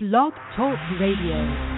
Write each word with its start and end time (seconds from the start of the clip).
Blog 0.00 0.32
Talk 0.54 0.78
Radio. 1.00 1.77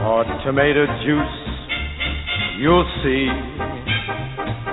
or 0.00 0.24
tomato 0.44 0.86
juice, 1.04 1.38
you'll 2.58 2.88
see. 3.04 3.28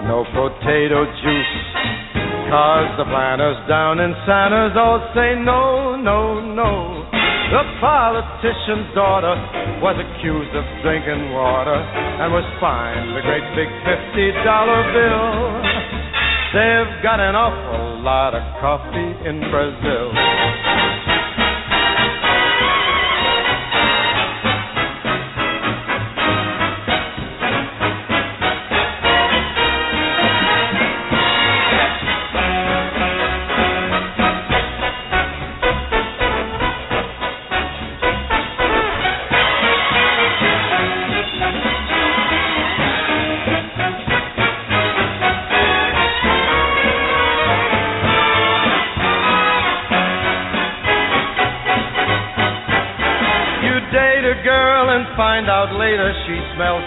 No 0.07 0.23
potato 0.31 1.03
juice, 1.03 1.55
cause 2.47 2.87
the 2.95 3.03
planters 3.11 3.59
down 3.67 3.99
in 3.99 4.15
Santos 4.23 4.71
all 4.79 5.03
say 5.13 5.35
no, 5.35 5.99
no, 5.99 6.39
no. 6.39 7.03
The 7.51 7.63
politician's 7.79 8.91
daughter 8.95 9.35
was 9.83 9.95
accused 9.99 10.55
of 10.55 10.63
drinking 10.83 11.31
water 11.35 11.75
and 11.75 12.31
was 12.31 12.47
fined 12.59 13.11
a 13.15 13.21
great 13.23 13.47
big 13.55 13.67
$50 13.83 14.95
bill. 14.95 15.27
They've 16.55 17.03
got 17.03 17.19
an 17.19 17.35
awful 17.35 17.99
lot 18.03 18.35
of 18.35 18.43
coffee 18.63 19.11
in 19.27 19.43
Brazil. 19.51 21.06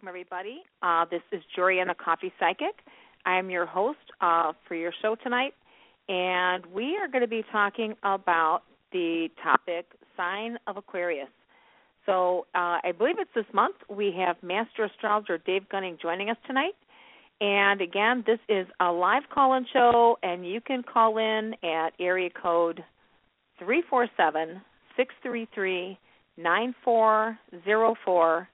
Welcome 0.00 0.08
everybody. 0.08 0.62
Uh, 0.80 1.04
this 1.10 1.20
is 1.30 1.42
Joriana 1.54 1.94
Coffee 1.94 2.32
Psychic. 2.40 2.74
I 3.26 3.38
am 3.38 3.50
your 3.50 3.66
host 3.66 3.98
uh, 4.22 4.52
for 4.66 4.74
your 4.74 4.92
show 5.02 5.14
tonight, 5.22 5.52
and 6.08 6.64
we 6.64 6.96
are 6.96 7.06
going 7.06 7.20
to 7.20 7.28
be 7.28 7.44
talking 7.52 7.94
about 8.02 8.62
the 8.92 9.28
topic 9.42 9.84
sign 10.16 10.56
of 10.66 10.78
Aquarius. 10.78 11.28
So 12.06 12.46
uh, 12.54 12.80
I 12.82 12.92
believe 12.96 13.16
it's 13.18 13.30
this 13.34 13.44
month. 13.52 13.76
We 13.90 14.14
have 14.16 14.36
Master 14.42 14.84
Astrologer 14.84 15.36
Dave 15.36 15.68
Gunning 15.68 15.98
joining 16.00 16.30
us 16.30 16.38
tonight. 16.46 16.76
And 17.42 17.82
again, 17.82 18.24
this 18.26 18.38
is 18.48 18.66
a 18.80 18.90
live 18.90 19.24
call-in 19.34 19.66
show, 19.70 20.16
and 20.22 20.48
you 20.48 20.62
can 20.62 20.82
call 20.82 21.18
in 21.18 21.52
at 21.62 21.90
area 22.00 22.30
code 22.30 22.82
three 23.58 23.82
four 23.90 24.08
seven 24.16 24.62
six 24.96 25.12
three 25.22 25.46
three 25.54 25.98
nine 26.38 26.74
four 26.84 27.38
zero 27.66 27.94
four. 28.02 28.48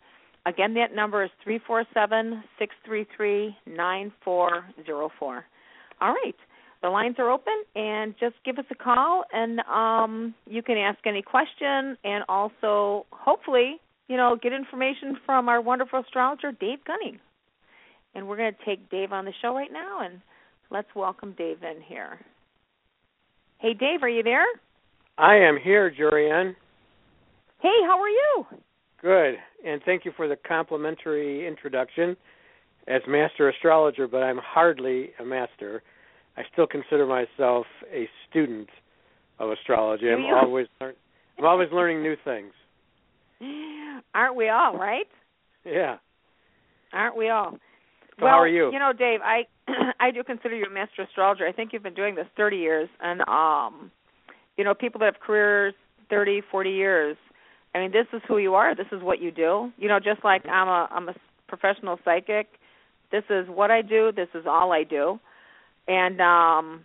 Again, 0.46 0.74
that 0.74 0.94
number 0.94 1.24
is 1.24 1.30
three 1.42 1.60
four 1.66 1.84
seven 1.92 2.44
six 2.58 2.72
three 2.84 3.04
three 3.16 3.56
nine 3.66 4.12
four 4.24 4.64
zero 4.84 5.10
four. 5.18 5.44
All 6.00 6.10
right, 6.10 6.36
the 6.82 6.88
lines 6.88 7.16
are 7.18 7.30
open, 7.30 7.54
and 7.74 8.14
just 8.20 8.36
give 8.44 8.58
us 8.58 8.64
a 8.70 8.74
call, 8.76 9.24
and 9.32 9.60
um, 9.60 10.34
you 10.46 10.62
can 10.62 10.76
ask 10.76 10.98
any 11.04 11.22
question, 11.22 11.96
and 12.04 12.22
also 12.28 13.06
hopefully, 13.10 13.80
you 14.08 14.16
know, 14.16 14.38
get 14.40 14.52
information 14.52 15.16
from 15.26 15.48
our 15.48 15.60
wonderful 15.60 16.00
astrologer 16.00 16.52
Dave 16.52 16.78
Gunning. 16.86 17.18
And 18.14 18.28
we're 18.28 18.36
going 18.36 18.54
to 18.54 18.64
take 18.64 18.88
Dave 18.88 19.12
on 19.12 19.24
the 19.24 19.32
show 19.42 19.52
right 19.52 19.72
now, 19.72 20.00
and 20.00 20.20
let's 20.70 20.88
welcome 20.94 21.34
Dave 21.36 21.62
in 21.62 21.82
here. 21.82 22.20
Hey, 23.58 23.74
Dave, 23.74 24.02
are 24.02 24.08
you 24.08 24.22
there? 24.22 24.46
I 25.18 25.36
am 25.36 25.58
here, 25.62 25.90
Jorianne. 25.90 26.54
Hey, 27.60 27.78
how 27.84 27.98
are 28.00 28.08
you? 28.08 28.46
Good, 29.00 29.34
and 29.64 29.80
thank 29.84 30.04
you 30.04 30.12
for 30.16 30.28
the 30.28 30.36
complimentary 30.36 31.46
introduction 31.46 32.16
as 32.88 33.02
master 33.06 33.48
astrologer, 33.48 34.08
but 34.08 34.22
I'm 34.22 34.38
hardly 34.42 35.10
a 35.20 35.24
master. 35.24 35.82
I 36.36 36.42
still 36.52 36.66
consider 36.66 37.06
myself 37.06 37.66
a 37.92 38.08
student 38.28 38.68
of 39.38 39.50
astrology. 39.50 40.06
I'm 40.08 40.24
always 40.24 40.66
learn, 40.80 40.94
I'm 41.38 41.44
always 41.44 41.68
learning 41.72 42.02
new 42.02 42.16
things. 42.24 42.52
Aren't 44.14 44.36
we 44.36 44.48
all, 44.48 44.78
right? 44.78 45.06
Yeah. 45.64 45.96
Aren't 46.92 47.16
we 47.16 47.28
all? 47.28 47.58
So 48.18 48.24
well, 48.24 48.32
how 48.32 48.40
are 48.40 48.48
you? 48.48 48.72
You 48.72 48.78
know, 48.78 48.92
Dave, 48.96 49.20
I 49.22 49.42
I 50.00 50.10
do 50.10 50.24
consider 50.24 50.56
you 50.56 50.64
a 50.64 50.70
master 50.70 51.02
astrologer. 51.02 51.46
I 51.46 51.52
think 51.52 51.72
you've 51.72 51.82
been 51.82 51.94
doing 51.94 52.14
this 52.14 52.26
30 52.36 52.56
years, 52.56 52.88
and 53.02 53.20
um, 53.28 53.90
you 54.56 54.64
know, 54.64 54.72
people 54.72 54.98
that 55.00 55.06
have 55.06 55.20
careers 55.20 55.74
30, 56.08 56.42
40 56.50 56.70
years. 56.70 57.16
I 57.76 57.80
mean, 57.80 57.92
this 57.92 58.06
is 58.14 58.22
who 58.26 58.38
you 58.38 58.54
are. 58.54 58.74
This 58.74 58.86
is 58.90 59.02
what 59.02 59.20
you 59.20 59.30
do. 59.30 59.70
You 59.76 59.88
know, 59.88 60.00
just 60.00 60.24
like 60.24 60.46
I'm 60.48 60.66
a 60.66 60.88
I'm 60.90 61.10
a 61.10 61.14
professional 61.46 61.98
psychic. 62.06 62.48
This 63.12 63.24
is 63.28 63.46
what 63.48 63.70
I 63.70 63.82
do. 63.82 64.12
This 64.16 64.28
is 64.34 64.46
all 64.46 64.72
I 64.72 64.82
do, 64.82 65.20
and 65.86 66.18
um, 66.22 66.84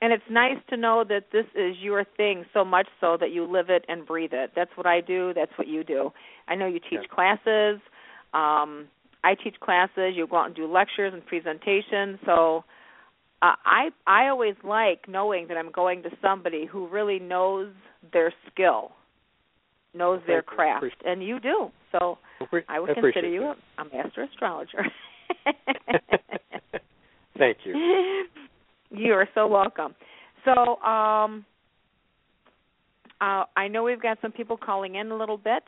and 0.00 0.14
it's 0.14 0.24
nice 0.30 0.56
to 0.70 0.78
know 0.78 1.04
that 1.06 1.24
this 1.30 1.44
is 1.54 1.76
your 1.78 2.04
thing 2.16 2.46
so 2.54 2.64
much 2.64 2.88
so 3.02 3.18
that 3.20 3.30
you 3.30 3.44
live 3.44 3.68
it 3.68 3.84
and 3.86 4.06
breathe 4.06 4.32
it. 4.32 4.52
That's 4.56 4.70
what 4.76 4.86
I 4.86 5.02
do. 5.02 5.34
That's 5.34 5.52
what 5.58 5.68
you 5.68 5.84
do. 5.84 6.10
I 6.48 6.54
know 6.54 6.66
you 6.66 6.80
teach 6.80 7.02
Yeah. 7.02 7.14
classes. 7.14 7.80
Um, 8.32 8.88
I 9.24 9.34
teach 9.34 9.60
classes. 9.60 10.16
You 10.16 10.26
go 10.26 10.38
out 10.38 10.46
and 10.46 10.54
do 10.54 10.66
lectures 10.66 11.12
and 11.12 11.24
presentations. 11.26 12.18
So 12.24 12.64
uh, 13.42 13.56
I 13.66 13.90
I 14.06 14.28
always 14.28 14.54
like 14.64 15.06
knowing 15.06 15.48
that 15.48 15.58
I'm 15.58 15.70
going 15.70 16.02
to 16.04 16.10
somebody 16.22 16.64
who 16.64 16.88
really 16.88 17.18
knows 17.18 17.68
their 18.10 18.32
skill. 18.50 18.92
Knows 19.94 20.20
their 20.26 20.42
craft, 20.42 20.86
and 21.04 21.22
you 21.22 21.40
do. 21.40 21.70
So 21.92 22.18
I 22.68 22.80
would 22.80 22.94
consider 22.94 23.28
you 23.28 23.42
a, 23.44 23.56
a 23.78 23.84
master 23.84 24.22
astrologer. 24.22 24.86
Thank 27.38 27.58
you. 27.64 28.24
You 28.90 29.12
are 29.12 29.28
so 29.34 29.46
welcome. 29.46 29.94
So, 30.46 30.76
um, 30.80 31.44
uh, 33.20 33.44
I 33.56 33.68
know 33.68 33.82
we've 33.82 34.00
got 34.00 34.18
some 34.22 34.32
people 34.32 34.56
calling 34.56 34.94
in 34.94 35.10
a 35.10 35.16
little 35.16 35.36
bit, 35.36 35.62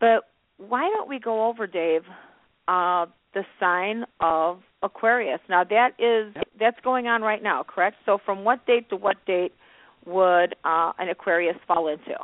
but 0.00 0.24
why 0.58 0.82
don't 0.94 1.08
we 1.08 1.18
go 1.18 1.46
over, 1.48 1.66
Dave, 1.66 2.02
uh, 2.66 3.06
the 3.32 3.44
sign 3.58 4.04
of 4.20 4.60
Aquarius? 4.82 5.40
Now 5.48 5.64
that 5.64 5.92
is 5.98 6.34
Yep. 6.34 6.48
that's 6.58 6.80
going 6.80 7.06
on 7.06 7.22
right 7.22 7.42
now, 7.42 7.62
correct? 7.62 7.96
So, 8.04 8.18
from 8.18 8.44
what 8.44 8.66
date 8.66 8.90
to 8.90 8.96
what 8.96 9.16
date 9.24 9.54
would 10.04 10.54
uh, 10.64 10.92
an 10.98 11.08
Aquarius 11.08 11.56
fall 11.66 11.88
into? 11.88 12.16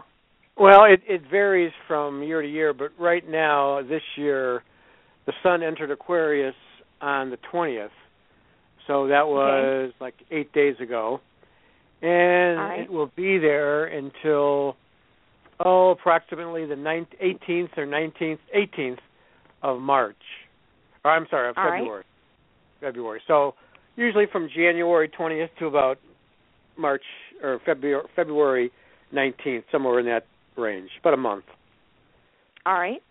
Well, 0.57 0.85
it 0.85 1.01
it 1.09 1.23
varies 1.31 1.73
from 1.89 2.23
year 2.23 2.41
to 2.41 2.49
year, 2.49 2.73
but 2.73 2.93
right 2.99 3.29
now, 3.29 3.83
this 3.83 4.03
year, 4.17 4.63
the 5.27 5.33
sun 5.43 5.63
entered 5.63 5.91
Aquarius 5.91 6.55
on 7.01 7.31
the 7.31 7.39
twentieth, 7.51 7.91
so 8.87 9.09
that 9.09 9.27
was 9.27 9.93
like 10.01 10.15
eight 10.31 10.53
days 10.53 10.77
ago, 10.81 11.21
and 12.03 12.59
right. 12.59 12.81
it 12.83 12.93
will 12.93 13.11
be 13.17 13.39
there 13.39 13.87
until 13.87 14.77
oh, 15.65 15.91
approximately 15.91 16.67
the 16.67 16.77
ninth, 16.77 17.09
18th 17.23 17.77
or 17.77 17.87
nineteenth, 17.87 18.41
eighteenth 18.53 19.01
of 19.63 19.81
March, 19.81 20.17
or 21.05 21.11
I'm 21.11 21.27
sorry, 21.31 21.51
of 21.51 21.59
All 21.59 21.65
right. 21.65 21.81
February. 21.81 22.05
February. 22.81 23.23
So 23.27 23.55
usually 23.97 24.27
from 24.31 24.49
January 24.55 25.09
twentieth 25.09 25.51
to 25.59 25.67
about 25.67 25.99
March 26.77 27.03
or 27.43 27.61
February 27.67 28.07
February 28.15 28.71
nineteenth, 29.11 29.65
somewhere 29.73 29.99
in 29.99 30.07
that 30.07 30.27
range, 30.57 30.91
about 31.01 31.15
a 31.15 31.19
month. 31.19 31.45
All 32.67 32.75
right. 32.75 33.03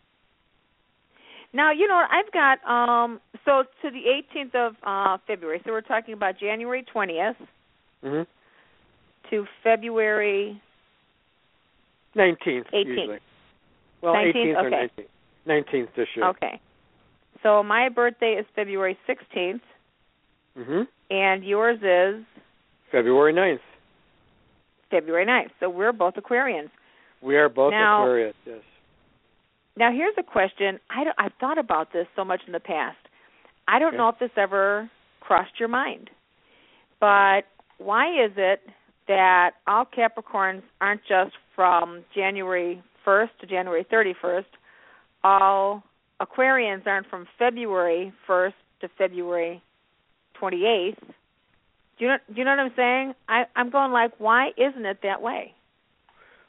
Now 1.53 1.71
you 1.71 1.87
know 1.87 2.01
I've 2.09 2.31
got 2.31 2.63
um 2.69 3.19
so 3.45 3.63
to 3.81 3.89
the 3.91 4.03
18th 4.35 4.55
of 4.55 4.75
uh 4.83 5.17
February. 5.27 5.61
So 5.65 5.71
we're 5.71 5.81
talking 5.81 6.13
about 6.13 6.39
January 6.39 6.85
20th 6.93 7.35
hmm 8.03 8.21
to 9.29 9.45
February. 9.63 10.61
Nineteenth 12.15 12.67
18th. 12.73 12.85
usually. 12.85 13.19
Well, 14.01 14.13
19th? 14.13 14.27
eighteenth 14.27 14.57
or 14.57 14.69
nineteenth. 14.69 15.09
Nineteenth 15.45 15.89
this 15.95 16.07
year. 16.15 16.27
Okay. 16.29 16.59
So 17.41 17.61
my 17.61 17.89
birthday 17.89 18.33
is 18.39 18.45
February 18.55 18.97
16th, 19.07 19.61
hmm 20.57 20.81
and 21.09 21.43
yours 21.43 21.77
is 21.81 22.25
February 22.91 23.33
9th. 23.33 23.59
February 24.89 25.25
9th. 25.25 25.49
So 25.59 25.69
we're 25.69 25.91
both 25.91 26.15
Aquarians. 26.15 26.69
We 27.23 27.37
are 27.37 27.49
both 27.49 27.71
Now- 27.71 28.03
Aquarius. 28.03 28.35
Yes. 28.45 28.59
Now 29.75 29.91
here's 29.91 30.13
a 30.17 30.23
question. 30.23 30.79
I 30.89 31.03
don't, 31.03 31.15
I've 31.17 31.33
thought 31.39 31.57
about 31.57 31.91
this 31.93 32.05
so 32.15 32.23
much 32.23 32.41
in 32.45 32.51
the 32.53 32.59
past. 32.59 32.97
I 33.67 33.79
don't 33.79 33.89
Okay. 33.89 33.97
know 33.97 34.09
if 34.09 34.19
this 34.19 34.31
ever 34.37 34.89
crossed 35.21 35.57
your 35.59 35.69
mind, 35.69 36.09
but 36.99 37.45
why 37.77 38.07
is 38.23 38.31
it 38.37 38.61
that 39.07 39.51
all 39.65 39.85
Capricorns 39.85 40.61
aren't 40.81 41.03
just 41.05 41.35
from 41.55 42.03
January 42.13 42.83
1st 43.05 43.29
to 43.39 43.47
January 43.47 43.85
31st? 43.85 44.45
All 45.23 45.83
Aquarians 46.19 46.85
aren't 46.85 47.07
from 47.09 47.25
February 47.39 48.11
1st 48.27 48.53
to 48.81 48.89
February 48.97 49.61
28th. 50.39 50.97
Do 51.97 52.05
you 52.05 52.07
know? 52.09 52.17
Do 52.27 52.33
you 52.35 52.43
know 52.43 52.51
what 52.51 52.59
I'm 52.59 52.73
saying? 52.75 53.15
I, 53.29 53.45
I'm 53.55 53.69
going 53.69 53.91
like, 53.91 54.11
why 54.19 54.51
isn't 54.57 54.85
it 54.85 54.99
that 55.03 55.21
way? 55.21 55.53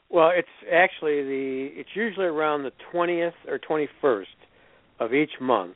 Well, 0.09 0.31
it's 0.33 0.47
actually 0.71 1.23
the 1.23 1.69
it's 1.73 1.89
usually 1.95 2.25
around 2.25 2.63
the 2.63 2.71
20th 2.93 3.33
or 3.47 3.59
21st 3.59 4.25
of 4.99 5.13
each 5.13 5.31
month 5.41 5.75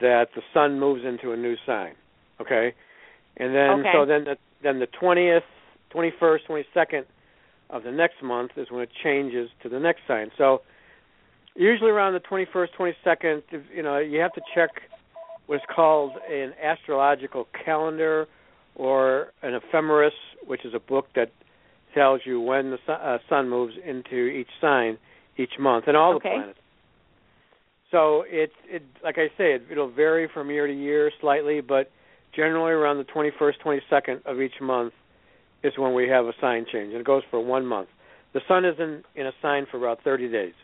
that 0.00 0.28
the 0.34 0.42
sun 0.52 0.78
moves 0.78 1.04
into 1.04 1.32
a 1.32 1.36
new 1.36 1.56
sign. 1.64 1.94
Okay? 2.40 2.74
And 3.36 3.54
then 3.54 3.70
Okay. 3.80 3.92
so 3.94 4.04
then 4.04 4.24
the, 4.24 4.36
then 4.62 4.78
the 4.80 4.88
20th, 5.00 5.42
21st, 5.94 6.40
22nd 6.48 7.04
of 7.70 7.84
the 7.84 7.92
next 7.92 8.22
month 8.22 8.52
is 8.56 8.70
when 8.70 8.82
it 8.82 8.90
changes 9.02 9.48
to 9.62 9.68
the 9.68 9.78
next 9.78 10.00
sign. 10.06 10.30
So 10.36 10.62
usually 11.54 11.90
around 11.90 12.14
the 12.14 12.20
21st, 12.20 12.68
22nd, 12.78 13.42
you 13.74 13.82
know, 13.82 13.98
you 13.98 14.20
have 14.20 14.32
to 14.34 14.42
check 14.54 14.70
what's 15.46 15.64
called 15.74 16.12
an 16.30 16.52
astrological 16.62 17.46
calendar 17.64 18.26
or 18.74 19.32
an 19.42 19.54
ephemeris, 19.54 20.14
which 20.46 20.64
is 20.64 20.74
a 20.74 20.80
book 20.80 21.06
that 21.14 21.30
tells 21.94 22.20
you 22.24 22.40
when 22.40 22.70
the 22.70 22.78
sun, 22.86 23.00
uh, 23.00 23.18
sun 23.28 23.48
moves 23.48 23.74
into 23.84 24.26
each 24.26 24.48
sign 24.60 24.98
each 25.36 25.58
month 25.58 25.84
and 25.86 25.96
all 25.96 26.14
Okay. 26.14 26.28
the 26.30 26.34
planets. 26.34 26.58
So 27.90 28.24
it 28.26 28.50
it 28.68 28.82
like 29.04 29.18
I 29.18 29.28
say 29.36 29.52
it 29.54 29.64
it'll 29.70 29.90
vary 29.90 30.28
from 30.32 30.50
year 30.50 30.66
to 30.66 30.72
year 30.72 31.10
slightly, 31.20 31.60
but 31.60 31.90
generally 32.34 32.72
around 32.72 32.98
the 32.98 33.04
21st, 33.04 33.54
22nd 33.64 34.24
of 34.24 34.40
each 34.40 34.60
month 34.60 34.94
is 35.62 35.74
when 35.76 35.94
we 35.94 36.08
have 36.08 36.24
a 36.24 36.32
sign 36.40 36.64
change, 36.72 36.92
and 36.92 37.00
it 37.00 37.06
goes 37.06 37.22
for 37.30 37.40
one 37.40 37.66
month. 37.66 37.88
The 38.32 38.40
sun 38.48 38.64
is 38.64 38.76
in 38.78 39.04
in 39.14 39.26
a 39.26 39.32
sign 39.42 39.66
for 39.70 39.76
about 39.76 40.02
30 40.02 40.28
days. 40.30 40.54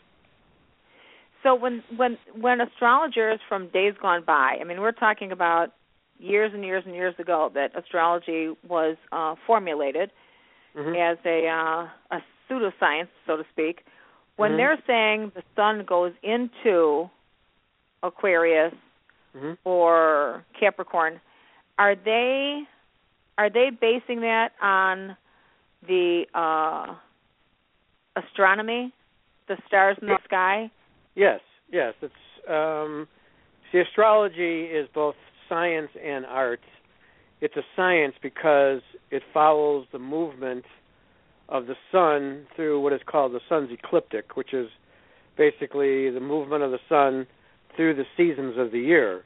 So 1.42 1.54
when 1.54 1.82
when 1.96 2.18
when 2.34 2.60
astrologers 2.60 3.40
from 3.48 3.68
days 3.68 3.94
gone 4.00 4.24
by, 4.26 4.56
I 4.60 4.64
mean, 4.64 4.80
we're 4.80 4.92
talking 4.92 5.30
about 5.30 5.72
years 6.18 6.50
and 6.54 6.64
years 6.64 6.82
and 6.86 6.94
years 6.94 7.14
ago 7.18 7.50
that 7.54 7.78
astrology 7.78 8.54
was 8.66 8.96
uh, 9.12 9.34
formulated 9.46 10.10
Mhm. 10.74 10.96
as 10.96 11.18
a 11.24 11.48
uh, 11.48 11.88
a 12.10 12.22
pseudoscience, 12.48 13.08
so 13.26 13.36
to 13.36 13.44
speak. 13.52 13.84
When 14.36 14.52
Mhm. 14.52 14.56
they're 14.56 14.82
saying 14.86 15.32
the 15.34 15.42
sun 15.56 15.84
goes 15.84 16.12
into 16.22 17.10
Aquarius 18.02 18.74
Mhm. 19.34 19.58
or 19.64 20.44
Capricorn, 20.54 21.20
are 21.78 21.94
they 21.94 22.66
are 23.36 23.50
they 23.50 23.70
basing 23.70 24.20
that 24.20 24.52
on 24.60 25.16
the 25.82 26.26
uh, 26.34 26.94
astronomy, 28.16 28.92
the 29.46 29.56
stars 29.66 29.96
in 29.98 30.08
the 30.08 30.18
sky? 30.24 30.70
Yes, 31.14 31.40
yes. 31.70 31.94
It's 32.02 32.48
um 32.48 33.08
see 33.70 33.78
astrology 33.78 34.64
is 34.64 34.88
both 34.88 35.16
science 35.48 35.90
and 36.02 36.26
art. 36.26 36.60
It's 37.40 37.56
a 37.56 37.62
science 37.76 38.14
because 38.22 38.80
it 39.10 39.22
follows 39.32 39.86
the 39.92 39.98
movement 39.98 40.64
of 41.48 41.66
the 41.66 41.76
sun 41.92 42.46
through 42.56 42.80
what 42.80 42.92
is 42.92 43.00
called 43.06 43.32
the 43.32 43.40
sun's 43.48 43.70
ecliptic, 43.70 44.36
which 44.36 44.52
is 44.52 44.68
basically 45.36 46.10
the 46.10 46.20
movement 46.20 46.62
of 46.62 46.70
the 46.72 46.80
sun 46.88 47.26
through 47.76 47.94
the 47.94 48.04
seasons 48.16 48.56
of 48.58 48.72
the 48.72 48.80
year. 48.80 49.24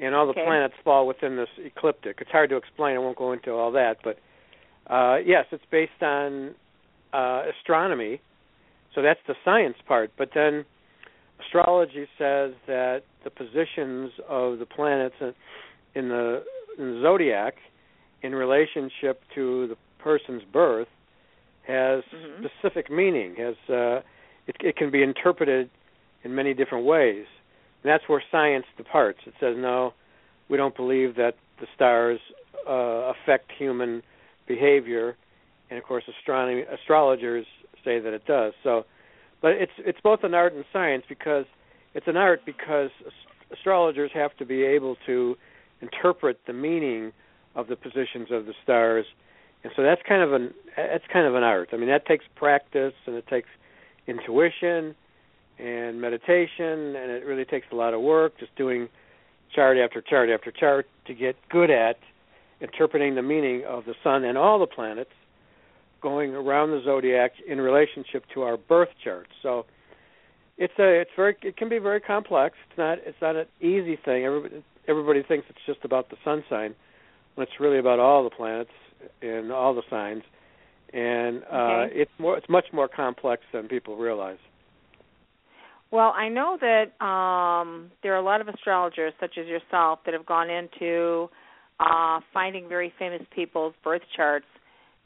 And 0.00 0.14
all 0.14 0.26
the 0.26 0.32
Okay. 0.32 0.44
planets 0.44 0.74
fall 0.84 1.06
within 1.06 1.36
this 1.36 1.48
ecliptic. 1.58 2.18
It's 2.20 2.30
hard 2.30 2.50
to 2.50 2.56
explain, 2.56 2.96
I 2.96 2.98
won't 2.98 3.16
go 3.16 3.32
into 3.32 3.52
all 3.52 3.70
that, 3.72 3.98
but 4.02 4.18
uh 4.88 5.18
yes, 5.24 5.46
it's 5.52 5.64
based 5.70 6.02
on 6.02 6.54
uh 7.12 7.44
astronomy. 7.56 8.20
So 8.94 9.00
that's 9.00 9.20
the 9.26 9.36
science 9.44 9.76
part, 9.86 10.10
but 10.18 10.30
then 10.34 10.64
astrology 11.40 12.06
says 12.18 12.52
that 12.66 13.02
the 13.24 13.30
positions 13.30 14.10
of 14.28 14.58
the 14.58 14.66
planets 14.66 15.14
in- 15.20 16.08
the 16.08 16.44
zodiac 16.78 17.56
in 18.22 18.34
relationship 18.34 19.22
to 19.34 19.66
the 19.68 19.76
person's 19.98 20.42
birth 20.44 20.88
has 21.66 22.02
Mhm. 22.04 22.48
specific 22.48 22.90
meaning 22.90 23.36
has 23.36 23.56
uh 23.68 24.02
it, 24.48 24.56
it 24.60 24.76
can 24.76 24.90
be 24.90 25.02
interpreted 25.02 25.70
in 26.24 26.34
many 26.34 26.52
different 26.54 26.84
ways. 26.84 27.26
And 27.82 27.90
that's 27.90 28.08
where 28.08 28.22
science 28.30 28.66
departs. 28.76 29.20
It 29.26 29.34
says 29.38 29.56
no 29.56 29.94
we 30.48 30.56
don't 30.56 30.74
believe 30.74 31.14
that 31.16 31.36
the 31.60 31.66
stars 31.74 32.20
uh 32.68 33.12
affect 33.14 33.52
human 33.52 34.02
behavior. 34.46 35.16
And 35.70 35.78
of 35.78 35.84
course 35.84 36.04
astronomy 36.08 36.62
astrologers 36.62 37.46
say 37.84 37.98
that 38.00 38.12
it 38.12 38.24
does. 38.26 38.54
So 38.62 38.84
but 39.40 39.52
it's 39.52 39.72
it's 39.78 40.00
both 40.00 40.24
an 40.24 40.34
art 40.34 40.52
and 40.52 40.64
science 40.72 41.04
because 41.08 41.46
it's 41.94 42.08
an 42.08 42.16
art 42.16 42.44
because 42.44 42.90
astrologers 43.52 44.10
have 44.12 44.36
to 44.38 44.44
be 44.44 44.64
able 44.64 44.96
to 45.06 45.36
interpret 45.82 46.40
the 46.46 46.52
meaning 46.52 47.12
of 47.54 47.66
the 47.68 47.76
positions 47.76 48.28
of 48.30 48.46
the 48.46 48.54
stars 48.62 49.04
and 49.64 49.72
so 49.76 49.82
that's 49.82 50.00
kind 50.08 50.22
of 50.22 50.32
an 50.32 50.54
that's 50.76 51.04
kind 51.12 51.26
of 51.26 51.34
an 51.34 51.42
art 51.42 51.68
i 51.72 51.76
mean 51.76 51.88
that 51.88 52.06
takes 52.06 52.24
practice 52.34 52.94
and 53.06 53.16
it 53.16 53.26
takes 53.26 53.48
intuition 54.06 54.94
and 55.58 56.00
meditation 56.00 56.96
and 56.96 57.10
it 57.10 57.24
really 57.26 57.44
takes 57.44 57.66
a 57.72 57.74
lot 57.74 57.92
of 57.92 58.00
work 58.00 58.38
just 58.38 58.54
doing 58.56 58.88
chart 59.54 59.76
after 59.76 60.00
chart 60.00 60.30
after 60.30 60.50
chart 60.50 60.86
to 61.06 61.14
get 61.14 61.36
good 61.50 61.70
at 61.70 61.98
interpreting 62.60 63.14
the 63.14 63.22
meaning 63.22 63.64
of 63.64 63.84
the 63.84 63.94
sun 64.02 64.24
and 64.24 64.38
all 64.38 64.58
the 64.58 64.66
planets 64.66 65.10
going 66.00 66.34
around 66.34 66.70
the 66.70 66.82
zodiac 66.84 67.32
in 67.46 67.60
relationship 67.60 68.24
to 68.34 68.42
our 68.42 68.56
birth 68.56 68.88
chart. 69.02 69.28
So 69.42 69.66
it's 70.58 70.72
a 70.78 71.00
it's 71.00 71.10
very 71.16 71.36
it 71.42 71.56
can 71.56 71.68
be 71.68 71.78
very 71.78 72.00
complex. 72.00 72.56
It's 72.68 72.78
not 72.78 72.98
it's 73.04 73.20
not 73.20 73.36
an 73.36 73.46
easy 73.60 73.96
thing. 74.04 74.24
Everybody 74.24 74.62
everybody 74.88 75.22
thinks 75.22 75.46
it's 75.48 75.58
just 75.66 75.84
about 75.84 76.10
the 76.10 76.16
sun 76.24 76.44
sign 76.48 76.74
when 77.34 77.46
it's 77.46 77.60
really 77.60 77.78
about 77.78 77.98
all 77.98 78.24
the 78.24 78.30
planets 78.30 78.70
and 79.20 79.50
all 79.52 79.74
the 79.74 79.82
signs. 79.88 80.22
And 80.92 81.42
uh 81.50 81.86
Okay. 81.86 82.00
it's 82.00 82.10
more 82.18 82.36
it's 82.36 82.48
much 82.48 82.66
more 82.72 82.88
complex 82.88 83.42
than 83.52 83.68
people 83.68 83.96
realize. 83.96 84.38
Well, 85.90 86.14
I 86.16 86.28
know 86.30 86.56
that 86.58 87.04
um, 87.04 87.90
there 88.02 88.14
are 88.14 88.18
a 88.18 88.22
lot 88.24 88.40
of 88.40 88.48
astrologers, 88.48 89.12
such 89.20 89.36
as 89.38 89.46
yourself, 89.46 89.98
that 90.06 90.14
have 90.14 90.24
gone 90.24 90.48
into 90.48 91.28
uh, 91.78 92.20
finding 92.32 92.66
very 92.66 92.92
famous 92.98 93.20
people's 93.34 93.74
birth 93.84 94.00
charts 94.16 94.46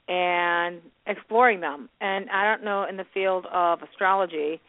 and 0.07 0.81
exploring 1.09 1.61
them. 1.61 1.89
And 2.01 2.31
I 2.31 2.45
don't 2.45 2.63
know 2.65 2.87
in 2.89 2.97
the 2.97 3.07
field 3.13 3.47
of 3.53 3.81
astrology 3.83 4.61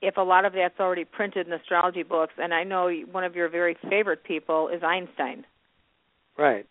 if 0.00 0.16
a 0.16 0.22
lot 0.22 0.44
of 0.44 0.52
that's 0.52 0.78
already 0.78 1.04
printed 1.04 1.46
in 1.46 1.52
astrology 1.52 2.02
books. 2.02 2.34
And 2.38 2.54
I 2.54 2.64
know 2.64 2.90
one 3.10 3.24
of 3.24 3.34
your 3.34 3.48
very 3.48 3.76
favorite 3.88 4.24
people 4.24 4.68
is 4.68 4.82
Einstein. 4.82 5.44
Right. 6.36 6.66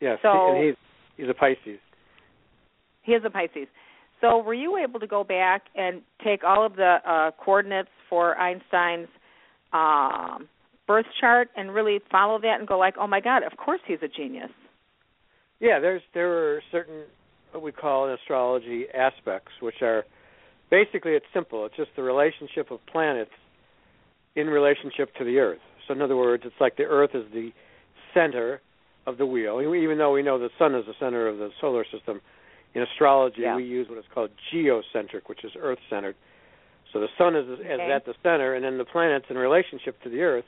Yes. 0.00 0.18
So, 0.22 0.54
and 0.56 0.64
he's 0.64 0.74
he's 1.16 1.28
a 1.28 1.34
Pisces. 1.34 1.78
He 3.02 3.12
is 3.12 3.22
a 3.24 3.30
Pisces. 3.30 3.68
So, 4.20 4.38
were 4.38 4.54
you 4.54 4.78
able 4.78 5.00
to 5.00 5.06
go 5.06 5.22
back 5.22 5.64
and 5.74 6.02
take 6.24 6.42
all 6.44 6.64
of 6.64 6.76
the 6.76 6.96
uh, 7.06 7.30
coordinates 7.42 7.90
for 8.08 8.36
Einstein's 8.36 9.08
um, 9.72 10.48
birth 10.86 11.06
chart 11.20 11.48
and 11.56 11.74
really 11.74 12.00
follow 12.10 12.40
that 12.40 12.58
and 12.58 12.66
go 12.66 12.78
like, 12.78 12.94
"Oh 12.98 13.06
my 13.06 13.20
God, 13.20 13.42
of 13.42 13.56
course 13.56 13.80
he's 13.86 13.98
a 14.02 14.08
genius." 14.08 14.50
Yeah, 15.60 15.78
there's 15.78 16.02
there 16.12 16.54
are 16.54 16.62
certain 16.72 17.04
what 17.52 17.62
we 17.62 17.72
call 17.72 18.08
in 18.08 18.14
astrology 18.14 18.86
aspects, 18.92 19.52
which 19.60 19.80
are 19.82 20.04
basically 20.70 21.12
it's 21.12 21.26
simple. 21.32 21.66
It's 21.66 21.76
just 21.76 21.90
the 21.96 22.02
relationship 22.02 22.70
of 22.70 22.80
planets 22.86 23.30
in 24.36 24.48
relationship 24.48 25.14
to 25.16 25.24
the 25.24 25.38
Earth. 25.38 25.60
So 25.86 25.94
in 25.94 26.02
other 26.02 26.16
words, 26.16 26.42
it's 26.46 26.54
like 26.60 26.76
the 26.76 26.84
Earth 26.84 27.10
is 27.14 27.24
the 27.32 27.50
center 28.12 28.60
of 29.06 29.18
the 29.18 29.26
wheel. 29.26 29.60
Even 29.60 29.98
though 29.98 30.12
we 30.12 30.22
know 30.22 30.38
the 30.38 30.50
sun 30.58 30.74
is 30.74 30.86
the 30.86 30.94
center 30.98 31.28
of 31.28 31.38
the 31.38 31.50
solar 31.60 31.84
system, 31.84 32.20
in 32.74 32.82
astrology 32.82 33.42
yeah. 33.42 33.56
we 33.56 33.64
use 33.64 33.88
what 33.88 33.98
is 33.98 34.04
called 34.12 34.30
geocentric, 34.52 35.28
which 35.28 35.44
is 35.44 35.52
Earth-centered. 35.58 36.16
So 36.92 37.00
the 37.00 37.08
sun 37.18 37.36
is, 37.36 37.46
okay. 37.48 37.74
is 37.74 37.80
at 37.92 38.04
the 38.04 38.14
center, 38.22 38.54
and 38.54 38.64
then 38.64 38.78
the 38.78 38.84
planets 38.84 39.26
in 39.28 39.36
relationship 39.36 40.00
to 40.02 40.08
the 40.08 40.22
Earth, 40.22 40.44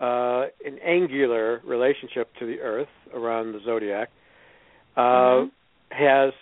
uh, 0.00 0.46
an 0.64 0.78
angular 0.84 1.60
relationship 1.64 2.28
to 2.38 2.46
the 2.46 2.60
Earth 2.60 2.88
around 3.14 3.52
the 3.52 3.60
zodiac, 3.64 4.10
uh, 4.96 5.00
mm-hmm. 5.00 5.48
has 5.90 6.32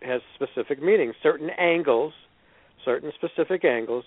has 0.00 0.20
specific 0.34 0.82
meanings. 0.82 1.14
Certain 1.22 1.48
angles, 1.50 2.12
certain 2.84 3.12
specific 3.14 3.64
angles, 3.64 4.04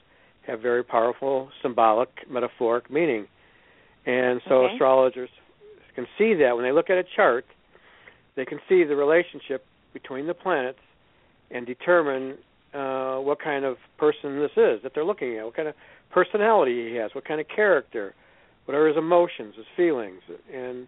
have 0.47 0.61
very 0.61 0.83
powerful 0.83 1.49
symbolic, 1.61 2.09
metaphoric 2.29 2.89
meaning, 2.91 3.27
and 4.05 4.41
so 4.47 4.65
okay. 4.65 4.73
astrologers 4.73 5.29
can 5.95 6.05
see 6.17 6.33
that 6.35 6.55
when 6.55 6.63
they 6.63 6.71
look 6.71 6.89
at 6.89 6.97
a 6.97 7.03
chart, 7.15 7.45
they 8.35 8.45
can 8.45 8.59
see 8.69 8.83
the 8.83 8.95
relationship 8.95 9.65
between 9.93 10.27
the 10.27 10.33
planets 10.33 10.79
and 11.49 11.65
determine 11.65 12.37
uh, 12.73 13.17
what 13.17 13.39
kind 13.41 13.63
of 13.63 13.77
person 13.97 14.39
this 14.39 14.51
is 14.57 14.83
that 14.83 14.91
they're 14.93 15.05
looking 15.05 15.37
at, 15.37 15.45
what 15.45 15.55
kind 15.55 15.69
of 15.69 15.75
personality 16.11 16.89
he 16.89 16.95
has, 16.95 17.11
what 17.15 17.25
kind 17.25 17.39
of 17.39 17.47
character, 17.47 18.13
what 18.65 18.75
are 18.75 18.87
his 18.87 18.97
emotions, 18.97 19.55
his 19.55 19.65
feelings, 19.77 20.21
and 20.53 20.87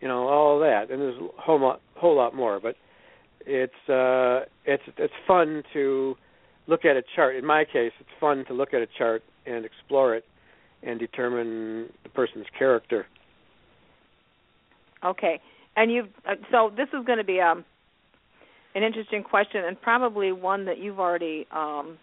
you 0.00 0.08
know 0.08 0.26
all 0.26 0.56
of 0.56 0.60
that. 0.60 0.92
And 0.92 1.00
there's 1.00 1.20
a 1.20 1.40
whole 1.40 1.60
lot, 1.60 1.80
whole 1.94 2.16
lot 2.16 2.34
more, 2.34 2.58
but 2.58 2.74
it's 3.46 3.88
uh, 3.88 4.46
it's 4.64 4.82
it's 4.96 5.14
fun 5.26 5.62
to 5.72 6.16
look 6.68 6.84
at 6.84 6.96
a 6.96 7.02
chart. 7.16 7.34
In 7.34 7.44
my 7.44 7.64
case, 7.64 7.92
it's 7.98 8.10
fun 8.20 8.44
to 8.46 8.54
look 8.54 8.72
at 8.72 8.80
a 8.80 8.86
chart 8.98 9.22
and 9.46 9.64
explore 9.64 10.14
it 10.14 10.24
and 10.82 11.00
determine 11.00 11.88
the 12.04 12.08
person's 12.10 12.46
character. 12.56 13.06
Okay, 15.04 15.40
and 15.76 15.90
you 15.90 16.04
uh, 16.28 16.34
so 16.52 16.70
this 16.76 16.88
is 16.88 17.04
going 17.04 17.18
to 17.18 17.24
be 17.24 17.40
um 17.40 17.64
an 18.74 18.82
interesting 18.82 19.24
question 19.24 19.64
and 19.64 19.80
probably 19.80 20.30
one 20.30 20.66
that 20.66 20.78
you've 20.78 21.00
already 21.00 21.46
um 21.50 21.98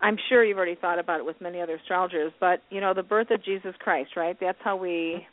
I'm 0.00 0.16
sure 0.28 0.44
you've 0.44 0.56
already 0.56 0.74
thought 0.74 0.98
about 0.98 1.20
it 1.20 1.26
with 1.26 1.40
many 1.40 1.60
other 1.60 1.76
astrologers, 1.76 2.32
but 2.40 2.62
you 2.70 2.80
know 2.80 2.94
the 2.94 3.04
birth 3.04 3.30
of 3.30 3.44
Jesus 3.44 3.74
Christ, 3.78 4.10
right? 4.16 4.36
That's 4.40 4.58
how 4.64 4.76
we 4.76 5.26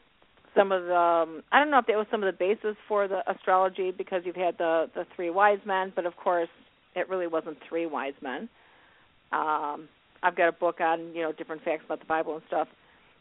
some 0.55 0.71
of 0.71 0.83
the 0.83 0.95
um, 0.95 1.43
I 1.51 1.59
don't 1.59 1.71
know 1.71 1.79
if 1.79 1.85
that 1.87 1.95
was 1.95 2.07
some 2.11 2.23
of 2.23 2.31
the 2.31 2.37
basis 2.37 2.75
for 2.87 3.07
the 3.07 3.21
astrology 3.29 3.91
because 3.91 4.21
you've 4.25 4.35
had 4.35 4.57
the 4.57 4.89
the 4.93 5.05
three 5.15 5.29
wise 5.29 5.59
men, 5.65 5.91
but 5.95 6.05
of 6.05 6.15
course 6.17 6.49
it 6.95 7.09
really 7.09 7.27
wasn't 7.27 7.57
three 7.67 7.85
wise 7.85 8.13
men. 8.21 8.49
Um 9.31 9.89
I've 10.21 10.35
got 10.35 10.49
a 10.49 10.51
book 10.51 10.81
on, 10.81 11.13
you 11.15 11.21
know, 11.21 11.31
different 11.31 11.63
facts 11.63 11.83
about 11.85 11.99
the 11.99 12.05
Bible 12.05 12.35
and 12.35 12.43
stuff. 12.47 12.67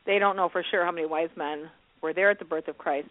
They 0.04 0.18
don't 0.18 0.34
know 0.34 0.48
for 0.48 0.64
sure 0.68 0.84
how 0.84 0.90
many 0.90 1.06
wise 1.06 1.30
men 1.37 1.70
were 2.02 2.12
there 2.12 2.30
at 2.30 2.40
the 2.40 2.44
birth 2.44 2.66
of 2.66 2.76
Christ, 2.76 3.10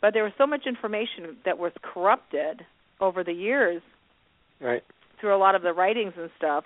but 0.00 0.12
there 0.12 0.24
was 0.24 0.32
so 0.38 0.46
much 0.46 0.66
information 0.66 1.36
that 1.44 1.58
was 1.58 1.72
corrupted 1.82 2.62
over 3.00 3.22
the 3.24 3.32
years 3.32 3.82
right 4.60 4.82
through 5.20 5.34
a 5.34 5.38
lot 5.38 5.54
of 5.54 5.62
the 5.62 5.72
writings 5.72 6.12
and 6.16 6.30
stuff 6.36 6.64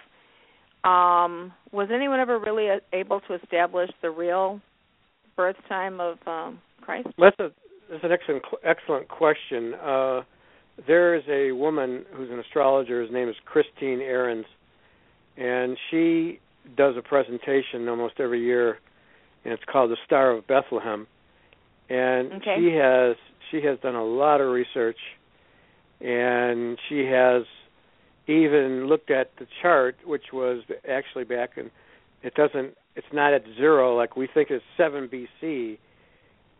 um 0.84 1.52
was 1.72 1.88
anyone 1.92 2.20
ever 2.20 2.38
really 2.38 2.68
able 2.92 3.20
to 3.20 3.34
establish 3.34 3.90
the 4.00 4.10
real 4.10 4.60
birth 5.36 5.56
time 5.68 6.00
of 6.00 6.18
um 6.26 6.58
christ 6.80 7.08
that's 7.18 7.38
a 7.38 7.50
that's 7.90 8.04
an 8.04 8.12
excellent 8.12 8.42
excellent 8.64 9.08
question 9.08 9.74
uh 9.74 10.22
there 10.86 11.14
is 11.14 11.22
a 11.28 11.52
woman 11.52 12.04
who's 12.14 12.30
an 12.30 12.38
astrologer 12.38 13.02
his 13.02 13.10
name 13.10 13.28
is 13.28 13.36
christine 13.44 14.00
ahrens 14.00 14.46
and 15.36 15.76
she 15.90 16.40
does 16.76 16.94
a 16.96 17.02
presentation 17.02 17.88
almost 17.88 18.14
every 18.18 18.42
year 18.42 18.78
and 19.44 19.52
it's 19.52 19.64
called 19.70 19.90
the 19.90 19.96
star 20.06 20.30
of 20.30 20.46
bethlehem 20.46 21.06
and 21.88 22.32
okay. 22.32 22.56
she 22.58 22.74
has 22.74 23.16
she 23.50 23.66
has 23.66 23.78
done 23.80 23.94
a 23.94 24.04
lot 24.04 24.40
of 24.40 24.50
research 24.50 24.98
and 26.00 26.78
she 26.88 27.04
has 27.04 27.44
even 28.26 28.86
looked 28.86 29.10
at 29.10 29.30
the 29.38 29.46
chart, 29.60 29.96
which 30.04 30.32
was 30.32 30.62
actually 30.88 31.24
back 31.24 31.50
in. 31.56 31.70
It 32.22 32.34
doesn't. 32.34 32.76
It's 32.94 33.06
not 33.12 33.32
at 33.32 33.44
zero 33.56 33.96
like 33.96 34.16
we 34.16 34.28
think 34.32 34.50
it's 34.50 34.64
seven 34.76 35.08
BC 35.08 35.78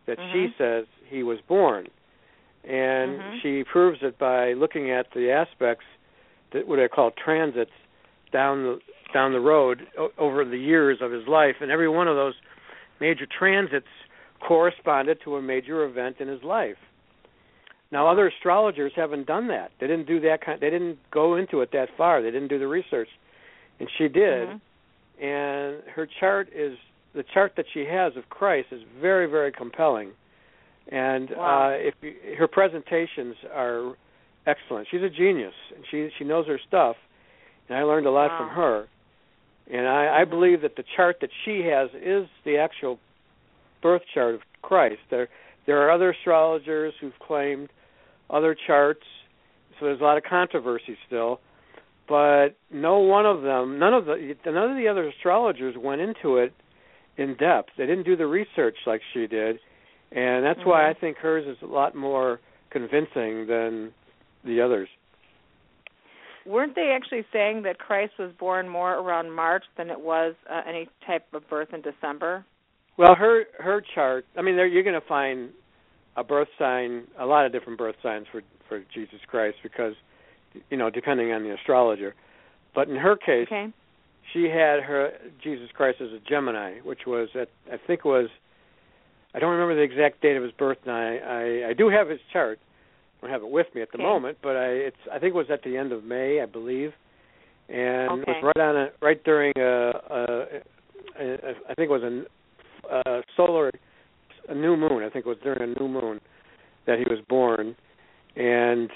that 0.07 0.17
mm-hmm. 0.17 0.33
she 0.33 0.47
says 0.57 0.85
he 1.09 1.23
was 1.23 1.39
born, 1.47 1.87
and 2.63 3.19
mm-hmm. 3.19 3.37
she 3.41 3.63
proves 3.63 3.99
it 4.01 4.17
by 4.17 4.53
looking 4.53 4.91
at 4.91 5.07
the 5.13 5.31
aspects 5.31 5.85
that 6.53 6.67
what 6.67 6.79
I 6.79 6.87
call 6.87 7.11
transits 7.11 7.71
down 8.31 8.63
the 8.63 8.79
down 9.13 9.31
the 9.31 9.39
road 9.39 9.85
o- 9.97 10.11
over 10.17 10.43
the 10.43 10.57
years 10.57 10.99
of 11.01 11.11
his 11.11 11.27
life, 11.27 11.55
and 11.61 11.69
every 11.71 11.89
one 11.89 12.07
of 12.07 12.15
those 12.15 12.33
major 12.99 13.25
transits 13.27 13.87
corresponded 14.45 15.19
to 15.23 15.35
a 15.35 15.41
major 15.41 15.83
event 15.85 16.17
in 16.19 16.27
his 16.27 16.41
life. 16.43 16.77
Now, 17.91 18.07
other 18.09 18.27
astrologers 18.27 18.91
haven't 18.95 19.27
done 19.27 19.49
that. 19.49 19.71
They 19.79 19.85
didn't 19.85 20.07
do 20.07 20.19
that 20.21 20.43
kind. 20.43 20.59
They 20.59 20.71
didn't 20.71 20.97
go 21.11 21.35
into 21.35 21.61
it 21.61 21.71
that 21.73 21.89
far. 21.95 22.23
They 22.23 22.31
didn't 22.31 22.47
do 22.47 22.57
the 22.57 22.67
research, 22.67 23.09
and 23.79 23.87
she 23.97 24.07
did. 24.07 24.49
Mm-hmm. 24.49 25.23
And 25.23 25.83
her 25.95 26.07
chart 26.19 26.49
is 26.55 26.75
the 27.13 27.23
chart 27.33 27.53
that 27.57 27.65
she 27.71 27.85
has 27.85 28.17
of 28.17 28.29
Christ 28.29 28.69
is 28.71 28.81
very, 28.99 29.27
very 29.27 29.51
compelling. 29.51 30.11
And 30.91 31.29
wow. 31.35 31.69
uh, 31.69 31.77
if 31.77 31.93
you, 32.01 32.13
her 32.37 32.47
presentations 32.47 33.35
are 33.53 33.95
excellent. 34.45 34.87
She's 34.91 35.01
a 35.01 35.09
genius, 35.09 35.53
and 35.75 35.85
she 35.89 36.09
she 36.17 36.25
knows 36.25 36.47
her 36.47 36.59
stuff. 36.67 36.95
And 37.69 37.77
I 37.77 37.83
learned 37.83 38.05
a 38.05 38.11
lot 38.11 38.29
wow. 38.29 38.37
from 38.39 38.49
her. 38.49 38.87
And 39.71 39.87
I, 39.87 40.21
I 40.21 40.25
believe 40.25 40.61
that 40.61 40.75
the 40.75 40.83
chart 40.95 41.17
that 41.21 41.29
she 41.45 41.61
has 41.61 41.89
is 41.95 42.27
the 42.43 42.57
actual 42.57 42.99
birth 43.81 44.01
chart 44.13 44.35
of 44.35 44.41
Christ. 44.61 44.99
There 45.09 45.29
there 45.65 45.81
are 45.87 45.91
other 45.91 46.11
astrologers 46.11 46.93
who've 46.99 47.17
claimed 47.25 47.69
other 48.29 48.55
charts. 48.67 49.03
So 49.79 49.85
there's 49.85 50.01
a 50.01 50.03
lot 50.03 50.17
of 50.17 50.23
controversy 50.23 50.97
still, 51.07 51.39
but 52.07 52.49
no 52.71 52.99
one 52.99 53.25
of 53.25 53.41
them, 53.41 53.79
none 53.79 53.93
of 53.93 54.05
the 54.05 54.35
none 54.45 54.71
of 54.71 54.77
the 54.77 54.87
other 54.87 55.07
astrologers 55.07 55.75
went 55.77 56.01
into 56.01 56.37
it 56.37 56.53
in 57.17 57.35
depth. 57.35 57.69
They 57.77 57.85
didn't 57.85 58.03
do 58.03 58.15
the 58.15 58.27
research 58.27 58.75
like 58.85 59.01
she 59.13 59.27
did, 59.27 59.59
and 60.15 60.45
that's 60.45 60.59
mm-hmm. 60.59 60.69
why 60.69 60.89
I 60.89 60.93
think 60.93 61.17
hers 61.17 61.45
is 61.47 61.57
a 61.61 61.71
lot 61.71 61.95
more 61.95 62.39
convincing 62.71 63.47
than 63.47 63.91
the 64.43 64.61
others. 64.61 64.89
Weren't 66.45 66.75
they 66.75 66.93
actually 66.93 67.25
saying 67.31 67.63
that 67.63 67.79
Christ 67.79 68.13
was 68.19 68.31
born 68.37 68.67
more 68.67 68.95
around 68.95 69.31
March 69.31 69.63
than 69.77 69.89
it 69.89 69.99
was 69.99 70.35
uh, 70.49 70.61
any 70.67 70.89
type 71.07 71.25
of 71.33 71.47
birth 71.49 71.69
in 71.73 71.81
December? 71.81 72.45
Well, 72.97 73.15
her 73.15 73.45
her 73.59 73.81
chart. 73.95 74.25
I 74.37 74.41
mean, 74.41 74.55
there 74.55 74.67
you're 74.67 74.83
going 74.83 74.99
to 74.99 75.07
find 75.07 75.49
a 76.15 76.23
birth 76.23 76.49
sign, 76.59 77.05
a 77.17 77.25
lot 77.25 77.45
of 77.45 77.51
different 77.51 77.77
birth 77.77 77.95
signs 78.03 78.27
for 78.31 78.41
for 78.67 78.83
Jesus 78.93 79.19
Christ 79.27 79.57
because 79.63 79.93
you 80.69 80.77
know, 80.77 80.89
depending 80.89 81.31
on 81.31 81.43
the 81.43 81.53
astrologer. 81.53 82.13
But 82.75 82.89
in 82.89 82.95
her 82.95 83.15
case, 83.15 83.47
okay. 83.47 83.67
she 84.31 84.43
had 84.43 84.81
her 84.83 85.11
Jesus 85.43 85.69
Christ 85.73 86.01
as 86.01 86.09
a 86.09 86.19
Gemini, 86.27 86.79
which 86.83 87.01
was 87.07 87.29
at 87.39 87.49
I 87.71 87.77
think 87.87 88.03
was 88.03 88.29
I 89.33 89.39
don't 89.39 89.51
remember 89.51 89.75
the 89.75 89.81
exact 89.81 90.21
date 90.21 90.37
of 90.37 90.43
his 90.43 90.51
birth 90.53 90.77
now. 90.85 90.95
I 90.95 91.17
I, 91.17 91.69
I 91.69 91.73
do 91.73 91.89
have 91.89 92.09
his 92.09 92.19
chart. 92.31 92.59
I 93.17 93.25
don't 93.25 93.31
have 93.33 93.43
it 93.43 93.49
with 93.49 93.67
me 93.73 93.81
at 93.81 93.91
the 93.91 93.97
okay. 93.97 94.03
moment, 94.03 94.37
but 94.41 94.55
I 94.55 94.67
it's 94.67 94.97
I 95.11 95.19
think 95.19 95.33
it 95.33 95.37
was 95.37 95.47
at 95.51 95.63
the 95.63 95.77
end 95.77 95.91
of 95.91 96.03
May, 96.03 96.41
I 96.41 96.45
believe. 96.45 96.91
And 97.69 98.11
okay. 98.11 98.21
it 98.21 98.43
was 98.43 98.53
right 98.55 98.63
on 98.63 98.75
a 98.75 98.89
right 99.01 99.23
during 99.23 99.53
a, 99.57 99.61
a, 99.61 100.45
a, 101.19 101.33
a 101.33 101.53
I 101.69 101.73
think 101.75 101.89
it 101.89 101.89
was 101.89 102.03
a 102.03 102.25
uh, 102.93 103.21
solar 103.37 103.71
a 104.49 104.55
new 104.55 104.75
moon. 104.75 105.03
I 105.03 105.09
think 105.09 105.25
it 105.25 105.29
was 105.29 105.37
during 105.43 105.61
a 105.61 105.79
new 105.79 105.87
moon 105.87 106.19
that 106.85 106.97
he 106.99 107.05
was 107.09 107.19
born, 107.29 107.75
and 108.35 108.89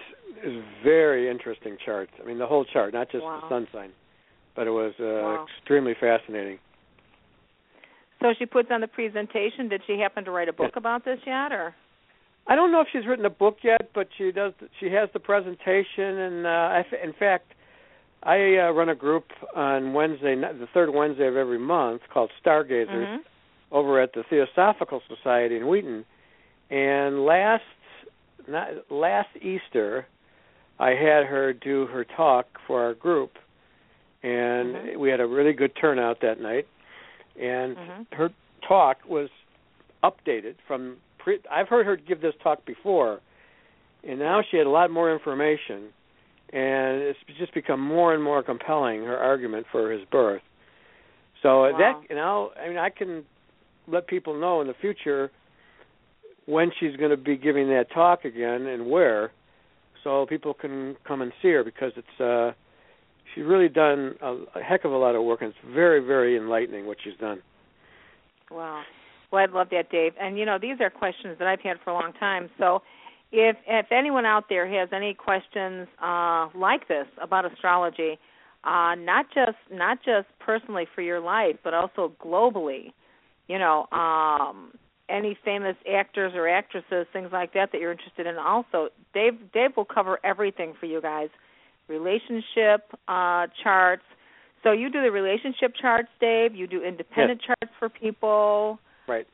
it 0.44 0.48
was 0.48 0.64
very 0.84 1.30
interesting 1.30 1.78
charts. 1.84 2.12
I 2.22 2.28
mean, 2.28 2.38
the 2.38 2.46
whole 2.46 2.66
chart, 2.66 2.94
not 2.94 3.10
just 3.12 3.24
wow. 3.24 3.40
the 3.42 3.50
sun 3.50 3.68
sign, 3.72 3.92
but 4.56 4.68
it 4.68 4.72
was 4.72 4.94
uh, 5.00 5.04
Wow. 5.04 5.46
extremely 5.58 5.94
fascinating. 6.00 6.60
So 8.22 8.34
she 8.38 8.46
puts 8.46 8.70
on 8.72 8.82
the 8.82 8.88
presentation. 8.88 9.70
Did 9.70 9.82
she 9.86 10.00
happen 10.00 10.26
to 10.26 10.32
write 10.32 10.50
a 10.50 10.54
book 10.54 10.76
about 10.76 11.06
this 11.06 11.20
yet, 11.26 11.52
or? 11.52 11.76
I 12.48 12.56
don't 12.56 12.72
know 12.72 12.82
if 12.82 12.88
she's 12.92 13.06
written 13.06 13.26
a 13.26 13.30
book 13.30 13.58
yet, 13.64 13.90
but 13.94 14.08
she 14.18 14.32
does. 14.32 14.54
She 14.80 14.88
has 14.88 15.10
the 15.14 15.20
presentation, 15.20 16.18
and 16.18 16.46
uh, 16.46 16.50
I, 16.50 16.86
in 17.04 17.14
fact, 17.14 17.54
I 18.24 18.58
uh, 18.58 18.72
run 18.72 18.90
a 18.90 18.96
group 18.96 19.26
on 19.56 19.94
Wednesday, 19.94 20.36
the 20.36 20.68
third 20.74 20.94
Wednesday 20.94 21.28
of 21.28 21.36
every 21.36 21.60
month, 21.60 22.02
called 22.12 22.32
Stargazers, 22.42 23.08
Mhm. 23.08 23.20
over 23.72 24.00
at 24.00 24.14
the 24.14 24.24
Theosophical 24.24 25.02
Society 25.08 25.58
in 25.58 25.68
Wheaton. 25.68 26.06
And 26.70 27.26
last 27.26 27.64
not, 28.48 28.70
last 28.90 29.30
Easter, 29.42 30.08
I 30.80 30.92
had 30.92 31.26
her 31.26 31.54
do 31.54 31.86
her 31.88 32.06
talk 32.06 32.48
for 32.66 32.82
our 32.82 32.94
group, 32.94 33.38
and 34.24 34.76
Mhm. 34.76 34.98
we 34.98 35.10
had 35.10 35.20
a 35.20 35.28
really 35.28 35.54
good 35.54 35.76
turnout 35.76 36.22
that 36.22 36.40
night. 36.40 36.66
And 37.40 37.78
Mhm. 37.78 38.08
her 38.14 38.30
talk 38.68 38.98
was 39.08 39.30
updated 40.04 40.56
from 40.68 40.98
pre- 41.18 41.42
I've 41.52 41.68
heard 41.68 41.86
her 41.86 41.96
give 41.96 42.22
this 42.22 42.36
talk 42.42 42.66
before, 42.66 43.22
and 44.04 44.20
now 44.20 44.42
she 44.42 44.58
had 44.58 44.66
a 44.66 44.70
lot 44.70 44.90
more 44.92 45.12
information, 45.12 45.94
and 46.54 47.02
it's 47.02 47.20
just 47.38 47.54
become 47.54 47.80
more 47.82 48.14
and 48.14 48.24
more 48.24 48.42
compelling 48.44 49.04
her 49.04 49.18
argument 49.18 49.68
for 49.72 49.92
his 49.92 50.04
birth. 50.06 50.42
So 51.44 51.64
Wow. 51.64 51.78
that 51.78 52.02
and 52.10 52.20
I'll 52.20 52.52
I 52.60 52.68
mean 52.70 52.78
I 52.78 52.90
can 52.90 53.24
let 53.88 54.08
people 54.08 54.34
know 54.40 54.62
in 54.62 54.68
the 54.68 54.74
future 54.74 55.32
when 56.46 56.72
she's 56.80 56.96
going 56.96 57.12
to 57.12 57.18
be 57.18 57.38
giving 57.38 57.68
that 57.70 57.92
talk 57.92 58.26
again 58.26 58.66
and 58.68 58.90
where, 58.90 59.32
so 60.04 60.26
people 60.26 60.54
can 60.54 60.96
come 61.06 61.22
and 61.22 61.32
see 61.42 61.50
her 61.50 61.64
because 61.64 61.92
it's 61.96 62.22
uh 62.22 62.54
she's 63.38 63.46
really 63.46 63.70
done 63.70 64.16
a, 64.22 64.38
a 64.56 64.64
heck 64.64 64.86
of 64.86 64.92
a 64.92 64.98
lot 64.98 65.16
of 65.16 65.24
work 65.24 65.42
and 65.42 65.50
it's 65.52 65.74
very 65.74 66.00
very 66.00 66.36
enlightening 66.38 66.86
what 66.88 66.98
she's 67.04 67.18
done. 67.20 67.42
Wow. 68.50 68.84
Well, 69.32 69.44
I'd 69.44 69.52
love 69.52 69.68
that, 69.72 69.90
Dave. 69.92 70.14
And 70.20 70.38
you 70.38 70.46
know, 70.46 70.58
these 70.60 70.80
are 70.80 70.90
questions 70.90 71.38
that 71.40 71.48
I've 71.48 71.62
had 71.62 71.78
for 71.84 71.92
a 71.92 71.94
long 71.94 72.14
time. 72.14 72.50
So, 72.58 72.82
if 73.32 73.58
if 73.68 73.92
anyone 73.92 74.26
out 74.26 74.46
there 74.50 74.68
has 74.68 74.90
any 74.94 75.14
questions 75.14 75.88
uh, 76.02 76.48
like 76.56 76.88
this 76.88 77.08
about 77.22 77.52
astrology, 77.52 78.18
uh, 78.64 78.96
not 78.96 79.28
just 79.34 79.58
not 79.72 80.00
just 80.04 80.28
personally 80.40 80.88
for 80.96 81.02
your 81.02 81.20
life, 81.20 81.58
but 81.64 81.74
also 81.74 82.14
globally, 82.24 82.94
you 83.48 83.60
know, 83.60 83.86
um, 83.92 84.72
any 85.10 85.38
famous 85.44 85.76
actors 85.92 86.34
or 86.36 86.48
actresses, 86.48 87.06
things 87.12 87.30
like 87.34 87.54
that 87.54 87.72
that 87.74 87.82
you're 87.82 87.92
interested 87.92 88.28
in. 88.28 88.38
Also, 88.38 88.90
Dave 89.14 89.34
Dave 89.54 89.72
will 89.76 89.86
cover 89.86 90.20
everything 90.24 90.74
for 90.80 90.86
you 90.86 91.02
guys, 91.02 91.30
relationship 91.88 92.92
uh, 93.08 93.48
charts. 93.64 94.04
So 94.64 94.72
you 94.72 94.90
do 94.92 95.02
the 95.02 95.12
relationship 95.12 95.74
charts, 95.80 96.10
Dave. 96.20 96.56
You 96.56 96.68
do 96.68 96.84
independent 96.84 97.42
charts 97.42 97.74
for 97.80 97.90
people. 97.90 98.80
Right. 99.08 99.28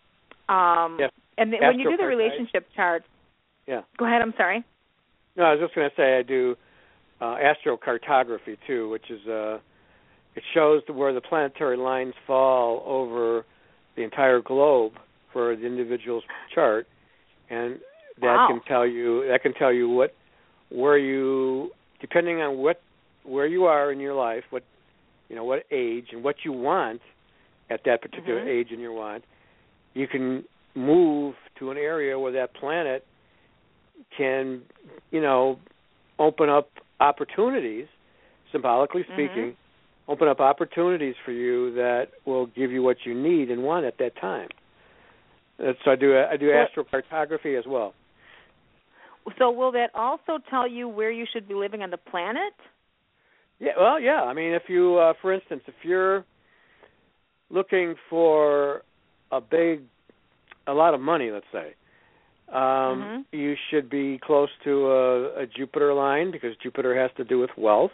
Um, 0.49 0.97
Yes. 0.99 1.11
And 1.37 1.51
then 1.51 1.61
when 1.61 1.79
you 1.79 1.89
do 1.89 1.97
the 1.97 2.05
relationship 2.05 2.67
charts, 2.75 3.05
Yeah. 3.65 3.81
go 3.97 4.05
ahead. 4.05 4.21
I'm 4.21 4.33
sorry. 4.37 4.63
No, 5.35 5.45
I 5.45 5.51
was 5.53 5.61
just 5.61 5.73
going 5.73 5.89
to 5.89 5.95
say 5.95 6.17
I 6.19 6.21
do 6.21 6.55
uh, 7.19 7.37
astrocartography 7.37 8.57
too, 8.67 8.89
which 8.89 9.09
is 9.09 9.25
uh, 9.27 9.57
it 10.35 10.43
shows 10.53 10.83
where 10.91 11.13
the 11.13 11.21
planetary 11.21 11.77
lines 11.77 12.13
fall 12.27 12.83
over 12.85 13.45
the 13.95 14.03
entire 14.03 14.41
globe 14.41 14.93
for 15.31 15.55
the 15.55 15.65
individual's 15.65 16.23
chart, 16.53 16.87
and 17.49 17.79
that 18.21 18.35
Wow. 18.35 18.47
can 18.49 18.61
tell 18.67 18.85
you 18.85 19.25
that 19.27 19.41
can 19.41 19.53
tell 19.55 19.73
you 19.73 19.89
what 19.89 20.13
where 20.69 20.97
you 20.97 21.71
depending 22.03 22.41
on 22.41 22.57
what 22.57 22.81
where 23.23 23.47
you 23.47 23.63
are 23.63 23.91
in 23.93 23.99
your 24.01 24.13
life, 24.13 24.43
what 24.49 24.63
you 25.29 25.35
know 25.37 25.45
what 25.45 25.63
age 25.71 26.07
and 26.11 26.21
what 26.23 26.35
you 26.43 26.51
want 26.51 27.01
at 27.69 27.79
that 27.85 28.01
particular 28.01 28.41
Mhm. 28.41 28.47
age 28.55 28.71
in 28.71 28.79
your 28.79 28.91
want, 28.91 29.23
you 29.93 30.05
can 30.07 30.43
move 30.75 31.35
to 31.59 31.71
an 31.71 31.77
area 31.77 32.19
where 32.19 32.33
that 32.33 32.53
planet 32.53 33.05
can 34.17 34.61
you 35.11 35.21
know 35.21 35.57
open 36.19 36.49
up 36.49 36.69
opportunities 36.99 37.87
symbolically 38.51 39.03
Mhm. 39.03 39.13
speaking 39.13 39.57
open 40.07 40.27
up 40.27 40.39
opportunities 40.41 41.15
for 41.23 41.31
you 41.31 41.73
that 41.73 42.09
will 42.25 42.47
give 42.47 42.69
you 42.71 42.83
what 42.83 42.97
you 43.05 43.13
need 43.13 43.49
and 43.49 43.63
want 43.63 43.85
at 43.85 43.97
that 43.97 44.15
time 44.17 44.49
Uh, 45.59 45.73
so 45.83 45.91
i 45.91 45.95
do 45.95 46.17
i 46.17 46.35
do 46.35 46.49
astrocartography 46.49 47.57
as 47.57 47.65
well 47.65 47.93
So 49.37 49.51
will 49.51 49.71
that 49.73 49.89
also 49.93 50.39
tell 50.49 50.67
you 50.67 50.87
where 50.87 51.11
you 51.11 51.25
should 51.31 51.47
be 51.47 51.53
living 51.53 51.81
on 51.81 51.89
the 51.89 51.97
planet? 51.97 52.53
Yeah, 53.59 53.71
well, 53.79 53.99
yeah. 53.99 54.23
I 54.23 54.33
mean, 54.33 54.53
if 54.53 54.63
you, 54.67 54.97
uh, 54.97 55.13
for 55.21 55.33
instance, 55.33 55.61
if 55.67 55.75
you're 55.83 56.25
looking 57.49 57.95
for 58.09 58.81
a 59.31 59.39
big, 59.39 59.81
a 60.67 60.73
lot 60.73 60.93
of 60.93 60.99
money, 60.99 61.31
let's 61.31 61.45
say, 61.51 61.75
um, 62.53 63.25
you 63.31 63.55
should 63.69 63.89
be 63.89 64.19
close 64.23 64.49
to 64.63 64.87
a, 64.87 65.43
a 65.43 65.45
Jupiter 65.47 65.93
line 65.93 66.31
because 66.31 66.51
Jupiter 66.61 66.99
has 66.99 67.11
to 67.17 67.23
do 67.23 67.39
with 67.39 67.49
wealth. 67.57 67.91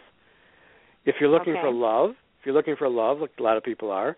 If 1.04 1.16
you're 1.20 1.30
looking 1.30 1.52
Okay. 1.52 1.60
for 1.62 1.70
love, 1.70 2.10
if 2.40 2.46
you're 2.46 2.54
looking 2.54 2.76
for 2.76 2.88
love, 2.88 3.20
like 3.20 3.30
a 3.38 3.42
lot 3.42 3.56
of 3.56 3.62
people 3.62 3.90
are, 3.90 4.16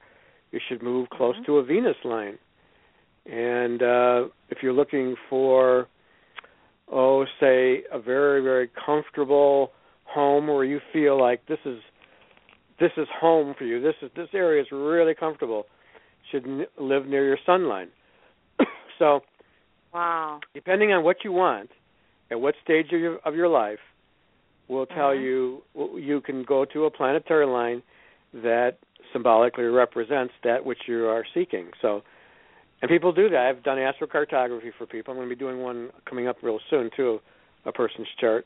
you 0.51 0.61
should 0.69 0.83
move 0.83 1.11
close 1.11 1.37
Mhm. 1.37 1.45
to 1.47 1.59
a 1.59 1.63
Venus 1.63 1.97
line. 2.05 2.39
And 3.27 3.83
uh, 3.83 4.29
if 4.49 4.63
you're 4.63 4.73
looking 4.73 5.17
for, 5.29 5.87
oh, 6.93 7.25
say, 7.41 7.83
a 7.91 7.99
very, 7.99 8.43
very 8.43 8.69
comfortable 8.87 9.73
home 10.05 10.47
where 10.47 10.65
you 10.65 10.81
feel 10.93 11.19
like 11.19 11.47
this 11.47 11.59
is 11.65 11.79
this 12.79 12.93
is 12.97 13.07
home 13.21 13.55
for 13.57 13.65
you. 13.65 13.81
This 13.81 13.95
is 14.03 14.11
this 14.17 14.29
area 14.35 14.61
is 14.63 14.69
really 14.71 15.15
comfortable. 15.15 15.65
Should 16.31 16.45
n- 16.45 16.67
live 16.79 17.07
near 17.07 17.27
your 17.27 17.39
sun 17.47 17.69
line. 17.69 17.89
so, 18.99 19.21
Wow. 19.95 20.41
depending 20.55 20.93
on 20.93 21.05
what 21.05 21.19
you 21.25 21.33
want, 21.33 21.71
at 22.31 22.41
what 22.41 22.55
stage 22.65 22.87
of 22.93 23.01
your, 23.01 23.19
of 23.25 23.35
your 23.35 23.49
life, 23.49 23.79
will 24.69 24.87
tell 24.87 25.11
Mhm. 25.11 25.23
you 25.23 25.63
you 25.97 26.21
can 26.21 26.45
go 26.45 26.65
to 26.65 26.85
a 26.87 26.91
planetary 26.91 27.47
line 27.47 27.83
that 28.33 28.79
symbolically 29.13 29.65
represents 29.65 30.33
that 30.43 30.65
which 30.65 30.89
you 30.89 31.07
are 31.07 31.25
seeking. 31.35 31.67
So, 31.83 32.03
and 32.83 32.89
people 32.89 33.13
do 33.13 33.31
that. 33.31 33.47
I've 33.47 33.63
done 33.63 33.79
astrocartography 33.79 34.73
for 34.77 34.87
people. 34.87 35.13
I'm 35.13 35.19
going 35.19 35.29
to 35.29 35.35
be 35.35 35.39
doing 35.39 35.61
one 35.61 35.91
coming 36.09 36.29
up 36.29 36.37
real 36.43 36.59
soon 36.69 36.91
too, 36.95 37.21
a 37.65 37.73
person's 37.73 38.09
chart, 38.21 38.45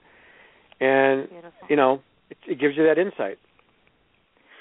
and 0.81 1.29
Beautiful. 1.29 1.67
you 1.69 1.77
know 1.77 2.03
it, 2.31 2.37
it 2.47 2.61
gives 2.61 2.77
you 2.77 2.85
that 2.85 2.99
insight. 2.99 3.39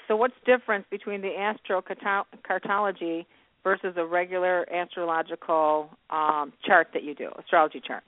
So 0.08 0.16
what's 0.16 0.34
difference 0.44 0.86
between 0.90 1.20
the 1.20 1.32
astrocartology 1.68 3.26
versus 3.64 3.94
a 3.96 4.04
regular 4.04 4.64
astrological 4.72 5.90
um, 6.10 6.52
chart 6.64 6.88
that 6.94 7.02
you 7.02 7.14
do, 7.14 7.28
astrology 7.38 7.82
chart? 7.84 8.04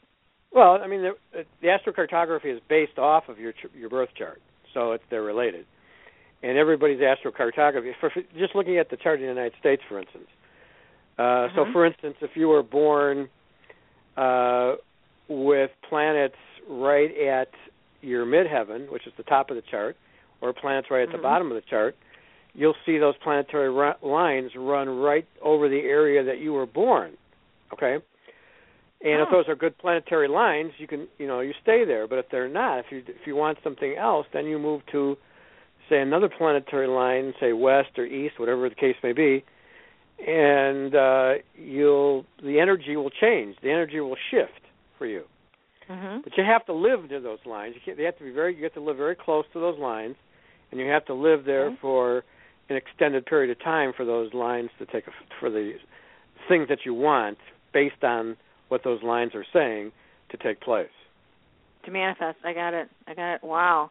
Well, 0.52 0.78
I 0.82 0.86
mean, 0.86 1.02
the, 1.02 1.44
the 1.60 1.66
astrocartography 1.66 2.54
is 2.54 2.60
based 2.68 2.98
off 2.98 3.28
of 3.28 3.38
your 3.38 3.52
ch- 3.52 3.66
your 3.76 3.90
birth 3.90 4.10
chart, 4.16 4.40
so 4.72 4.92
it's 4.92 5.04
they're 5.10 5.22
related. 5.22 5.66
And 6.42 6.56
everybody's 6.56 7.00
astrocartography, 7.00 7.92
for, 8.00 8.10
for 8.10 8.22
just 8.38 8.54
looking 8.54 8.78
at 8.78 8.90
the 8.90 8.96
chart 8.96 9.18
in 9.18 9.26
the 9.26 9.32
United 9.32 9.54
States, 9.58 9.82
for 9.88 9.98
instance. 9.98 10.28
Uh, 11.18 11.48
So, 11.54 11.64
Mhm. 11.64 11.72
for 11.72 11.84
instance, 11.84 12.16
if 12.20 12.36
you 12.36 12.48
were 12.48 12.62
born 12.62 13.28
uh, 14.16 14.76
with 15.28 15.70
planets 15.82 16.36
right 16.68 17.16
at 17.18 17.50
your 18.02 18.24
midheaven, 18.26 18.88
which 18.90 19.06
is 19.06 19.12
the 19.16 19.22
top 19.24 19.50
of 19.50 19.56
the 19.56 19.62
chart, 19.62 19.96
or 20.40 20.52
planets 20.52 20.90
right 20.90 21.02
at 21.02 21.12
the 21.12 21.18
Mhm. 21.18 21.22
bottom 21.22 21.50
of 21.50 21.54
the 21.54 21.68
chart, 21.68 21.94
you'll 22.54 22.76
see 22.84 22.98
those 22.98 23.16
planetary 23.18 23.70
ru- 23.70 23.94
lines 24.02 24.54
run 24.56 25.00
right 25.00 25.26
over 25.40 25.68
the 25.68 25.82
area 25.88 26.22
that 26.22 26.38
you 26.38 26.52
were 26.52 26.66
born. 26.66 27.16
Okay, 27.72 27.94
and 29.02 29.20
if 29.20 29.28
Oh. 29.28 29.36
those 29.36 29.48
are 29.48 29.54
good 29.54 29.76
planetary 29.78 30.26
lines, 30.28 30.72
you 30.80 30.86
can 30.86 31.06
you 31.18 31.26
know 31.26 31.40
you 31.40 31.52
stay 31.62 31.84
there. 31.84 32.06
But 32.06 32.18
if 32.18 32.28
they're 32.30 32.48
not, 32.48 32.78
if 32.80 32.90
you 32.90 33.02
if 33.06 33.26
you 33.26 33.36
want 33.36 33.62
something 33.62 33.94
else, 33.96 34.26
then 34.32 34.46
you 34.46 34.58
move 34.58 34.84
to 34.86 35.16
say 35.88 36.00
another 36.00 36.28
planetary 36.28 36.86
line, 36.88 37.34
say 37.38 37.52
west 37.52 37.98
or 37.98 38.04
east, 38.04 38.38
whatever 38.38 38.68
the 38.68 38.74
case 38.74 38.96
may 39.02 39.12
be, 39.12 39.44
and 40.26 40.94
uh, 40.94 41.32
you'll 41.56 42.24
the 42.42 42.60
energy 42.60 42.96
will 42.96 43.10
change. 43.10 43.56
The 43.62 43.70
energy 43.70 44.00
will 44.00 44.16
shift 44.30 44.60
for 44.96 45.06
you. 45.06 45.24
Mm-hmm. 45.88 46.20
But 46.22 46.36
you 46.36 46.44
have 46.44 46.66
to 46.66 46.72
live 46.74 47.08
near 47.08 47.20
those 47.20 47.38
lines. 47.46 47.74
You, 47.74 47.80
can't, 47.84 47.96
they 47.96 48.04
have 48.04 48.18
to 48.18 48.24
be 48.24 48.30
very. 48.30 48.56
You 48.56 48.64
have 48.64 48.74
to 48.74 48.80
live 48.80 48.96
very 48.96 49.16
close 49.16 49.44
to 49.52 49.60
those 49.60 49.78
lines, 49.78 50.16
and 50.70 50.80
you 50.80 50.86
have 50.86 51.06
to 51.06 51.14
live 51.14 51.44
there 51.44 51.66
Okay. 51.68 51.78
for 51.80 52.24
an 52.68 52.76
extended 52.76 53.24
period 53.24 53.50
of 53.50 53.62
time 53.62 53.92
for 53.96 54.04
those 54.04 54.34
lines 54.34 54.70
to 54.78 54.86
take 54.86 55.06
a, 55.06 55.10
for 55.40 55.48
the 55.48 55.74
things 56.48 56.68
that 56.68 56.80
you 56.84 56.92
want 56.92 57.38
based 57.72 58.02
on 58.02 58.36
what 58.68 58.84
those 58.84 59.02
lines 59.02 59.34
are 59.34 59.46
saying 59.52 59.90
to 60.30 60.36
take 60.36 60.60
place. 60.60 60.88
To 61.86 61.90
manifest. 61.90 62.38
I 62.44 62.52
got 62.52 62.74
it. 62.74 62.88
I 63.06 63.14
got 63.14 63.34
it. 63.36 63.42
Wow. 63.42 63.90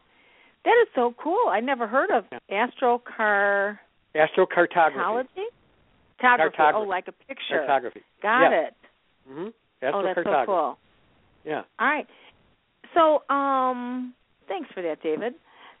That 0.64 0.74
is 0.82 0.88
so 0.94 1.14
cool. 1.22 1.48
I 1.48 1.60
never 1.60 1.86
heard 1.86 2.10
of 2.10 2.24
astrocartology. 2.50 3.78
Astrocartography. 4.14 5.24
Cartography. 6.20 6.54
Oh, 6.54 6.56
Cartography. 6.56 6.88
like 6.88 7.08
a 7.08 7.12
picture. 7.12 7.58
Cartography. 7.66 8.02
Got 8.22 8.50
Yeah. 8.50 8.60
it. 8.66 8.74
Mm-hmm. 9.30 9.94
Oh, 9.94 10.02
that's 10.02 10.18
so 10.24 10.42
cool. 10.46 10.78
Yeah. 11.44 11.62
All 11.78 11.86
right. 11.86 12.06
So, 12.94 13.22
um, 13.32 14.14
thanks 14.48 14.68
for 14.74 14.82
that, 14.82 15.02
David. 15.02 15.34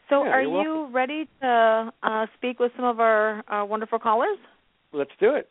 So, 0.08 0.24
Yeah, 0.24 0.30
are 0.30 0.42
you're 0.42 0.62
you 0.62 0.88
ready 0.92 1.28
to 1.42 1.92
uh, 2.02 2.26
speak 2.36 2.58
with 2.60 2.72
some 2.76 2.84
of 2.84 3.00
our 3.00 3.42
uh, 3.52 3.64
wonderful 3.64 3.98
callers? 3.98 4.38
Let's 4.92 5.10
do 5.20 5.34
it. 5.34 5.48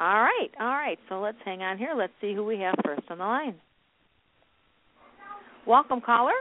All 0.00 0.20
right, 0.22 0.48
all 0.58 0.66
right. 0.68 0.98
So 1.08 1.20
let's 1.20 1.36
hang 1.44 1.62
on 1.62 1.78
here. 1.78 1.92
Let's 1.96 2.12
see 2.20 2.34
who 2.34 2.44
we 2.44 2.58
have 2.60 2.74
first 2.84 3.02
on 3.10 3.18
the 3.18 3.24
line. 3.24 3.54
Welcome, 5.66 6.00
caller. 6.00 6.32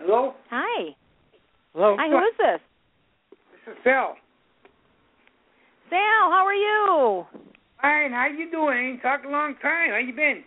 Hello, 0.00 0.34
Hi. 0.50 0.94
Hello. 1.74 1.96
Hi. 1.98 2.08
Who 2.08 2.18
is 2.18 2.34
this? 2.38 2.60
this 3.66 3.74
is 3.74 3.78
Phil. 3.84 4.14
Sal. 5.92 6.32
How 6.32 6.48
are 6.48 6.54
you? 6.54 7.26
Fine, 7.82 8.12
how 8.12 8.26
you 8.26 8.50
doing? 8.50 8.98
Talked 9.02 9.26
a 9.26 9.28
long 9.28 9.54
time. 9.60 9.90
How 9.90 9.98
you 9.98 10.14
been? 10.14 10.42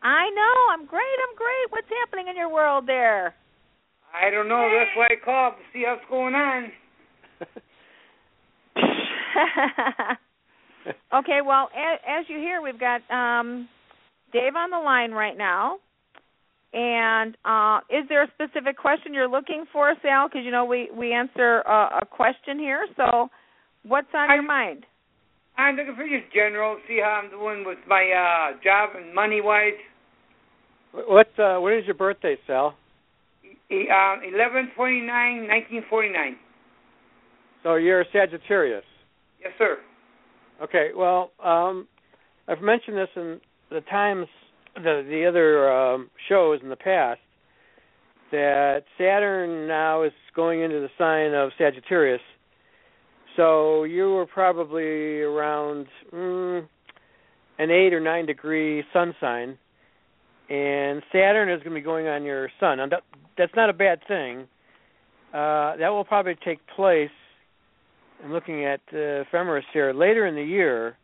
I 0.00 0.30
know. 0.30 0.54
I'm 0.70 0.86
great. 0.86 1.02
I'm 1.02 1.34
great. 1.34 1.66
What's 1.70 1.88
happening 2.04 2.28
in 2.28 2.36
your 2.36 2.48
world 2.48 2.84
there? 2.86 3.34
I 4.14 4.30
don't 4.30 4.48
know. 4.48 4.70
That's 4.70 4.96
why 4.96 5.06
I 5.10 5.16
called 5.24 5.54
to 5.54 5.62
see 5.72 5.82
what's 5.84 6.04
going 6.08 6.36
on. 6.36 6.70
okay. 11.18 11.40
Well, 11.44 11.68
as, 11.74 11.98
as 12.06 12.24
you 12.28 12.36
hear, 12.36 12.62
we've 12.62 12.78
got 12.78 13.02
um, 13.10 13.68
Dave 14.32 14.54
on 14.54 14.70
the 14.70 14.78
line 14.78 15.10
right 15.10 15.36
now. 15.36 15.78
And 16.72 17.36
uh, 17.44 17.80
is 17.90 18.08
there 18.08 18.22
a 18.22 18.28
specific 18.34 18.78
question 18.78 19.12
you're 19.12 19.26
looking 19.26 19.64
for, 19.72 19.94
Sal? 20.00 20.28
Because 20.28 20.44
you 20.44 20.52
know 20.52 20.64
we 20.64 20.90
we 20.96 21.12
answer 21.12 21.62
a, 21.62 22.02
a 22.02 22.06
question 22.08 22.58
here. 22.58 22.86
So, 22.96 23.28
what's 23.84 24.08
on 24.14 24.30
I- 24.30 24.34
your 24.34 24.42
mind? 24.42 24.84
I'm 25.56 25.74
looking 25.74 25.96
for 25.96 26.04
just 26.04 26.32
general, 26.32 26.78
see 26.86 27.00
how 27.02 27.20
I'm 27.22 27.30
doing 27.30 27.64
with 27.66 27.78
my 27.88 28.04
uh 28.12 28.56
job 28.62 28.90
and 28.96 29.12
money 29.12 29.40
wise. 29.40 29.72
What 30.92 31.28
uh, 31.38 31.58
when 31.58 31.74
is 31.74 31.84
your 31.84 31.96
birthday, 31.96 32.36
Sal? 32.46 32.74
Um, 33.70 34.20
eleven 34.24 34.70
twenty 34.76 35.00
nine, 35.00 35.46
nineteen 35.48 35.82
forty 35.90 36.10
nine. 36.10 36.36
So 37.62 37.74
you're 37.74 38.02
a 38.02 38.04
Sagittarius. 38.12 38.84
Yes, 39.42 39.52
sir. 39.58 39.78
Okay. 40.62 40.90
Well, 40.96 41.32
um, 41.44 41.86
I've 42.46 42.62
mentioned 42.62 42.96
this 42.96 43.08
in 43.16 43.40
the 43.70 43.80
times 43.82 44.26
the 44.76 45.04
the 45.08 45.26
other 45.26 45.70
um, 45.72 46.08
shows 46.28 46.60
in 46.62 46.68
the 46.68 46.76
past 46.76 47.20
that 48.30 48.84
Saturn 48.96 49.66
now 49.66 50.02
is 50.02 50.12
going 50.36 50.60
into 50.62 50.80
the 50.80 50.88
sign 50.96 51.34
of 51.34 51.50
Sagittarius. 51.58 52.20
So 53.36 53.84
you 53.84 54.10
were 54.10 54.26
probably 54.26 55.20
around 55.20 55.86
mm, 56.12 56.66
an 57.58 57.70
eight 57.70 57.92
or 57.92 58.00
nine 58.00 58.26
degree 58.26 58.84
sun 58.92 59.14
sign, 59.20 59.58
and 60.48 61.02
Saturn 61.12 61.50
is 61.50 61.62
going 61.62 61.74
to 61.74 61.80
be 61.80 61.84
going 61.84 62.08
on 62.08 62.24
your 62.24 62.48
sun. 62.58 62.78
That's 63.36 63.52
not 63.54 63.70
a 63.70 63.74
bad 63.74 64.00
thing. 64.08 64.48
Uh, 65.32 65.76
that 65.76 65.88
will 65.90 66.04
probably 66.04 66.36
take 66.44 66.58
place. 66.74 67.10
I'm 68.24 68.32
looking 68.32 68.64
at 68.64 68.80
uh, 68.92 69.22
ephemeris 69.22 69.64
here. 69.72 69.92
Later 69.92 70.26
in 70.26 70.34
the 70.34 70.42
year, 70.42 70.96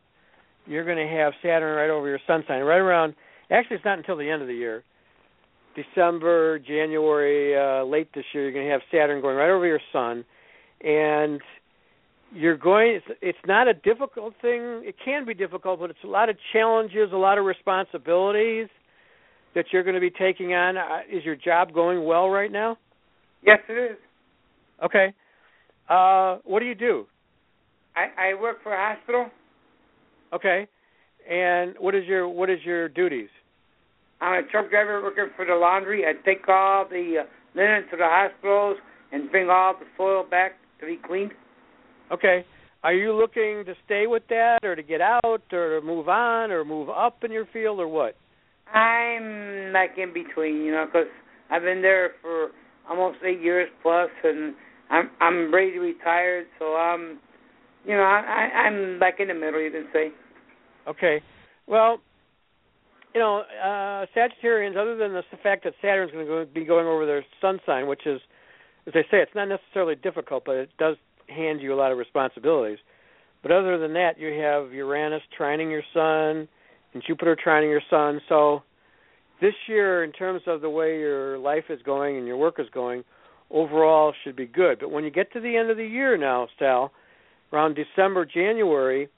you're 0.66 0.84
going 0.84 0.96
to 0.96 1.14
have 1.14 1.32
Saturn 1.42 1.76
right 1.76 1.90
over 1.90 2.08
your 2.08 2.20
sun 2.26 2.42
sign, 2.48 2.62
right 2.62 2.78
around. 2.78 3.14
Actually, 3.50 3.76
it's 3.76 3.84
not 3.84 3.98
until 3.98 4.16
the 4.16 4.28
end 4.28 4.42
of 4.42 4.48
the 4.48 4.54
year. 4.54 4.82
December, 5.76 6.58
January, 6.58 7.56
uh, 7.56 7.84
late 7.84 8.08
this 8.14 8.24
year, 8.32 8.44
you're 8.44 8.52
going 8.52 8.66
to 8.66 8.72
have 8.72 8.80
Saturn 8.90 9.20
going 9.20 9.36
right 9.36 9.50
over 9.50 9.66
your 9.66 9.80
sun, 9.92 10.24
and 10.82 11.40
you're 12.34 12.56
going. 12.56 12.96
It's, 12.96 13.18
it's 13.22 13.38
not 13.46 13.68
a 13.68 13.74
difficult 13.74 14.34
thing. 14.42 14.82
It 14.84 14.96
can 15.04 15.24
be 15.24 15.34
difficult, 15.34 15.80
but 15.80 15.90
it's 15.90 16.04
a 16.04 16.08
lot 16.08 16.28
of 16.28 16.36
challenges, 16.52 17.10
a 17.12 17.16
lot 17.16 17.38
of 17.38 17.44
responsibilities 17.44 18.68
that 19.54 19.66
you're 19.72 19.84
going 19.84 19.94
to 19.94 20.00
be 20.00 20.10
taking 20.10 20.52
on. 20.52 20.76
Uh, 20.76 21.00
is 21.10 21.24
your 21.24 21.36
job 21.36 21.72
going 21.72 22.04
well 22.04 22.28
right 22.28 22.50
now? 22.50 22.76
Yes, 23.44 23.58
it 23.68 23.92
is. 23.92 23.98
Okay. 24.84 25.14
Uh, 25.88 26.38
what 26.44 26.60
do 26.60 26.66
you 26.66 26.74
do? 26.74 27.06
I 27.94 28.30
I 28.30 28.40
work 28.40 28.62
for 28.62 28.74
a 28.74 28.94
hospital. 28.94 29.28
Okay. 30.32 30.66
And 31.30 31.74
what 31.78 31.94
is 31.94 32.04
your 32.06 32.28
what 32.28 32.50
is 32.50 32.58
your 32.64 32.88
duties? 32.88 33.28
I'm 34.20 34.44
a 34.44 34.48
truck 34.48 34.70
driver 34.70 35.02
working 35.02 35.28
for 35.36 35.44
the 35.44 35.54
laundry. 35.54 36.04
I 36.04 36.12
take 36.24 36.48
all 36.48 36.86
the 36.88 37.22
uh, 37.22 37.24
linen 37.54 37.82
to 37.90 37.96
the 37.96 38.06
hospitals 38.06 38.78
and 39.12 39.30
bring 39.30 39.50
all 39.50 39.74
the 39.78 39.86
soil 39.96 40.24
back 40.28 40.52
to 40.80 40.86
be 40.86 40.98
cleaned. 41.06 41.32
Okay. 42.14 42.44
Are 42.84 42.94
you 42.94 43.12
looking 43.12 43.64
to 43.64 43.74
stay 43.86 44.06
with 44.06 44.22
that 44.28 44.58
or 44.62 44.76
to 44.76 44.82
get 44.82 45.00
out 45.00 45.42
or 45.52 45.80
to 45.80 45.80
move 45.84 46.08
on 46.08 46.52
or 46.52 46.64
move 46.64 46.88
up 46.88 47.24
in 47.24 47.32
your 47.32 47.46
field 47.52 47.80
or 47.80 47.88
what? 47.88 48.14
I'm 48.72 49.72
like 49.72 49.92
in 49.96 50.12
between, 50.12 50.62
you 50.64 50.72
know, 50.72 50.86
'cause 50.86 51.06
I've 51.50 51.62
been 51.62 51.82
there 51.82 52.10
for 52.20 52.52
almost 52.88 53.18
eight 53.24 53.40
years 53.40 53.70
plus, 53.82 54.10
and 54.22 54.54
I'm 54.90 55.10
I'm 55.20 55.52
ready 55.52 55.72
to 55.72 55.80
retire. 55.80 56.46
So 56.58 56.76
I'm, 56.76 57.18
you 57.84 57.96
know, 57.96 58.02
I, 58.02 58.20
I 58.20 58.58
I'm 58.66 58.98
like 58.98 59.18
in 59.18 59.28
the 59.28 59.34
middle, 59.34 59.60
you 59.60 59.70
can 59.70 59.88
say. 59.92 60.12
Okay. 60.86 61.22
Well, 61.66 62.00
you 63.14 63.20
know, 63.20 63.42
uh 63.62 64.06
Sagittarians 64.14 64.76
other 64.76 64.96
than 64.96 65.12
the 65.14 65.22
fact 65.42 65.64
that 65.64 65.74
Saturn's 65.80 66.12
going 66.12 66.26
to 66.26 66.30
go, 66.30 66.44
be 66.44 66.64
going 66.64 66.86
over 66.86 67.06
their 67.06 67.24
sun 67.40 67.60
sign, 67.64 67.86
which 67.86 68.06
is 68.06 68.20
as 68.86 68.92
they 68.92 69.02
say 69.10 69.18
it's 69.22 69.34
not 69.34 69.48
necessarily 69.48 69.94
difficult, 69.94 70.44
but 70.44 70.56
it 70.56 70.70
does 70.78 70.96
hand 71.28 71.60
you 71.60 71.74
a 71.74 71.76
lot 71.76 71.92
of 71.92 71.98
responsibilities. 71.98 72.78
But 73.42 73.52
other 73.52 73.78
than 73.78 73.92
that, 73.94 74.18
you 74.18 74.28
have 74.40 74.72
Uranus 74.72 75.22
trining 75.38 75.70
your 75.70 75.82
sun 75.92 76.48
and 76.94 77.02
Jupiter 77.06 77.36
trining 77.36 77.70
your 77.70 77.82
sun. 77.90 78.20
So 78.28 78.62
this 79.40 79.54
year, 79.68 80.04
in 80.04 80.12
terms 80.12 80.42
of 80.46 80.60
the 80.60 80.70
way 80.70 80.98
your 80.98 81.38
life 81.38 81.64
is 81.68 81.80
going 81.84 82.16
and 82.16 82.26
your 82.26 82.36
work 82.36 82.58
is 82.58 82.66
going, 82.72 83.04
overall 83.50 84.14
should 84.24 84.36
be 84.36 84.46
good. 84.46 84.78
But 84.80 84.90
when 84.90 85.04
you 85.04 85.10
get 85.10 85.32
to 85.32 85.40
the 85.40 85.56
end 85.56 85.70
of 85.70 85.76
the 85.76 85.86
year 85.86 86.16
now, 86.16 86.48
Sal, 86.58 86.92
around 87.52 87.76
December, 87.76 88.24
January, 88.24 89.08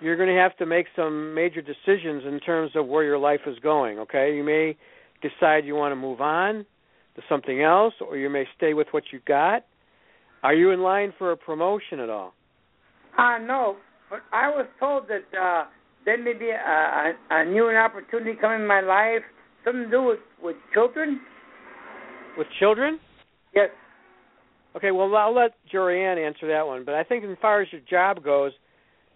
you're 0.00 0.16
going 0.16 0.34
to 0.34 0.40
have 0.40 0.56
to 0.56 0.66
make 0.66 0.86
some 0.96 1.34
major 1.34 1.60
decisions 1.60 2.24
in 2.26 2.40
terms 2.40 2.72
of 2.74 2.86
where 2.86 3.04
your 3.04 3.18
life 3.18 3.40
is 3.46 3.58
going. 3.60 3.98
Okay, 3.98 4.34
you 4.34 4.42
may 4.42 4.76
decide 5.22 5.64
you 5.64 5.74
want 5.74 5.92
to 5.92 5.96
move 5.96 6.20
on 6.20 6.66
to 7.16 7.22
something 7.28 7.62
else, 7.62 7.94
or 8.00 8.16
you 8.16 8.28
may 8.28 8.44
stay 8.56 8.74
with 8.74 8.88
what 8.90 9.04
you 9.12 9.20
got. 9.26 9.64
Are 10.44 10.54
you 10.54 10.70
in 10.70 10.80
line 10.80 11.12
for 11.18 11.32
a 11.32 11.36
promotion 11.36 11.98
at 11.98 12.10
all? 12.10 12.34
Uh 13.18 13.38
no, 13.38 13.76
but 14.10 14.20
I 14.32 14.48
was 14.48 14.66
told 14.78 15.08
that 15.08 15.36
uh 15.36 15.64
there 16.04 16.22
may 16.22 16.34
be 16.34 16.50
a, 16.50 16.54
a, 16.54 17.12
a 17.30 17.44
new 17.46 17.70
opportunity 17.70 18.38
coming 18.38 18.60
in 18.60 18.66
my 18.66 18.80
life, 18.80 19.22
something 19.64 19.84
to 19.84 19.90
do 19.90 20.02
with 20.04 20.20
with 20.42 20.56
children. 20.72 21.20
With 22.36 22.46
children? 22.60 23.00
Yes. 23.54 23.70
Okay, 24.76 24.90
well, 24.90 25.14
I'll 25.14 25.34
let 25.34 25.52
Jorianne 25.72 26.18
answer 26.24 26.48
that 26.48 26.66
one. 26.66 26.84
But 26.84 26.94
I 26.94 27.04
think, 27.04 27.24
as 27.24 27.36
far 27.40 27.62
as 27.62 27.68
your 27.70 27.80
job 27.88 28.24
goes, 28.24 28.52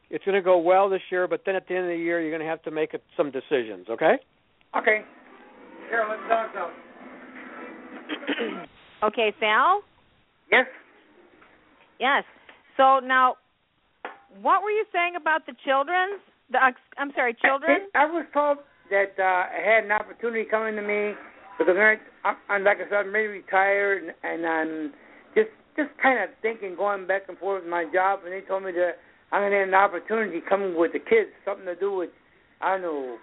it's 0.09 0.25
going 0.25 0.37
to 0.37 0.43
go 0.43 0.59
well 0.59 0.89
this 0.89 1.01
year. 1.11 1.27
But 1.27 1.43
then 1.45 1.57
at 1.57 1.67
the 1.67 1.75
end 1.75 1.85
of 1.85 1.91
the 1.91 1.97
year, 1.97 2.21
you're 2.21 2.31
going 2.31 2.43
to 2.43 2.49
have 2.49 2.63
to 2.63 2.71
make 2.71 2.95
some 3.17 3.33
decisions. 3.33 3.89
Okay? 3.91 4.15
Okay. 4.77 5.01
Here, 5.91 6.07
let's 6.09 6.23
talk 6.29 6.55
now. 6.55 6.71
okay, 9.09 9.35
Sal. 9.41 9.83
Yes. 10.53 10.67
Yes. 11.99 12.25
So 12.77 13.01
now, 13.01 13.37
what 14.41 14.63
were 14.63 14.71
you 14.71 14.85
saying 14.93 15.15
about 15.17 15.47
the 15.47 15.55
children? 15.65 16.19
The 16.51 16.59
I'm 16.97 17.13
sorry, 17.15 17.37
children. 17.45 17.89
I, 17.95 18.05
I 18.05 18.07
was 18.07 18.25
told 18.33 18.59
that 18.91 19.13
uh, 19.19 19.23
I 19.23 19.61
had 19.65 19.85
an 19.85 19.93
opportunity 19.93 20.45
coming 20.49 20.77
to 20.77 20.83
me 20.83 21.13
because 21.59 21.75
I'm, 22.25 22.37
I'm 22.49 22.65
like 22.65 22.79
I 22.79 22.89
said, 22.89 23.07
I'm 23.07 23.13
ready 23.13 23.27
to 23.27 23.33
retire, 23.33 23.99
and, 23.99 24.15
and 24.23 24.47
I'm 24.47 24.93
just 25.35 25.51
just 25.77 25.91
kind 26.03 26.23
of 26.23 26.31
thinking, 26.41 26.77
going 26.77 27.07
back 27.07 27.23
and 27.29 27.37
forth 27.39 27.63
with 27.63 27.71
my 27.71 27.85
job, 27.93 28.21
and 28.25 28.33
they 28.33 28.41
told 28.47 28.65
me 28.65 28.73
that 28.73 28.99
I'm 29.33 29.43
gonna 29.43 29.59
have 29.59 29.69
an 29.69 29.75
opportunity 29.75 30.41
coming 30.49 30.77
with 30.77 30.93
the 30.93 31.01
kids, 31.01 31.31
something 31.45 31.67
to 31.67 31.77
do 31.77 31.93
with 31.93 32.11
I 32.61 32.79
don't 32.79 32.83
know, 32.83 33.19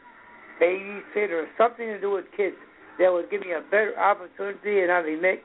babysit 0.61 1.29
or 1.31 1.47
something 1.57 1.87
to 1.87 1.99
do 1.99 2.11
with 2.11 2.25
kids 2.37 2.55
that 2.99 3.11
would 3.11 3.29
give 3.29 3.41
me 3.41 3.51
a 3.51 3.61
better 3.61 3.97
opportunity 3.99 4.81
and 4.81 4.91
I'd 4.91 5.21
make 5.21 5.43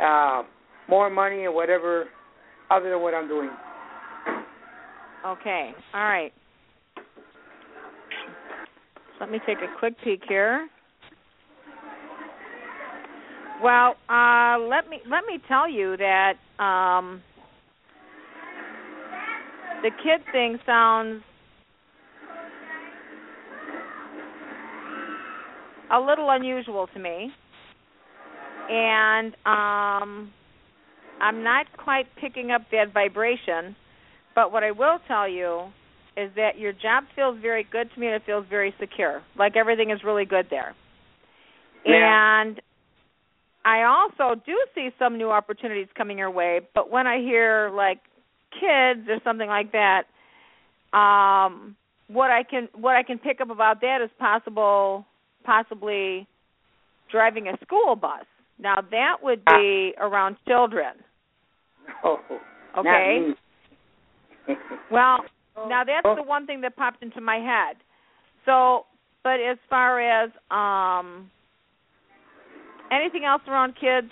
uh, 0.00 0.42
more 0.88 1.10
money 1.10 1.44
or 1.44 1.52
whatever 1.52 2.06
other 2.70 2.90
than 2.90 3.00
what 3.00 3.14
I'm 3.14 3.28
doing. 3.28 3.50
Okay. 5.26 5.72
All 5.94 6.04
right. 6.04 6.32
Let 9.20 9.30
me 9.30 9.38
take 9.46 9.58
a 9.58 9.78
quick 9.78 9.94
peek 10.04 10.22
here. 10.28 10.68
Well, 13.62 13.94
uh, 14.10 14.58
let 14.68 14.90
me 14.90 14.98
let 15.08 15.24
me 15.26 15.38
tell 15.48 15.70
you 15.70 15.96
that 15.96 16.34
um, 16.62 17.22
the 19.82 19.90
kid 20.02 20.20
thing 20.32 20.58
sounds 20.66 21.22
a 25.90 26.00
little 26.00 26.30
unusual 26.30 26.88
to 26.92 26.98
me, 26.98 27.30
and 28.68 29.34
um, 29.46 30.30
I'm 31.20 31.42
not 31.42 31.66
quite 31.76 32.06
picking 32.20 32.50
up 32.50 32.62
that 32.72 32.92
vibration. 32.92 33.76
But 34.34 34.52
what 34.52 34.64
I 34.64 34.72
will 34.72 34.98
tell 35.06 35.28
you 35.28 35.68
is 36.16 36.30
that 36.36 36.58
your 36.58 36.72
job 36.72 37.04
feels 37.14 37.38
very 37.40 37.66
good 37.70 37.88
to 37.92 38.00
me 38.00 38.06
and 38.06 38.16
it 38.16 38.22
feels 38.26 38.46
very 38.48 38.74
secure. 38.80 39.22
Like 39.38 39.56
everything 39.56 39.90
is 39.90 40.00
really 40.04 40.24
good 40.24 40.46
there. 40.50 40.74
Yeah. 41.84 42.42
And 42.42 42.60
I 43.64 43.82
also 43.84 44.40
do 44.44 44.56
see 44.74 44.90
some 44.98 45.16
new 45.16 45.30
opportunities 45.30 45.88
coming 45.96 46.18
your 46.18 46.30
way, 46.30 46.60
but 46.74 46.90
when 46.90 47.06
I 47.06 47.18
hear 47.18 47.70
like 47.74 48.00
kids 48.52 49.08
or 49.08 49.18
something 49.24 49.48
like 49.48 49.72
that, 49.72 50.02
um 50.96 51.76
what 52.08 52.30
I 52.30 52.42
can 52.42 52.68
what 52.74 52.94
I 52.94 53.02
can 53.02 53.18
pick 53.18 53.40
up 53.40 53.50
about 53.50 53.80
that 53.80 53.98
is 54.04 54.10
possible 54.18 55.06
possibly 55.44 56.26
driving 57.10 57.48
a 57.48 57.56
school 57.64 57.96
bus. 57.96 58.26
Now 58.58 58.76
that 58.90 59.16
would 59.22 59.44
be 59.44 59.94
around 59.98 60.36
children. 60.46 60.94
No. 62.04 62.18
Okay. 62.78 63.32
Well, 64.90 65.20
now 65.68 65.84
that's 65.84 66.04
the 66.16 66.22
one 66.22 66.46
thing 66.46 66.60
that 66.60 66.76
popped 66.76 67.02
into 67.02 67.20
my 67.22 67.36
head. 67.36 67.76
So, 68.44 68.84
but 69.22 69.40
as 69.40 69.56
far 69.70 69.98
as 70.00 70.30
um 70.50 71.30
anything 72.92 73.24
else 73.24 73.42
around 73.48 73.74
kids, 73.80 74.08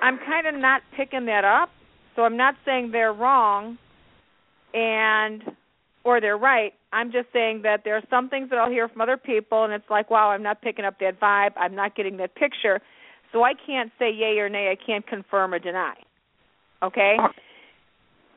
I'm 0.00 0.18
kind 0.18 0.46
of 0.46 0.54
not 0.54 0.82
picking 0.96 1.26
that 1.26 1.44
up. 1.44 1.70
So 2.14 2.22
I'm 2.22 2.36
not 2.36 2.54
saying 2.64 2.90
they're 2.92 3.12
wrong 3.12 3.78
and 4.74 5.42
or 6.04 6.20
they're 6.20 6.38
right. 6.38 6.72
I'm 6.92 7.12
just 7.12 7.26
saying 7.32 7.62
that 7.62 7.82
there 7.84 7.96
are 7.96 8.02
some 8.08 8.28
things 8.28 8.50
that 8.50 8.58
I'll 8.58 8.70
hear 8.70 8.88
from 8.88 9.00
other 9.00 9.16
people 9.16 9.64
and 9.64 9.72
it's 9.72 9.90
like, 9.90 10.10
wow, 10.10 10.30
I'm 10.30 10.42
not 10.42 10.62
picking 10.62 10.84
up 10.84 10.98
that 11.00 11.20
vibe. 11.20 11.50
I'm 11.56 11.74
not 11.74 11.94
getting 11.96 12.16
that 12.18 12.34
picture. 12.34 12.80
So 13.32 13.42
I 13.42 13.52
can't 13.66 13.90
say 13.98 14.10
yay 14.10 14.38
or 14.38 14.48
nay. 14.48 14.70
I 14.72 14.76
can't 14.84 15.06
confirm 15.06 15.54
or 15.54 15.58
deny. 15.58 15.94
Okay? 16.82 17.16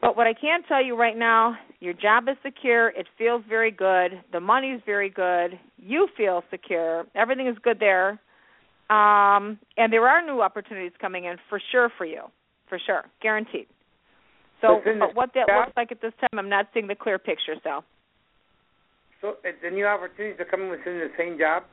But 0.01 0.17
what 0.17 0.25
I 0.27 0.33
can 0.33 0.63
tell 0.67 0.83
you 0.83 0.95
right 0.97 1.17
now, 1.17 1.55
your 1.79 1.93
job 1.93 2.23
is 2.27 2.35
secure. 2.43 2.89
It 2.89 3.07
feels 3.17 3.43
very 3.47 3.71
good. 3.71 4.21
The 4.31 4.39
money's 4.39 4.81
very 4.85 5.09
good. 5.09 5.59
You 5.77 6.07
feel 6.17 6.43
secure. 6.49 7.05
Everything 7.15 7.47
is 7.47 7.55
good 7.63 7.79
there. 7.79 8.19
Um, 8.89 9.57
and 9.77 9.93
there 9.93 10.07
are 10.07 10.25
new 10.25 10.41
opportunities 10.41 10.91
coming 10.99 11.25
in 11.25 11.37
for 11.49 11.61
sure 11.71 11.89
for 11.97 12.05
you, 12.05 12.23
for 12.67 12.79
sure, 12.85 13.05
guaranteed. 13.21 13.67
So, 14.59 14.81
but 14.83 15.15
what 15.15 15.29
that 15.33 15.47
job? 15.47 15.67
looks 15.67 15.77
like 15.77 15.91
at 15.91 16.01
this 16.01 16.13
time, 16.19 16.37
I'm 16.37 16.49
not 16.49 16.67
seeing 16.73 16.87
the 16.87 16.95
clear 16.95 17.17
picture. 17.17 17.55
So, 17.63 17.83
So 19.21 19.29
uh, 19.29 19.51
the 19.63 19.69
new 19.71 19.85
opportunities 19.85 20.39
are 20.39 20.45
coming 20.45 20.69
within 20.69 20.99
the 20.99 21.09
same 21.17 21.37
job. 21.39 21.63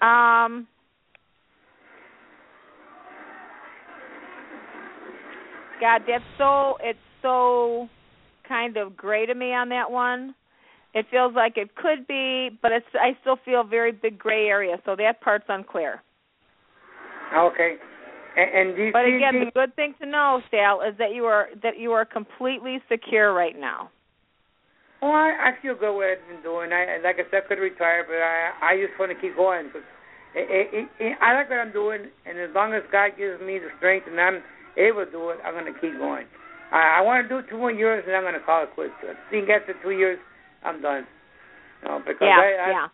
um, 0.00 0.66
God, 5.82 6.02
that's 6.06 6.22
so 6.38 6.78
it's 6.80 6.98
so 7.22 7.88
kind 8.46 8.76
of 8.76 8.96
gray 8.96 9.26
to 9.26 9.34
me 9.34 9.52
on 9.52 9.68
that 9.70 9.90
one. 9.90 10.32
It 10.94 11.06
feels 11.10 11.34
like 11.34 11.56
it 11.56 11.74
could 11.74 12.06
be, 12.06 12.50
but 12.62 12.70
it's 12.70 12.86
I 12.94 13.18
still 13.20 13.36
feel 13.44 13.64
very 13.64 13.90
big 13.90 14.16
gray 14.16 14.46
area. 14.46 14.76
So 14.84 14.94
that 14.94 15.20
part's 15.20 15.46
unclear. 15.48 16.00
Okay. 17.36 17.76
And, 18.36 18.68
and 18.68 18.76
do 18.76 18.82
you 18.84 18.92
But 18.92 19.06
again, 19.06 19.42
the 19.44 19.50
good 19.52 19.74
thing 19.74 19.94
to 20.00 20.06
know, 20.06 20.40
Sal, 20.52 20.82
is 20.82 20.94
that 20.98 21.14
you 21.14 21.24
are 21.24 21.48
that 21.64 21.80
you 21.80 21.90
are 21.90 22.04
completely 22.04 22.78
secure 22.88 23.34
right 23.34 23.58
now. 23.58 23.90
Well, 25.00 25.10
I, 25.10 25.50
I 25.50 25.62
feel 25.62 25.74
good 25.74 25.96
what 25.96 26.06
I've 26.06 26.28
been 26.30 26.44
doing. 26.44 26.70
I 26.70 27.02
like 27.02 27.16
I 27.16 27.26
said, 27.28 27.42
I 27.44 27.48
could 27.48 27.58
retire, 27.58 28.06
but 28.06 28.22
I 28.22 28.74
I 28.74 28.76
just 28.78 28.96
want 29.00 29.10
to 29.10 29.18
keep 29.20 29.34
going 29.34 29.66
because 29.66 29.82
it, 30.36 30.46
it, 30.46 30.66
it, 30.78 30.88
it, 31.02 31.18
I 31.20 31.34
like 31.34 31.50
what 31.50 31.58
I'm 31.58 31.72
doing, 31.72 32.06
and 32.24 32.38
as 32.38 32.54
long 32.54 32.72
as 32.72 32.82
God 32.92 33.18
gives 33.18 33.42
me 33.42 33.58
the 33.58 33.74
strength 33.78 34.06
and 34.06 34.20
I'm 34.20 34.44
able 34.76 35.04
to 35.04 35.10
do 35.10 35.30
it, 35.30 35.38
I'm 35.44 35.54
going 35.54 35.72
to 35.72 35.78
keep 35.80 35.96
going. 35.98 36.26
I, 36.72 36.98
I 36.98 37.00
want 37.02 37.28
to 37.28 37.28
do 37.28 37.46
two 37.48 37.58
more 37.58 37.70
years, 37.70 38.04
and 38.06 38.16
I'm 38.16 38.22
going 38.22 38.34
to 38.34 38.44
call 38.44 38.64
it 38.64 38.70
quits. 38.74 38.94
I 39.02 39.14
think 39.30 39.48
after 39.48 39.74
two 39.82 39.90
years, 39.90 40.18
I'm 40.64 40.80
done. 40.80 41.06
No, 41.84 41.98
because 41.98 42.22
yeah, 42.22 42.40
I, 42.40 42.48
I 42.56 42.70
yeah. 42.70 42.86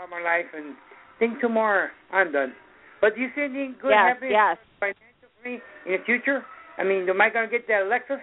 all 0.00 0.08
my 0.08 0.20
life 0.20 0.46
and 0.56 0.74
think 1.18 1.40
two 1.40 1.48
more, 1.48 1.90
I'm 2.12 2.32
done. 2.32 2.52
But 3.00 3.14
do 3.14 3.20
you 3.20 3.28
see 3.34 3.42
anything 3.42 3.76
good 3.80 3.90
yes, 3.90 4.08
happening 4.08 4.30
yes. 4.32 4.56
financial 4.80 5.28
for 5.36 5.48
me 5.48 5.60
in 5.86 5.92
the 5.92 6.04
future? 6.04 6.42
I 6.78 6.84
mean, 6.84 7.08
am 7.08 7.20
I 7.20 7.30
going 7.30 7.48
to 7.48 7.52
get 7.52 7.68
that 7.68 7.84
Lexus? 7.86 8.20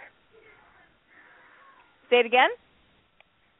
Say 2.09 2.17
it 2.19 2.25
again. 2.25 2.49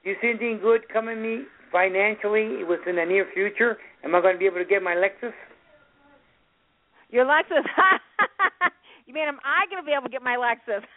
Do 0.04 0.10
you 0.10 0.16
see 0.22 0.30
anything 0.30 0.60
good 0.62 0.90
coming 0.92 1.22
me 1.22 1.44
financially 1.72 2.64
within 2.64 2.98
the 2.98 3.06
near 3.06 3.28
future? 3.34 3.78
Am 4.04 4.14
I 4.16 4.22
going 4.22 4.36
to 4.36 4.40
be 4.40 4.46
able 4.46 4.58
to 4.58 4.66
get 4.66 4.84
my 4.84 4.96
Lexus? 4.96 5.34
Your 7.10 7.26
Lexus. 7.26 7.64
you 9.14 9.20
mean 9.20 9.28
am 9.28 9.40
I 9.46 9.70
going 9.70 9.82
to 9.82 9.86
be 9.86 9.94
able 9.94 10.06
to 10.06 10.10
get 10.10 10.22
my 10.22 10.36
Lexus? 10.36 10.84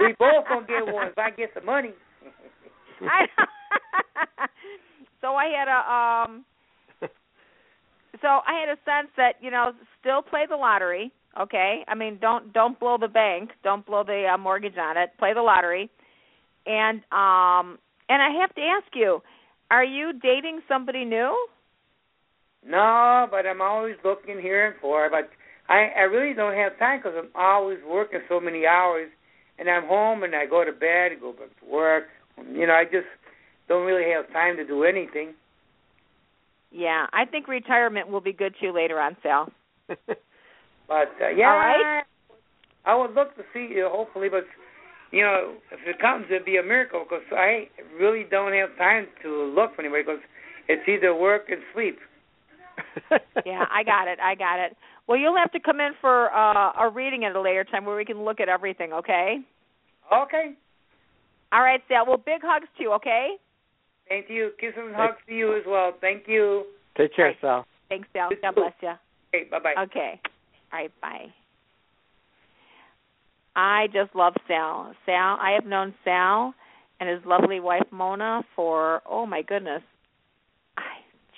We 0.00 0.14
both 0.18 0.48
gonna 0.48 0.66
get 0.66 0.90
one 0.90 1.08
if 1.08 1.18
I 1.18 1.28
get 1.28 1.52
the 1.52 1.60
money. 1.60 1.90
I 3.02 3.26
so 5.20 5.34
I 5.34 5.44
had 5.52 5.68
a 5.68 6.30
um 6.32 6.44
so 8.22 8.28
I 8.28 8.58
had 8.58 8.70
a 8.70 8.78
sense 8.86 9.10
that 9.18 9.34
you 9.42 9.50
know 9.50 9.72
still 10.00 10.22
play 10.22 10.46
the 10.48 10.56
lottery 10.56 11.12
okay 11.38 11.84
I 11.88 11.94
mean 11.94 12.16
don't 12.22 12.54
don't 12.54 12.80
blow 12.80 12.96
the 12.98 13.08
bank 13.08 13.50
don't 13.62 13.84
blow 13.84 14.02
the 14.02 14.30
uh, 14.32 14.38
mortgage 14.38 14.78
on 14.78 14.96
it 14.96 15.10
play 15.18 15.34
the 15.34 15.42
lottery 15.42 15.90
and 16.64 17.00
um 17.12 17.78
and 18.08 18.22
I 18.22 18.30
have 18.40 18.54
to 18.54 18.62
ask 18.62 18.86
you 18.94 19.20
are 19.70 19.84
you 19.84 20.14
dating 20.22 20.60
somebody 20.68 21.04
new 21.04 21.36
No, 22.66 23.26
but 23.30 23.46
I'm 23.46 23.60
always 23.60 23.96
looking 24.04 24.40
here 24.40 24.68
and 24.68 24.76
for. 24.80 25.10
But 25.10 25.28
I 25.68 25.90
I 25.96 26.02
really 26.02 26.34
don't 26.34 26.54
have 26.54 26.78
time 26.78 27.00
because 27.00 27.14
I'm 27.16 27.30
always 27.34 27.78
working 27.88 28.20
so 28.28 28.40
many 28.40 28.66
hours, 28.66 29.10
and 29.58 29.68
I'm 29.68 29.86
home 29.86 30.22
and 30.22 30.34
I 30.34 30.46
go 30.46 30.64
to 30.64 30.72
bed, 30.72 31.12
and 31.12 31.20
go 31.20 31.32
back 31.32 31.48
to 31.60 31.66
work. 31.70 32.04
You 32.52 32.66
know, 32.66 32.74
I 32.74 32.84
just 32.84 33.08
don't 33.68 33.86
really 33.86 34.10
have 34.12 34.30
time 34.32 34.56
to 34.56 34.66
do 34.66 34.84
anything. 34.84 35.34
yeah 36.70 37.06
I 37.12 37.24
think 37.24 37.48
retirement 37.48 38.08
will 38.08 38.20
be 38.20 38.32
good 38.32 38.54
to 38.60 38.66
you 38.66 38.72
later 38.72 39.00
on 39.00 39.16
Sal 39.22 39.52
But 40.88 41.10
uh, 41.20 41.30
yeah, 41.36 41.50
All 41.50 41.58
right. 41.58 42.04
I 42.84 42.94
would 42.94 43.14
look 43.14 43.34
to 43.36 43.42
see 43.52 43.66
you 43.74 43.88
hopefully, 43.90 44.28
but 44.28 44.44
you 45.10 45.22
know, 45.22 45.56
if 45.72 45.80
it 45.86 46.00
comes, 46.00 46.26
it'd 46.30 46.44
be 46.44 46.56
a 46.58 46.62
miracle 46.62 47.04
because 47.08 47.24
I 47.32 47.68
really 47.98 48.24
don't 48.30 48.52
have 48.52 48.76
time 48.78 49.06
to 49.22 49.52
look 49.54 49.74
for 49.74 49.82
anybody 49.82 50.02
because 50.02 50.20
it's 50.68 50.86
either 50.88 51.14
work 51.14 51.48
and 51.48 51.60
sleep. 51.74 51.98
yeah, 53.46 53.64
I 53.70 53.82
got 53.82 54.08
it. 54.08 54.18
I 54.20 54.34
got 54.34 54.60
it. 54.60 54.76
Well, 55.06 55.18
you'll 55.18 55.36
have 55.36 55.52
to 55.52 55.60
come 55.60 55.80
in 55.80 55.92
for 56.00 56.34
uh, 56.34 56.72
a 56.80 56.90
reading 56.92 57.24
at 57.24 57.36
a 57.36 57.40
later 57.40 57.64
time 57.64 57.84
where 57.84 57.96
we 57.96 58.04
can 58.04 58.24
look 58.24 58.40
at 58.40 58.48
everything, 58.48 58.92
okay? 58.92 59.38
Okay. 60.12 60.52
All 61.52 61.62
right, 61.62 61.80
Sal. 61.88 62.06
Well, 62.06 62.16
big 62.16 62.40
hugs 62.42 62.66
to 62.76 62.82
you, 62.82 62.92
okay? 62.94 63.36
Thank 64.08 64.26
you. 64.28 64.50
Kisses 64.60 64.74
and 64.78 64.94
hugs 64.94 65.18
to 65.28 65.34
you 65.34 65.56
as 65.56 65.62
well. 65.66 65.92
Thank 66.00 66.24
you. 66.26 66.64
Take 66.96 67.14
care, 67.14 67.26
Right. 67.26 67.36
Sal. 67.40 67.66
Thanks, 67.88 68.08
Sal. 68.12 68.30
You 68.30 68.36
God 68.42 68.50
too. 68.52 68.60
bless 68.62 68.72
you. 68.82 68.92
Okay, 69.34 69.48
bye 69.50 69.58
bye. 69.60 69.74
Okay. 69.84 70.20
All 70.72 70.78
right, 70.80 70.92
bye. 71.00 71.26
I 73.54 73.86
just 73.92 74.14
love 74.14 74.34
Sal. 74.48 74.92
Sal, 75.06 75.38
I 75.40 75.52
have 75.52 75.66
known 75.66 75.94
Sal 76.04 76.52
and 77.00 77.08
his 77.08 77.20
lovely 77.24 77.60
wife 77.60 77.86
Mona 77.90 78.42
for 78.54 79.02
oh 79.08 79.24
my 79.26 79.42
goodness. 79.42 79.82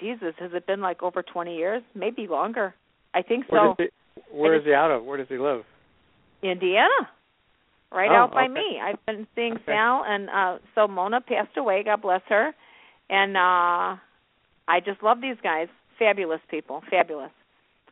Jesus, 0.00 0.34
has 0.38 0.50
it 0.54 0.64
been 0.66 0.80
like 0.80 1.02
over 1.02 1.22
20 1.24 1.56
years? 1.56 1.82
Maybe 1.94 2.28
longer. 2.28 2.72
I 3.14 3.22
think 3.22 3.46
so. 3.50 3.54
Where, 3.54 3.74
he, 3.78 3.88
where 4.30 4.54
is 4.54 4.64
he 4.64 4.72
out 4.72 4.90
of? 4.90 5.04
Where 5.04 5.16
does 5.18 5.28
he 5.28 5.38
live? 5.38 5.62
Indiana. 6.42 7.08
Right 7.90 8.10
Oh, 8.10 8.24
out 8.24 8.32
by 8.32 8.44
okay. 8.44 8.52
me. 8.52 8.80
I've 8.82 9.04
been 9.06 9.26
seeing 9.34 9.54
Okay. 9.54 9.62
Sal 9.66 10.04
and 10.06 10.28
uh 10.28 10.58
so 10.74 10.86
Mona 10.86 11.20
passed 11.20 11.56
away, 11.56 11.82
God 11.84 12.02
bless 12.02 12.20
her. 12.28 12.52
And 13.08 13.36
uh 13.36 13.96
I 14.68 14.80
just 14.84 15.02
love 15.02 15.20
these 15.22 15.38
guys. 15.42 15.68
Fabulous 15.98 16.40
people. 16.50 16.82
Fabulous. 16.90 17.30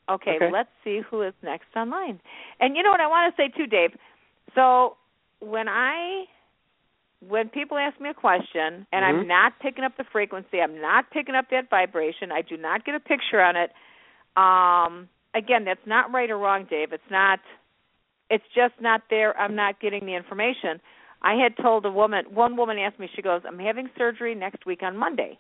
Okay, 0.09 0.37
Okay. 0.37 0.51
let's 0.53 0.69
see 0.85 1.01
who 1.11 1.23
is 1.23 1.33
next 1.43 1.75
online. 1.75 2.21
And 2.61 2.77
you 2.77 2.83
know 2.83 2.91
what 2.91 3.01
I 3.01 3.07
want 3.09 3.35
to 3.35 3.43
say 3.43 3.49
too, 3.49 3.67
Dave? 3.67 3.91
So 4.55 4.97
when 5.41 5.67
I 5.69 6.25
when 7.27 7.49
people 7.49 7.79
ask 7.79 7.99
me 7.99 8.11
a 8.11 8.15
question 8.15 8.87
and 8.93 9.05
I'm 9.05 9.25
Mhm. 9.25 9.27
not 9.27 9.59
picking 9.61 9.83
up 9.83 9.97
the 9.97 10.05
frequency, 10.05 10.61
I'm 10.61 10.81
not 10.81 11.11
picking 11.11 11.35
up 11.35 11.49
that 11.51 11.71
vibration, 11.71 12.31
I 12.31 12.43
do 12.43 12.59
not 12.59 12.85
get 12.85 12.95
a 12.95 13.01
picture 13.01 13.41
on 13.41 13.57
it. 13.57 13.73
Um 14.37 15.09
again, 15.35 15.65
that's 15.65 15.87
not 15.87 16.13
right 16.13 16.31
or 16.31 16.39
wrong, 16.39 16.67
Dave. 16.69 16.93
It's 16.93 17.11
not 17.11 17.41
it's 18.31 18.45
just 18.55 18.75
not 18.81 19.03
there. 19.11 19.39
I'm 19.39 19.55
not 19.55 19.81
getting 19.81 20.05
the 20.07 20.15
information. 20.15 20.81
I 21.23 21.35
had 21.35 21.57
told 21.63 21.85
a 21.87 21.91
woman, 21.91 22.25
one 22.33 22.57
woman 22.57 22.79
asked 22.79 22.99
me, 22.99 23.09
she 23.15 23.23
goes, 23.23 23.43
I'm 23.47 23.59
having 23.59 23.89
surgery 23.97 24.35
next 24.35 24.67
week 24.67 24.83
on 24.83 24.97
Monday. 24.97 25.39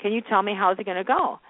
Can 0.00 0.12
you 0.12 0.20
tell 0.20 0.42
me 0.42 0.54
how's 0.56 0.78
it 0.78 0.84
going 0.84 0.98
to 0.98 1.04
go? 1.04 1.40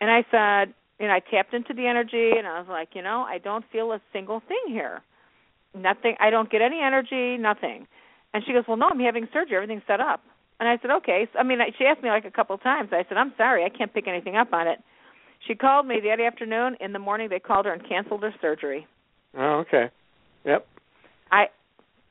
And 0.00 0.10
I 0.10 0.24
said, 0.30 0.74
you 1.00 1.08
know, 1.08 1.14
I 1.14 1.20
tapped 1.20 1.54
into 1.54 1.74
the 1.74 1.86
energy 1.86 2.32
and 2.36 2.46
I 2.46 2.58
was 2.58 2.68
like, 2.68 2.90
you 2.94 3.02
know, 3.02 3.24
I 3.28 3.38
don't 3.38 3.64
feel 3.72 3.92
a 3.92 4.00
single 4.12 4.40
thing 4.46 4.62
here. 4.68 5.02
Nothing, 5.74 6.14
I 6.20 6.30
don't 6.30 6.50
get 6.50 6.62
any 6.62 6.80
energy, 6.80 7.36
nothing. 7.36 7.86
And 8.32 8.44
she 8.46 8.52
goes, 8.52 8.64
well, 8.68 8.76
no, 8.76 8.88
I'm 8.88 9.00
having 9.00 9.28
surgery. 9.32 9.56
Everything's 9.56 9.82
set 9.86 10.00
up. 10.00 10.22
And 10.60 10.68
I 10.68 10.78
said, 10.80 10.90
okay. 10.98 11.26
So, 11.32 11.38
I 11.38 11.42
mean, 11.42 11.58
she 11.78 11.84
asked 11.84 12.02
me 12.02 12.10
like 12.10 12.24
a 12.24 12.30
couple 12.30 12.56
times. 12.58 12.90
I 12.92 13.04
said, 13.08 13.16
I'm 13.16 13.32
sorry, 13.36 13.64
I 13.64 13.68
can't 13.68 13.92
pick 13.92 14.06
anything 14.06 14.36
up 14.36 14.52
on 14.52 14.68
it. 14.68 14.78
She 15.46 15.54
called 15.54 15.86
me 15.86 16.00
that 16.04 16.20
afternoon. 16.20 16.76
In 16.80 16.92
the 16.92 16.98
morning, 16.98 17.28
they 17.28 17.38
called 17.38 17.66
her 17.66 17.72
and 17.72 17.86
canceled 17.86 18.22
her 18.22 18.34
surgery. 18.40 18.86
Oh, 19.36 19.64
okay. 19.66 19.90
Yep. 20.44 20.66
I 21.30 21.46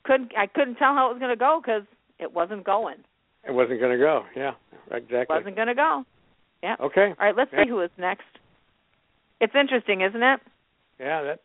couldn't 0.03 0.33
I 0.37 0.47
couldn't 0.47 0.75
tell 0.75 0.93
how 0.93 1.07
it 1.09 1.13
was 1.13 1.19
going 1.19 1.31
to 1.31 1.35
go 1.39 1.61
because 1.63 1.83
it 2.19 2.33
wasn't 2.33 2.63
going. 2.63 2.97
It 3.47 3.51
wasn't 3.53 3.79
going 3.79 3.91
to 3.97 3.97
go. 4.03 4.23
Yeah, 4.35 4.51
It 4.91 5.03
exactly. 5.03 5.35
wasn't 5.35 5.55
going 5.55 5.67
to 5.67 5.75
go. 5.75 6.03
Yeah. 6.61 6.75
Okay. 6.79 7.13
All 7.19 7.25
right, 7.25 7.35
let's 7.35 7.51
Yeah. 7.53 7.63
see 7.63 7.69
who 7.69 7.81
is 7.81 7.89
next. 7.97 8.23
It's 9.41 9.53
interesting, 9.55 10.01
isn't 10.01 10.23
it? 10.23 10.39
Yeah, 10.99 11.23
that 11.23 11.39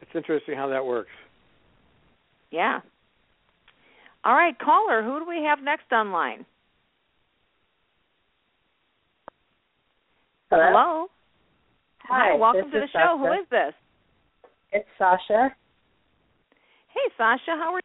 it's 0.00 0.10
interesting 0.14 0.56
how 0.56 0.68
that 0.68 0.84
works. 0.84 1.10
Yeah. 2.50 2.80
All 4.24 4.34
right, 4.34 4.56
caller, 4.58 5.02
who 5.02 5.18
do 5.20 5.28
we 5.28 5.42
have 5.44 5.60
next 5.62 5.90
online? 5.92 6.46
Hello. 10.54 11.08
Hello. 12.04 12.24
Hi. 12.30 12.36
welcome 12.36 12.70
to 12.70 12.78
the 12.78 12.84
is 12.84 12.90
show. 12.90 12.98
Sasha. 12.98 13.18
Who 13.18 13.32
is 13.32 13.46
this? 13.50 13.74
It's 14.70 14.88
Sasha. 14.98 15.52
Hey, 16.92 17.10
Sasha, 17.16 17.58
how 17.58 17.74
are 17.74 17.80
you? 17.80 17.82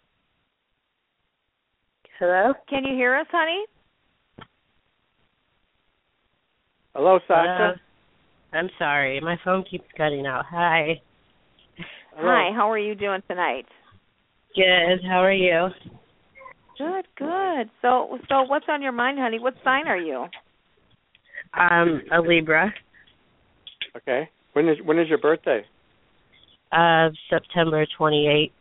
Hello. 2.20 2.54
Can 2.70 2.84
you 2.86 2.94
hear 2.94 3.16
us, 3.16 3.26
honey? 3.32 3.66
Hello, 6.94 7.20
Sasha. 7.28 7.56
Hello. 7.58 7.74
I'm 8.54 8.70
sorry, 8.78 9.20
my 9.20 9.38
phone 9.44 9.64
keeps 9.70 9.86
cutting 9.98 10.28
out. 10.28 10.46
Hi. 10.52 11.02
Hello. 12.16 12.30
Hi, 12.30 12.52
how 12.54 12.70
are 12.70 12.78
you 12.78 12.94
doing 12.94 13.22
tonight? 13.28 13.66
Good. 14.56 15.04
How 15.08 15.24
are 15.24 15.34
you? 15.34 15.70
Good, 16.78 17.08
good. 17.18 17.70
So, 17.82 18.20
so 18.30 18.44
what's 18.44 18.66
on 18.70 18.84
your 18.84 18.92
mind, 18.92 19.18
honey? 19.20 19.40
What 19.40 19.56
sign 19.64 19.88
are 19.88 19.98
you? 19.98 20.26
Um, 21.54 22.02
a 22.12 22.22
Libra. 22.22 22.74
Okay. 23.98 24.30
When 24.54 24.68
is 24.70 24.78
when 24.84 25.00
is 25.00 25.08
your 25.08 25.18
birthday? 25.18 25.64
Uh, 26.72 27.10
September 27.30 27.86
twenty 27.98 28.28
eighth, 28.28 28.54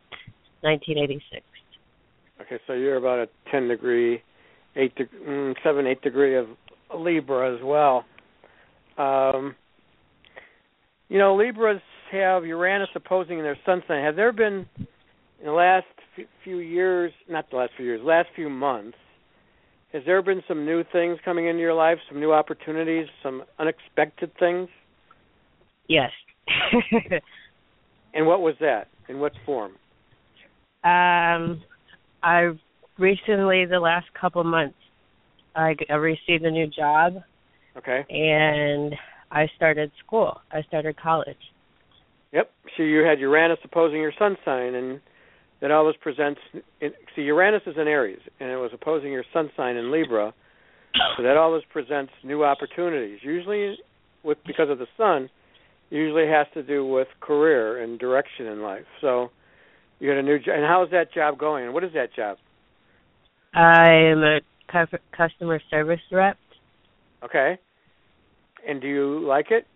nineteen 0.63 0.99
eighty 0.99 1.23
six. 1.31 1.45
Okay, 2.41 2.59
so 2.67 2.73
you're 2.73 2.97
about 2.97 3.19
a 3.19 3.29
ten 3.51 3.69
degree, 3.69 4.23
eight 4.77 4.95
de- 4.97 5.07
mm, 5.27 5.55
seven 5.63 5.87
eight 5.87 6.01
degree 6.03 6.37
of 6.37 6.47
Libra 6.95 7.55
as 7.55 7.61
well. 7.63 8.05
Um, 8.97 9.55
you 11.09 11.19
know, 11.19 11.37
Libras 11.37 11.81
have 12.11 12.47
Uranus 12.47 12.89
opposing 12.95 13.39
in 13.39 13.45
their 13.45 13.59
sun 13.67 13.83
sign. 13.87 14.03
Have 14.03 14.17
there 14.17 14.33
been 14.33 14.67
in 14.79 15.47
the 15.47 15.53
last 15.53 15.87
few 16.43 16.59
years, 16.59 17.13
not 17.29 17.51
the 17.51 17.57
last 17.57 17.73
few 17.77 17.87
years, 17.87 18.01
last 18.03 18.29
few 18.35 18.49
months, 18.49 18.97
has 19.93 20.03
there 20.05 20.21
been 20.23 20.43
some 20.47 20.65
new 20.67 20.85
things 20.93 21.19
coming 21.25 21.47
into 21.47 21.61
your 21.61 21.75
life, 21.75 21.99
some 22.09 22.21
new 22.21 22.33
opportunities, 22.33 23.07
some 23.23 23.43
unexpected 23.59 24.31
things? 24.39 24.69
Yes. 25.89 26.11
And 28.15 28.27
what 28.27 28.41
was 28.41 28.55
that? 28.61 28.89
In 29.09 29.21
what 29.21 29.33
form? 29.45 29.73
um, 30.85 31.63
I 32.23 32.51
recently, 32.99 33.65
the 33.67 33.81
last 33.81 34.07
couple 34.19 34.43
months, 34.45 34.77
I, 35.55 35.75
received 35.95 36.45
a 36.45 36.51
new 36.51 36.67
job 36.67 37.23
Okay. 37.77 38.05
and 38.11 38.95
I 39.31 39.49
started 39.57 39.91
school. 40.05 40.41
I 40.53 40.63
started 40.63 40.97
college. 40.97 41.37
Yep. 42.33 42.51
So 42.77 42.83
you 42.83 43.01
had 43.01 43.21
Uranus 43.21 43.59
opposing 43.65 44.01
your 44.01 44.13
sun 44.19 44.37
sign, 44.45 44.75
and 44.75 45.01
that 45.61 45.71
always 45.71 45.97
presents. 46.01 46.41
In, 46.81 46.93
see, 47.15 47.23
Uranus 47.23 47.63
is 47.67 47.77
in 47.77 47.89
Aries, 47.89 48.21
and 48.41 48.51
it 48.51 48.57
was 48.57 48.71
opposing 48.73 49.13
your 49.13 49.25
sun 49.33 49.51
sign 49.57 49.77
in 49.77 49.91
Libra, 49.93 50.33
so 51.17 51.23
that 51.23 51.37
always 51.37 51.63
presents 51.73 52.13
new 52.25 52.45
opportunities. 52.45 53.19
Usually, 53.23 53.77
with 54.23 54.39
because 54.47 54.71
of 54.71 54.79
the 54.79 54.87
sun, 54.97 55.29
usually 55.91 56.27
has 56.27 56.47
to 56.55 56.63
do 56.63 56.87
with 56.87 57.09
career 57.21 57.83
and 57.83 57.99
direction 57.99 58.47
in 58.47 58.63
life. 58.63 58.85
So 59.01 59.31
you 59.99 60.09
had 60.09 60.19
a 60.19 60.23
new 60.23 60.39
job, 60.39 60.55
and 60.57 60.65
how 60.65 60.85
is 60.85 60.91
that 60.93 61.13
job 61.13 61.39
going? 61.39 61.65
And 61.65 61.75
what 61.75 61.85
is 61.85 61.93
that 61.95 62.15
job? 62.15 62.39
I'm 63.55 64.23
a 64.23 64.41
customer 65.17 65.61
service 65.71 66.01
rep. 66.13 66.37
Okay. 67.25 67.59
And 68.69 68.81
do 68.81 68.87
you 68.87 69.27
like 69.27 69.51
it? 69.51 69.67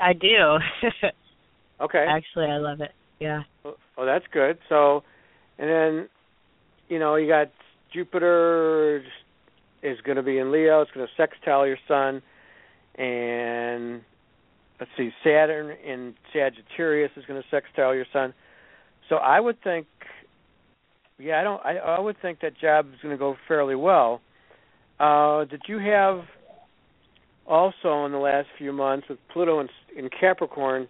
I 0.00 0.12
do. 0.12 0.58
Okay. 1.80 2.06
Actually, 2.08 2.46
I 2.46 2.58
love 2.58 2.80
it. 2.80 2.92
Yeah. 3.22 3.42
Oh, 3.64 4.04
that's 4.04 4.24
good. 4.32 4.58
So, 4.68 5.04
and 5.56 5.70
then, 5.70 6.08
you 6.88 6.98
know, 6.98 7.14
you 7.14 7.28
got 7.28 7.52
Jupiter 7.92 9.04
is 9.84 10.00
going 10.00 10.16
to 10.16 10.24
be 10.24 10.38
in 10.38 10.50
Leo. 10.50 10.80
It's 10.80 10.90
going 10.90 11.06
to 11.06 11.12
sextile 11.16 11.64
your 11.64 11.78
sun, 11.86 12.20
and 12.96 14.02
let's 14.80 14.90
see, 14.96 15.10
Saturn 15.22 15.76
in 15.86 16.14
Sagittarius 16.32 17.12
is 17.16 17.24
going 17.26 17.40
to 17.40 17.48
sextile 17.48 17.94
your 17.94 18.06
sun. 18.12 18.34
So 19.08 19.16
I 19.16 19.38
would 19.38 19.62
think, 19.62 19.86
yeah, 21.20 21.40
I 21.40 21.44
don't. 21.44 21.64
I, 21.64 21.76
I 21.76 22.00
would 22.00 22.20
think 22.20 22.40
that 22.40 22.58
job 22.58 22.88
is 22.92 23.00
going 23.02 23.14
to 23.14 23.18
go 23.18 23.36
fairly 23.46 23.76
well. 23.76 24.20
Uh, 24.98 25.44
did 25.44 25.62
you 25.68 25.78
have 25.78 26.24
also 27.46 28.04
in 28.04 28.10
the 28.10 28.18
last 28.18 28.48
few 28.58 28.72
months 28.72 29.08
with 29.08 29.18
Pluto 29.32 29.60
in, 29.60 29.68
in 29.96 30.08
Capricorn? 30.08 30.88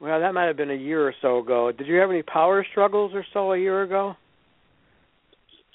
Well, 0.00 0.20
that 0.20 0.32
might 0.32 0.46
have 0.46 0.56
been 0.56 0.70
a 0.70 0.74
year 0.74 1.06
or 1.06 1.14
so 1.20 1.38
ago. 1.38 1.72
Did 1.72 1.86
you 1.88 1.96
have 1.96 2.10
any 2.10 2.22
power 2.22 2.64
struggles 2.70 3.12
or 3.14 3.24
so 3.32 3.52
a 3.52 3.58
year 3.58 3.82
ago? 3.82 4.14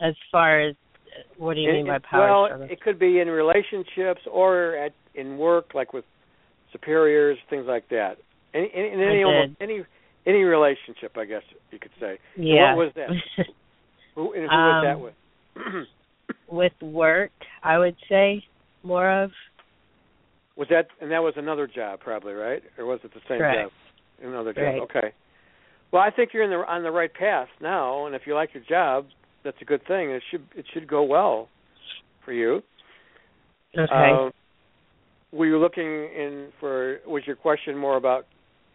As 0.02 0.16
far 0.32 0.62
as 0.62 0.76
what 1.38 1.56
do 1.56 1.62
you 1.62 1.72
mean 1.72 1.88
by 1.88 2.00
power 2.00 2.28
well, 2.28 2.46
struggle? 2.48 2.68
it 2.70 2.82
could 2.82 2.98
be 2.98 3.20
in 3.20 3.28
relationships 3.28 4.22
or 4.32 4.76
at 4.78 4.94
in 5.16 5.38
work, 5.38 5.74
like 5.76 5.94
with 5.94 6.06
superiors, 6.72 7.38
things 7.50 7.66
like 7.68 7.88
that. 7.90 8.16
Any, 8.54 8.72
in 8.74 9.00
any 9.02 9.24
almost 9.24 9.58
any 9.62 9.84
any 10.26 10.44
relationship, 10.44 11.18
I 11.18 11.26
guess 11.26 11.44
you 11.72 11.80
could 11.80 11.92
say. 12.00 12.18
yeah. 12.38 12.76
what 12.76 12.86
was 12.86 12.94
that? 12.96 13.10
Who 14.16 14.34
and 14.34 14.44
who 14.44 14.48
was 14.48 14.84
that 14.86 14.96
Um, 14.96 15.02
with? 15.02 15.88
With 16.50 16.74
work, 16.82 17.32
I 17.64 17.80
would 17.80 17.96
say 18.08 18.44
more 18.84 19.24
of. 19.24 19.32
was 20.56 20.68
that 20.70 20.88
and 21.02 21.12
that 21.12 21.24
was 21.24 21.34
another 21.36 21.68
job, 21.68 22.00
probably 22.00 22.34
right? 22.34 22.62
Or 22.78 22.86
was 22.86 23.00
it 23.04 23.14
the 23.14 23.22
same 23.28 23.40
Correct. 23.40 23.70
job? 23.70 23.72
Another 24.22 24.54
job. 24.54 24.64
Right. 24.64 24.82
Okay. 24.82 25.14
Well, 25.92 26.02
I 26.02 26.10
think 26.10 26.32
you're 26.34 26.44
in 26.44 26.50
the 26.50 26.58
on 26.58 26.84
the 26.84 26.92
right 26.92 27.14
path 27.14 27.50
now, 27.62 28.06
and 28.06 28.16
if 28.16 28.24
you 28.26 28.34
like 28.36 28.50
your 28.54 28.64
job, 28.68 29.06
that's 29.44 29.58
a 29.62 29.66
good 29.66 29.82
thing. 29.88 30.10
It 30.10 30.24
should 30.32 30.46
it 30.56 30.66
should 30.74 30.88
go 30.88 31.04
well 31.04 31.50
for 32.26 32.34
you. 32.34 32.62
Okay. 33.78 33.90
Uh, 33.92 34.30
were 35.32 35.46
you 35.46 35.58
looking 35.60 35.86
in 35.86 36.50
for? 36.60 37.00
Was 37.08 37.24
your 37.26 37.36
question 37.36 37.78
more 37.78 37.98
about 37.98 38.26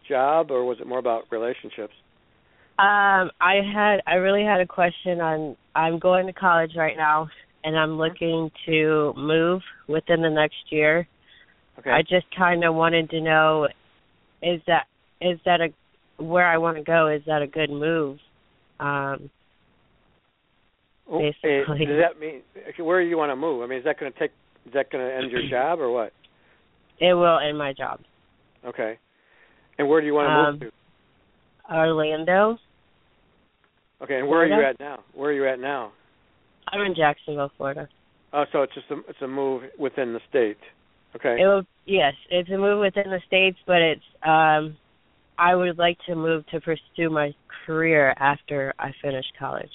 job, 0.07 0.51
or 0.51 0.65
was 0.65 0.77
it 0.79 0.87
more 0.87 0.99
about 0.99 1.23
relationships? 1.31 1.93
um, 2.79 3.31
I 3.41 3.55
had 3.73 3.97
I 4.07 4.15
really 4.15 4.43
had 4.45 4.61
a 4.61 4.65
question 4.67 5.19
on. 5.19 5.57
I'm 5.75 5.99
going 5.99 6.27
to 6.27 6.33
college 6.33 6.71
right 6.77 6.97
now, 6.97 7.27
and 7.63 7.77
I'm 7.77 7.97
Mm-hmm. 7.97 8.15
looking 8.15 8.51
to 8.65 9.13
move 9.17 9.61
within 9.87 10.21
the 10.21 10.29
next 10.29 10.71
year. 10.71 11.07
Okay. 11.79 11.91
I 11.91 12.01
just 12.01 12.25
kind 12.37 12.63
of 12.63 12.75
wanted 12.75 13.09
to 13.11 13.21
know, 13.21 13.67
is 14.41 14.61
that 14.67 14.85
is 15.21 15.39
that 15.45 15.61
a 15.61 16.23
where 16.23 16.45
I 16.45 16.57
want 16.57 16.77
to 16.77 16.83
go? 16.83 17.07
Is 17.07 17.21
that 17.27 17.41
a 17.41 17.47
good 17.47 17.69
move? 17.69 18.17
Um, 18.79 19.29
eh, 21.11 21.31
basically. 21.41 21.85
does 21.85 22.01
that 22.01 22.19
mean 22.19 22.41
where 22.77 23.01
do 23.01 23.09
you 23.09 23.17
want 23.17 23.31
to 23.31 23.35
move? 23.35 23.63
I 23.63 23.67
mean, 23.67 23.79
is 23.79 23.85
that 23.85 23.99
going 23.99 24.11
to 24.11 24.19
take? 24.19 24.31
Is 24.65 24.73
that 24.73 24.91
going 24.91 25.05
to 25.05 25.13
end 25.13 25.31
your 25.31 25.49
job 25.49 25.79
or 25.79 25.89
what? 25.91 26.13
it 26.99 27.13
will 27.13 27.39
end 27.39 27.57
my 27.57 27.73
job. 27.73 27.99
Okay. 28.65 28.97
And 29.77 29.87
where 29.87 30.01
do 30.01 30.07
you 30.07 30.13
want 30.13 30.27
to 30.27 30.31
Um, 30.31 30.53
move 30.53 30.71
to? 30.71 31.73
Orlando. 31.73 32.57
Okay. 34.01 34.19
And 34.19 34.27
where 34.27 34.41
are 34.41 34.47
you 34.47 34.65
at 34.65 34.79
now? 34.79 35.03
Where 35.13 35.29
are 35.29 35.33
you 35.33 35.47
at 35.47 35.59
now? 35.59 35.91
I'm 36.67 36.81
in 36.81 36.95
Jacksonville, 36.95 37.51
Florida. 37.57 37.87
Oh, 38.33 38.45
so 38.51 38.61
it's 38.61 38.73
just 38.73 38.89
a 38.91 38.97
it's 39.07 39.21
a 39.21 39.27
move 39.27 39.63
within 39.77 40.13
the 40.13 40.19
state. 40.29 40.57
Okay. 41.15 41.41
It 41.41 41.45
will 41.45 41.63
yes, 41.85 42.13
it's 42.29 42.49
a 42.49 42.57
move 42.57 42.79
within 42.79 43.09
the 43.09 43.19
states, 43.25 43.57
but 43.65 43.81
it's 43.81 44.03
um 44.23 44.77
I 45.39 45.55
would 45.55 45.77
like 45.77 45.97
to 46.07 46.15
move 46.15 46.45
to 46.47 46.59
pursue 46.59 47.09
my 47.09 47.33
career 47.65 48.13
after 48.17 48.73
I 48.77 48.91
finish 49.01 49.25
college. 49.37 49.71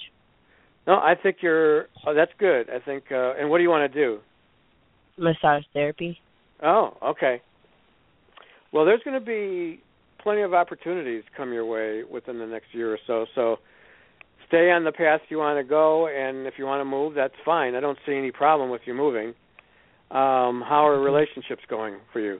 No, 0.85 0.93
I 0.93 1.15
think 1.21 1.37
you're. 1.41 1.87
Oh, 2.05 2.13
that's 2.13 2.31
good. 2.37 2.69
I 2.69 2.79
think. 2.79 3.05
uh 3.11 3.33
And 3.33 3.49
what 3.49 3.57
do 3.57 3.63
you 3.63 3.69
want 3.69 3.91
to 3.91 3.99
do? 3.99 4.19
Massage 5.17 5.63
therapy. 5.73 6.19
Oh, 6.61 6.95
okay. 7.03 7.41
Well, 8.71 8.85
there's 8.85 9.01
going 9.03 9.19
to 9.19 9.25
be 9.25 9.81
plenty 10.21 10.41
of 10.41 10.53
opportunities 10.53 11.23
come 11.35 11.53
your 11.53 11.65
way 11.65 12.03
within 12.03 12.39
the 12.39 12.45
next 12.45 12.67
year 12.73 12.93
or 12.93 12.99
so. 13.07 13.25
So 13.33 13.57
stay 14.47 14.69
on 14.71 14.83
the 14.83 14.91
path 14.91 15.21
you 15.29 15.37
want 15.37 15.57
to 15.57 15.63
go, 15.67 16.07
and 16.07 16.45
if 16.45 16.55
you 16.57 16.65
want 16.65 16.81
to 16.81 16.85
move, 16.85 17.13
that's 17.15 17.33
fine. 17.43 17.75
I 17.75 17.79
don't 17.79 17.97
see 18.05 18.15
any 18.15 18.31
problem 18.31 18.69
with 18.69 18.81
you 18.85 18.93
moving. 18.93 19.29
Um, 20.11 20.61
how 20.67 20.85
are 20.85 20.99
relationships 20.99 21.63
going 21.69 21.95
for 22.13 22.19
you? 22.19 22.39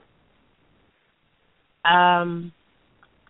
Um 1.90 2.52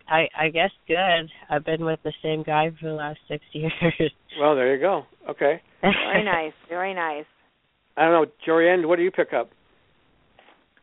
I 0.09 0.27
I 0.37 0.49
guess 0.49 0.71
good. 0.87 1.29
I've 1.49 1.65
been 1.65 1.83
with 1.85 1.99
the 2.03 2.13
same 2.23 2.43
guy 2.43 2.69
for 2.79 2.87
the 2.89 2.93
last 2.95 3.19
6 3.27 3.43
years. 3.53 3.71
Well, 4.39 4.55
there 4.55 4.73
you 4.75 4.81
go. 4.81 5.03
Okay. 5.29 5.61
Very 5.81 6.23
nice, 6.23 6.53
very 6.69 6.93
nice. 6.93 7.25
I 7.95 8.03
don't 8.05 8.11
know, 8.13 8.31
Jorianne, 8.47 8.87
what 8.87 8.97
do 8.97 9.03
you 9.03 9.11
pick 9.11 9.33
up? 9.33 9.49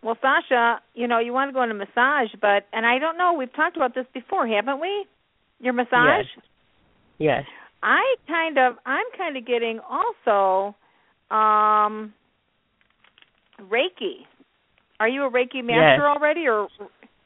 Well, 0.03 0.17
Sasha, 0.21 0.81
you 0.95 1.09
know, 1.09 1.19
you 1.19 1.33
want 1.33 1.49
to 1.49 1.53
go 1.55 1.63
into 1.63 1.75
massage, 1.75 2.29
but 2.41 2.67
and 2.73 2.85
I 2.85 2.99
don't 2.99 3.17
know, 3.17 3.33
we've 3.39 3.53
talked 3.55 3.77
about 3.77 3.95
this 3.95 4.07
before, 4.13 4.47
haven't 4.47 4.81
we? 4.81 5.07
Your 5.61 5.73
massage? 5.73 6.27
Yes. 7.19 7.45
I 7.83 8.03
kind 8.27 8.59
of 8.59 8.75
I'm 8.85 9.05
kind 9.17 9.37
of 9.37 9.47
getting 9.47 9.81
also 9.81 10.75
um 11.31 12.13
Reiki. 13.61 14.27
Are 15.01 15.09
you 15.09 15.25
a 15.25 15.31
Reiki 15.31 15.63
master 15.65 16.03
Yes. 16.05 16.17
already 16.17 16.47
or 16.47 16.69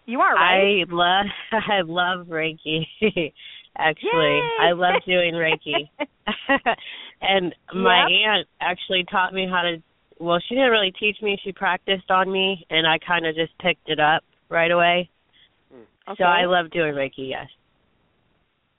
You 0.09 0.23
are 0.23 0.35
right. 0.35 0.87
I 0.89 0.93
love 0.93 1.27
I 1.53 1.83
love 1.83 2.29
Reiki. 2.29 2.87
actually, 3.77 4.11
Yay! 4.11 4.43
I 4.59 4.73
love 4.73 5.03
doing 5.07 5.35
Reiki. 5.35 5.91
and 7.21 7.55
my 7.75 8.07
Yep. 8.09 8.09
aunt 8.27 8.49
actually 8.63 9.05
taught 9.11 9.35
me 9.35 9.47
how 9.47 9.61
to. 9.63 9.83
Well, 10.19 10.41
she 10.49 10.55
didn't 10.55 10.71
really 10.71 10.93
teach 10.99 11.19
me. 11.21 11.37
She 11.45 11.53
practiced 11.53 12.11
on 12.11 12.33
me, 12.33 12.67
and 12.71 12.87
I 12.87 12.97
kind 13.07 13.27
of 13.27 13.35
just 13.35 13.53
picked 13.59 13.91
it 13.91 14.01
up 14.01 14.25
right 14.49 14.71
away. 14.71 15.11
okay. 16.09 16.17
So 16.17 16.25
I 16.25 16.47
love 16.47 16.71
doing 16.71 16.95
Reiki. 16.95 17.29
Yes. 17.29 17.47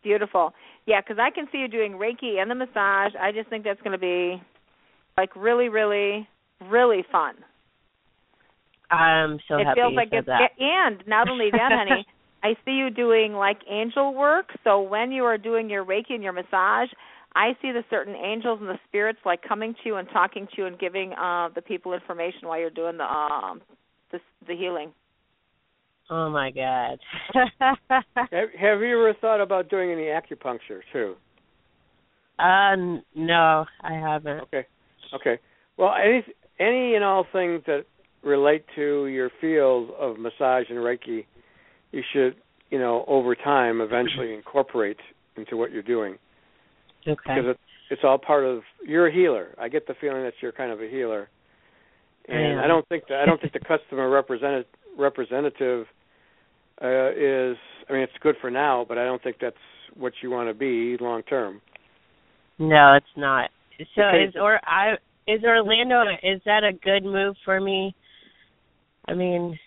Beautiful. 0.01 0.51
Yeah, 0.87 1.01
because 1.01 1.17
I 1.19 1.29
can 1.29 1.45
see 1.51 1.59
you 1.59 1.67
doing 1.67 1.91
Reiki 1.93 2.41
and 2.41 2.49
the 2.49 2.55
massage. 2.55 3.13
I 3.21 3.31
just 3.31 3.49
think 3.51 3.63
that's 3.63 3.81
going 3.81 3.91
to 3.91 3.99
be 3.99 4.41
like 5.15 5.29
really, 5.35 5.69
really, 5.69 6.27
really 6.69 7.05
fun. 7.11 7.35
I'm 8.91 9.39
so 9.47 9.57
it 9.57 9.65
happy 9.65 9.79
feels 9.81 9.91
you 9.91 9.97
like 9.97 10.09
said 10.09 10.19
it's 10.19 10.27
that. 10.27 10.51
and 10.59 11.03
not 11.07 11.29
only 11.29 11.51
that, 11.51 11.69
honey. 11.71 12.05
I 12.43 12.53
see 12.63 12.71
you 12.71 12.89
doing 12.89 13.33
like 13.33 13.59
angel 13.69 14.13
work. 14.13 14.47
So 14.63 14.81
when 14.81 15.11
you 15.11 15.25
are 15.25 15.37
doing 15.37 15.69
your 15.69 15.83
Reiki 15.83 16.11
and 16.11 16.23
your 16.23 16.31
massage, 16.31 16.89
I 17.35 17.51
see 17.61 17.71
the 17.71 17.83
certain 17.89 18.15
angels 18.15 18.59
and 18.61 18.69
the 18.69 18.79
spirits 18.87 19.19
like 19.25 19.41
coming 19.41 19.73
to 19.73 19.79
you 19.85 19.95
and 19.97 20.07
talking 20.11 20.47
to 20.47 20.53
you 20.57 20.65
and 20.65 20.79
giving 20.79 21.13
uh 21.13 21.49
the 21.53 21.61
people 21.61 21.93
information 21.93 22.47
while 22.47 22.59
you're 22.59 22.69
doing 22.69 22.97
the 22.97 23.03
um 23.03 23.61
the 24.11 24.19
the 24.47 24.55
healing. 24.55 24.91
Oh 26.09 26.29
my 26.29 26.49
god. 26.49 26.99
Have, 28.31 28.49
have 28.59 28.81
you 28.81 28.99
ever 28.99 29.13
thought 29.21 29.41
about 29.41 29.69
doing 29.69 29.91
any 29.91 30.05
acupuncture 30.05 30.81
too? 30.91 31.15
uh 32.39 32.75
no, 33.15 33.65
I 33.81 33.93
haven't. 33.93 34.41
Okay. 34.41 34.65
Okay. 35.13 35.39
Well, 35.77 35.93
any 35.93 36.23
any 36.59 36.95
and 36.95 37.03
all 37.03 37.25
things 37.31 37.61
that 37.67 37.85
relate 38.23 38.65
to 38.75 39.07
your 39.07 39.29
field 39.39 39.91
of 39.99 40.19
massage 40.19 40.65
and 40.69 40.79
Reiki, 40.79 41.25
you 41.91 42.01
should, 42.13 42.35
you 42.69 42.79
know, 42.79 43.05
over 43.07 43.35
time 43.35 43.81
eventually 43.81 44.33
incorporate 44.33 44.97
into 45.35 45.57
what 45.57 45.71
you're 45.71 45.81
doing 45.81 46.17
Okay. 47.07 47.15
because 47.23 47.45
it, 47.45 47.59
it's 47.89 48.01
all 48.03 48.17
part 48.17 48.45
of 48.45 48.61
you're 48.85 49.07
a 49.07 49.13
healer. 49.13 49.55
I 49.59 49.69
get 49.69 49.87
the 49.87 49.95
feeling 49.99 50.23
that 50.23 50.33
you're 50.41 50.51
kind 50.51 50.71
of 50.71 50.81
a 50.81 50.89
healer. 50.89 51.29
And 52.27 52.59
I 52.59 52.65
I, 52.65 52.67
don't 52.67 52.87
think 52.89 53.05
that 53.09 53.21
I 53.21 53.25
don't 53.25 53.41
think 53.41 53.53
the 53.53 53.59
customer 53.59 54.09
representative 54.09 54.67
representative 54.97 55.87
uh, 56.81 57.09
is 57.11 57.57
I 57.89 57.93
mean 57.93 58.01
it's 58.03 58.13
good 58.21 58.35
for 58.41 58.51
now, 58.51 58.85
but 58.87 58.97
I 58.97 59.05
don't 59.05 59.21
think 59.23 59.37
that's 59.41 59.55
what 59.95 60.13
you 60.21 60.29
want 60.29 60.49
to 60.49 60.53
be 60.53 60.97
long 61.03 61.23
term. 61.23 61.61
No, 62.59 62.93
it's 62.93 63.05
not. 63.17 63.49
So 63.95 64.01
Okay. 64.01 64.25
is 64.25 64.35
or 64.39 64.59
I 64.65 64.93
is 65.27 65.43
Orlando 65.43 66.03
is 66.21 66.41
that 66.45 66.63
a 66.63 66.73
good 66.73 67.03
move 67.03 67.35
for 67.45 67.59
me? 67.59 67.95
I 69.09 69.15
mean, 69.15 69.57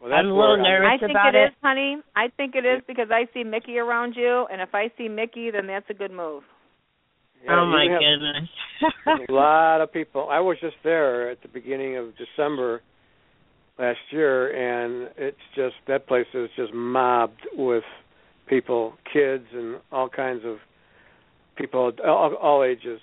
Well, 0.00 0.10
that's 0.10 0.20
I'm 0.20 0.30
a 0.30 0.34
little 0.34 0.62
where 0.62 0.80
nervous 0.80 0.90
I 0.94 0.98
think 0.98 1.10
about 1.12 1.34
it 1.34 1.38
it. 1.38 1.46
is, 1.48 1.54
honey. 1.62 1.96
I 2.14 2.28
think 2.36 2.54
it 2.54 2.64
is 2.64 2.82
because 2.86 3.08
I 3.10 3.26
see 3.34 3.42
Mickey 3.44 3.78
around 3.78 4.14
you, 4.16 4.46
and 4.50 4.60
if 4.60 4.74
I 4.74 4.90
see 4.96 5.08
Mickey, 5.08 5.50
then 5.50 5.66
that's 5.66 5.88
a 5.90 5.94
good 5.94 6.12
move. 6.12 6.42
Yeah, 7.44 7.60
oh 7.60 7.66
my 7.66 7.86
goodness. 7.86 8.48
a 9.28 9.32
lot 9.32 9.80
of 9.82 9.92
people. 9.92 10.28
I 10.30 10.40
was 10.40 10.56
just 10.60 10.76
there 10.82 11.30
at 11.30 11.42
the 11.42 11.48
beginning 11.48 11.96
of 11.96 12.06
December 12.16 12.80
last 13.78 13.98
year, 14.10 14.48
and 14.54 15.10
it's 15.18 15.36
just 15.54 15.74
that 15.88 16.06
place 16.06 16.26
is 16.32 16.48
just 16.56 16.72
mobbed 16.72 17.40
with 17.54 17.84
people, 18.48 18.94
kids, 19.12 19.44
and 19.52 19.76
all 19.92 20.08
kinds 20.08 20.42
of 20.44 20.56
people, 21.56 21.92
all, 22.06 22.34
all 22.40 22.62
ages. 22.64 23.00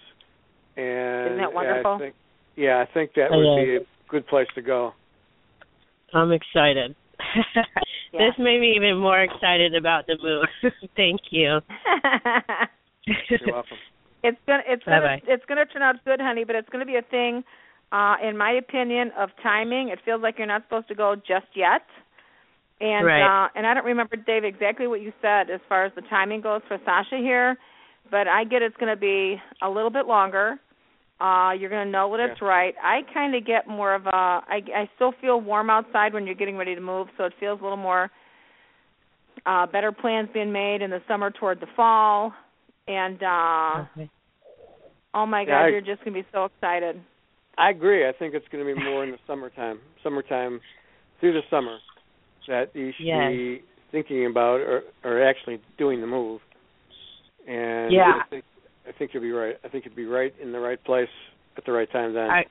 And 0.77 1.25
Isn't 1.33 1.37
that 1.39 1.53
wonderful? 1.53 1.91
I 1.95 1.99
think, 1.99 2.15
yeah, 2.55 2.83
I 2.87 2.91
think 2.91 3.11
that 3.15 3.27
Oh, 3.31 3.37
would 3.37 3.59
yeah. 3.59 3.65
be 3.65 3.75
a 3.83 3.87
good 4.09 4.25
place 4.27 4.47
to 4.55 4.61
go. 4.61 4.93
I'm 6.13 6.31
excited. 6.31 6.95
Yeah. 7.53 7.63
This 8.13 8.33
made 8.37 8.59
me 8.59 8.73
even 8.75 8.97
more 8.97 9.21
excited 9.21 9.73
about 9.73 10.05
the 10.05 10.17
move. 10.21 10.43
Thank 10.97 11.21
you. 11.29 11.59
You're 13.05 13.39
welcome. 13.53 13.77
it's 14.21 14.37
gonna 14.45 14.63
it's 14.67 14.83
gonna 14.83 15.17
it's 15.25 15.45
gonna 15.47 15.65
turn 15.65 15.81
out 15.81 15.95
good, 16.03 16.19
honey, 16.19 16.43
but 16.43 16.57
it's 16.57 16.67
gonna 16.67 16.85
be 16.85 16.97
a 16.97 17.01
thing, 17.03 17.41
uh, 17.93 18.15
in 18.21 18.37
my 18.37 18.51
opinion, 18.51 19.11
of 19.17 19.29
timing. 19.41 19.89
It 19.89 19.99
feels 20.03 20.21
like 20.21 20.35
you're 20.39 20.47
not 20.47 20.63
supposed 20.63 20.89
to 20.89 20.95
go 20.95 21.15
just 21.15 21.47
yet. 21.55 21.83
And 22.81 23.05
Right. 23.05 23.45
uh 23.45 23.47
and 23.55 23.65
I 23.65 23.73
don't 23.73 23.85
remember 23.85 24.17
Dave 24.17 24.43
exactly 24.43 24.87
what 24.87 24.99
you 24.99 25.13
said 25.21 25.49
as 25.49 25.61
far 25.69 25.85
as 25.85 25.93
the 25.95 26.01
timing 26.09 26.41
goes 26.41 26.61
for 26.67 26.77
Sasha 26.83 27.15
here, 27.17 27.57
but 28.09 28.27
I 28.27 28.43
get 28.43 28.61
it's 28.61 28.75
gonna 28.75 28.97
be 28.97 29.41
a 29.61 29.69
little 29.69 29.89
bit 29.89 30.05
longer. 30.05 30.59
Uh 31.21 31.51
you're 31.51 31.69
gonna 31.69 31.89
know 31.89 32.07
when 32.07 32.19
it's 32.21 32.41
right. 32.41 32.73
I 32.81 33.01
kinda 33.13 33.39
get 33.41 33.67
more 33.67 33.93
of 33.93 34.05
a 34.07 34.09
I 34.13 34.61
I 34.75 34.89
still 34.95 35.13
feel 35.21 35.39
warm 35.39 35.69
outside 35.69 36.13
when 36.13 36.25
you're 36.25 36.35
getting 36.35 36.57
ready 36.57 36.73
to 36.75 36.81
move, 36.81 37.07
so 37.17 37.25
it 37.25 37.33
feels 37.39 37.59
a 37.59 37.63
little 37.63 37.77
more 37.77 38.09
uh 39.45 39.65
better 39.67 39.91
plans 39.91 40.29
being 40.33 40.51
made 40.51 40.81
in 40.81 40.89
the 40.89 41.01
summer 41.07 41.29
toward 41.31 41.59
the 41.59 41.67
fall. 41.75 42.33
And 42.87 43.21
uh 43.21 43.85
Okay. 43.95 44.09
Oh 45.13 45.25
my 45.25 45.41
Yeah, 45.43 45.47
God, 45.47 45.65
I- 45.65 45.69
you're 45.69 45.81
just 45.81 46.03
gonna 46.03 46.15
be 46.15 46.25
so 46.33 46.45
excited. 46.45 46.99
I 47.57 47.69
agree. 47.69 48.07
I 48.07 48.13
think 48.17 48.33
it's 48.33 48.47
going 48.49 48.65
to 48.65 48.73
be 48.73 48.81
more 48.81 49.03
in 49.03 49.11
the 49.11 49.17
summertime, 49.27 49.79
summertime 50.01 50.61
through 51.19 51.33
the 51.33 51.41
summer 51.49 51.77
that 52.47 52.73
you 52.73 52.91
should 52.97 53.05
Yes. 53.05 53.29
be 53.29 53.61
thinking 53.91 54.25
about 54.25 54.61
or 54.61 54.83
or 55.03 55.21
actually 55.21 55.59
doing 55.77 55.99
the 55.99 56.07
move. 56.07 56.39
And 57.47 57.93
Yeah. 57.93 58.13
I 58.21 58.29
think 58.29 58.45
I 58.87 58.91
think 58.97 59.11
you'll 59.13 59.23
be 59.23 59.31
right. 59.31 59.55
I 59.63 59.67
think 59.67 59.85
you'll 59.85 59.95
be 59.95 60.05
right 60.05 60.33
in 60.41 60.51
the 60.51 60.59
right 60.59 60.83
place 60.83 61.09
at 61.57 61.65
the 61.65 61.71
right 61.71 61.91
time 61.91 62.13
then. 62.13 62.29
I 62.29 62.45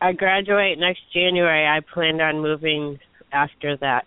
I 0.00 0.12
graduate 0.12 0.78
next 0.78 1.00
January. 1.12 1.66
I 1.66 1.80
planned 1.92 2.20
on 2.20 2.40
moving 2.40 2.98
after 3.32 3.76
that. 3.78 4.04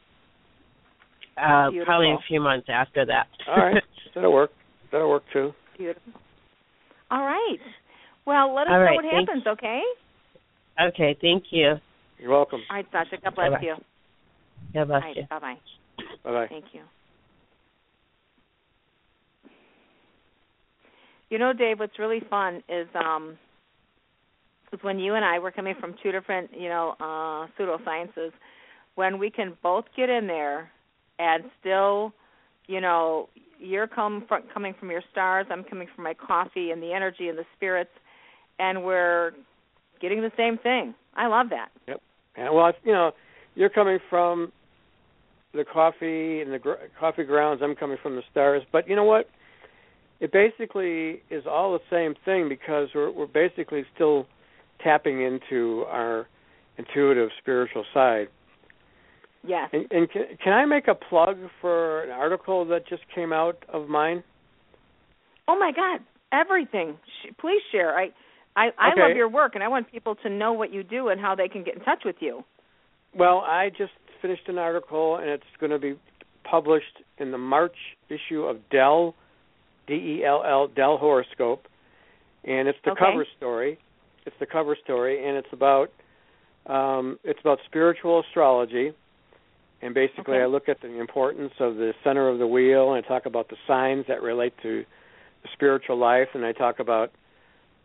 Uh 1.38 1.70
Beautiful. 1.72 1.86
probably 1.86 2.12
a 2.12 2.20
few 2.28 2.42
months 2.42 2.68
after 2.70 3.06
that. 3.06 3.28
All 3.48 3.58
right. 3.58 3.84
That'll 4.16 4.34
work. 4.34 4.52
That'll 4.92 5.10
work 5.10 5.24
too. 5.34 5.54
Beautiful. 5.78 6.14
All 7.10 7.22
right. 7.22 7.58
Well, 8.26 8.54
let 8.56 8.68
us 8.68 8.72
All 8.72 8.80
know 8.80 8.86
right, 8.86 8.96
what 8.96 9.04
thanks. 9.04 9.32
happens, 9.32 9.48
okay? 9.48 9.82
okay, 10.82 11.18
thank 11.22 11.44
you. 11.52 11.76
You're 12.20 12.32
welcome. 12.32 12.62
All 12.70 12.78
right, 12.78 12.86
Sasha. 12.92 13.18
God 13.22 13.36
bless 13.36 13.52
Bye-bye. 13.52 13.62
you. 13.64 13.76
God 14.74 14.88
bless 14.88 15.04
right, 15.04 15.18
you. 15.18 15.24
bye 15.30 15.40
bye. 15.40 15.56
Bye 16.24 16.32
bye. 16.32 16.48
Thank 16.50 16.66
you. 16.74 16.82
You 21.34 21.40
know, 21.40 21.52
Dave, 21.52 21.80
what's 21.80 21.98
really 21.98 22.22
fun 22.30 22.62
is 22.70 22.88
um 22.94 23.40
is 24.72 24.80
when 24.84 25.00
you 25.00 25.16
and 25.16 25.26
I 25.26 25.40
were 25.40 25.50
coming 25.50 25.74
from 25.82 25.96
two 26.04 26.12
different, 26.12 26.52
you 26.56 26.70
know, 26.70 26.94
uh 27.00 27.48
pseudosciences, 27.58 28.30
when 28.94 29.18
we 29.18 29.32
can 29.32 29.58
both 29.64 29.86
get 29.98 30.10
in 30.10 30.28
there 30.28 30.70
and 31.18 31.46
still, 31.60 32.14
you 32.68 32.80
know, 32.80 33.30
you're 33.58 33.88
come 33.88 34.26
from, 34.28 34.44
coming 34.54 34.76
from 34.80 34.92
your 34.92 35.02
stars, 35.12 35.48
I'm 35.50 35.64
coming 35.64 35.88
from 35.96 36.04
my 36.04 36.14
coffee 36.14 36.70
and 36.70 36.84
the 36.84 36.94
energy 36.94 37.30
and 37.30 37.36
the 37.36 37.46
spirits, 37.58 37.90
and 38.60 38.84
we're 38.84 39.32
getting 40.00 40.22
the 40.22 40.32
same 40.38 40.60
thing. 40.60 40.94
I 41.16 41.26
love 41.26 41.48
that. 41.50 41.70
Yeah, 42.38 42.52
well, 42.52 42.74
you 42.84 42.92
know, 42.92 43.12
you're 43.56 43.70
coming 43.70 43.98
from 44.08 44.52
the 45.56 45.66
coffee 45.66 46.42
and 46.42 46.54
the 46.54 46.60
gr- 46.60 46.74
coffee 47.00 47.24
grounds. 47.24 47.62
I'm 47.64 47.74
coming 47.74 47.98
from 48.04 48.18
the 48.18 48.24
stars. 48.30 48.62
But 48.72 48.88
you 48.88 48.96
know 48.96 49.04
what? 49.04 49.28
It 50.24 50.32
basically 50.32 51.22
is 51.30 51.44
all 51.46 51.74
the 51.74 51.84
same 51.92 52.16
thing 52.24 52.48
because 52.48 52.88
we're 52.96 53.12
we're 53.12 53.28
basically 53.28 53.84
still 53.94 54.26
tapping 54.82 55.22
into 55.22 55.84
our 55.90 56.28
intuitive 56.78 57.28
spiritual 57.42 57.84
side. 57.94 58.28
Yes. 59.46 59.70
And, 59.74 59.86
and 59.92 60.10
can, 60.10 60.24
can 60.42 60.54
I 60.54 60.66
make 60.66 60.88
a 60.88 60.96
plug 60.96 61.36
for 61.60 62.04
an 62.04 62.12
article 62.12 62.64
that 62.68 62.88
just 62.88 63.02
came 63.14 63.34
out 63.34 63.66
of 63.68 63.90
mine? 63.90 64.24
Oh 65.50 65.60
my 65.60 65.74
God, 65.76 66.00
everything. 66.32 66.98
Please 67.42 67.62
share. 67.74 67.94
I 68.00 68.12
I, 68.56 68.70
I 68.80 68.92
Okay. 68.94 69.02
love 69.02 69.18
your 69.18 69.28
work, 69.28 69.56
and 69.56 69.64
I 69.64 69.68
want 69.68 69.92
people 69.92 70.16
to 70.24 70.30
know 70.30 70.54
what 70.54 70.72
you 70.72 70.84
do 70.84 71.10
and 71.10 71.20
how 71.20 71.36
they 71.36 71.50
can 71.50 71.66
get 71.66 71.76
in 71.76 71.82
touch 71.82 72.04
with 72.06 72.16
you. 72.22 72.46
Well, 73.14 73.40
I 73.40 73.72
just 73.78 73.92
finished 74.22 74.48
an 74.48 74.58
article, 74.58 75.18
and 75.18 75.28
it's 75.30 75.44
going 75.60 75.72
to 75.72 75.80
be 75.80 76.00
published 76.50 77.02
in 77.18 77.32
the 77.32 77.38
March 77.38 77.76
issue 78.08 78.44
of 78.44 78.58
Dell, 78.70 79.16
D 79.88 79.94
E 79.94 80.26
L 80.26 80.44
L, 80.46 80.68
Dell 80.68 80.98
Horoscope, 80.98 81.68
and 82.44 82.68
it's 82.68 82.80
the 82.84 82.92
Okay. 82.92 83.06
cover 83.06 83.26
story. 83.38 83.78
It's 84.26 84.36
the 84.40 84.46
cover 84.46 84.76
story, 84.84 85.26
and 85.28 85.38
it's 85.38 85.52
about 85.52 85.92
um, 86.66 87.20
it's 87.24 87.40
about 87.42 87.60
spiritual 87.66 88.22
astrology, 88.22 88.94
and 89.82 89.94
basically, 89.94 90.36
Okay. 90.36 90.44
I 90.44 90.46
look 90.46 90.70
at 90.70 90.80
the 90.82 91.00
importance 91.00 91.54
of 91.60 91.76
the 91.76 91.94
center 92.04 92.30
of 92.30 92.40
the 92.40 92.48
wheel, 92.48 92.94
and 92.94 93.04
I 93.04 93.08
talk 93.08 93.26
about 93.26 93.50
the 93.50 93.58
signs 93.68 94.06
that 94.08 94.22
relate 94.22 94.54
to 94.64 94.86
the 95.42 95.50
spiritual 95.52 95.98
life, 95.98 96.30
and 96.34 96.46
I 96.46 96.54
talk 96.54 96.80
about 96.80 97.12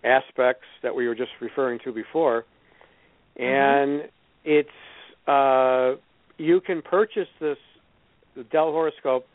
aspects 0.05 0.67
that 0.83 0.95
we 0.95 1.09
were 1.09 1.17
just 1.17 1.33
referring 1.41 1.81
to 1.81 1.93
before, 1.93 2.45
and 3.37 4.09
it's 4.45 4.69
uh, 5.27 5.95
you 6.39 6.61
can 6.61 6.83
purchase 6.83 7.29
this 7.41 7.59
the 8.37 8.45
Dell 8.45 8.71
horoscope 8.71 9.27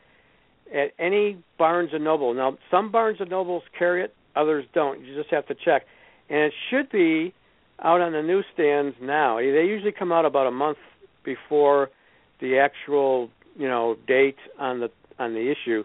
at 0.73 0.91
any 0.99 1.37
Barnes 1.57 1.89
and 1.93 2.03
Noble. 2.03 2.33
Now, 2.33 2.57
some 2.69 2.91
Barnes 2.91 3.17
and 3.19 3.29
Nobles 3.29 3.63
carry 3.77 4.03
it, 4.03 4.13
others 4.35 4.65
don't. 4.73 5.03
You 5.03 5.15
just 5.15 5.29
have 5.31 5.47
to 5.47 5.55
check, 5.55 5.83
and 6.29 6.39
it 6.39 6.53
should 6.69 6.89
be 6.91 7.33
out 7.81 8.01
on 8.01 8.13
the 8.13 8.21
newsstands 8.21 8.95
now. 9.01 9.37
They 9.37 9.65
usually 9.65 9.91
come 9.91 10.11
out 10.11 10.25
about 10.25 10.47
a 10.47 10.51
month 10.51 10.77
before 11.23 11.89
the 12.39 12.59
actual 12.59 13.29
you 13.57 13.67
know, 13.67 13.95
date 14.07 14.37
on 14.59 14.79
the 14.79 14.89
on 15.19 15.33
the 15.33 15.51
issue. 15.51 15.83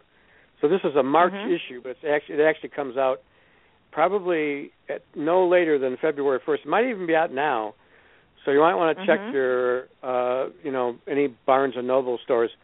So 0.60 0.68
this 0.68 0.80
is 0.84 0.96
a 0.96 1.02
March 1.02 1.32
Mhm. 1.32 1.52
issue, 1.52 1.80
but 1.82 1.90
it's 1.90 2.04
actually 2.04 2.36
it 2.36 2.40
actually 2.40 2.70
comes 2.70 2.96
out 2.96 3.20
probably 3.90 4.72
at 4.88 5.02
no 5.14 5.46
later 5.46 5.78
than 5.78 5.96
February 5.96 6.40
1st. 6.40 6.64
It 6.64 6.68
might 6.68 6.86
even 6.86 7.06
be 7.06 7.14
out 7.14 7.30
now. 7.30 7.74
So 8.44 8.52
you 8.52 8.60
might 8.60 8.74
want 8.74 8.96
to 8.96 9.06
check 9.06 9.20
Mhm. 9.20 9.32
your, 9.32 9.88
uh, 10.02 10.48
you 10.62 10.70
know, 10.70 10.96
any 11.06 11.26
Barnes 11.26 11.76
and 11.76 11.86
Noble 11.86 12.18
stores. 12.18 12.54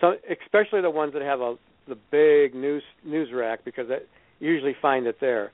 So 0.00 0.14
especially 0.44 0.80
the 0.80 0.90
ones 0.90 1.12
that 1.12 1.22
have 1.22 1.40
a 1.40 1.56
the 1.86 1.96
big 2.10 2.54
news 2.54 2.82
news 3.04 3.28
rack 3.32 3.64
because 3.64 3.86
you 4.40 4.50
usually 4.50 4.76
find 4.80 5.06
it 5.06 5.16
there. 5.20 5.52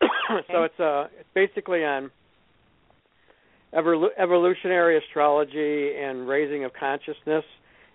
so 0.50 0.64
it's 0.64 0.80
uh 0.80 1.08
it's 1.18 1.28
basically 1.34 1.84
on 1.84 2.10
evolu- 3.74 4.08
evolutionary 4.18 4.98
astrology 4.98 5.94
and 5.96 6.26
raising 6.28 6.64
of 6.64 6.72
consciousness. 6.78 7.44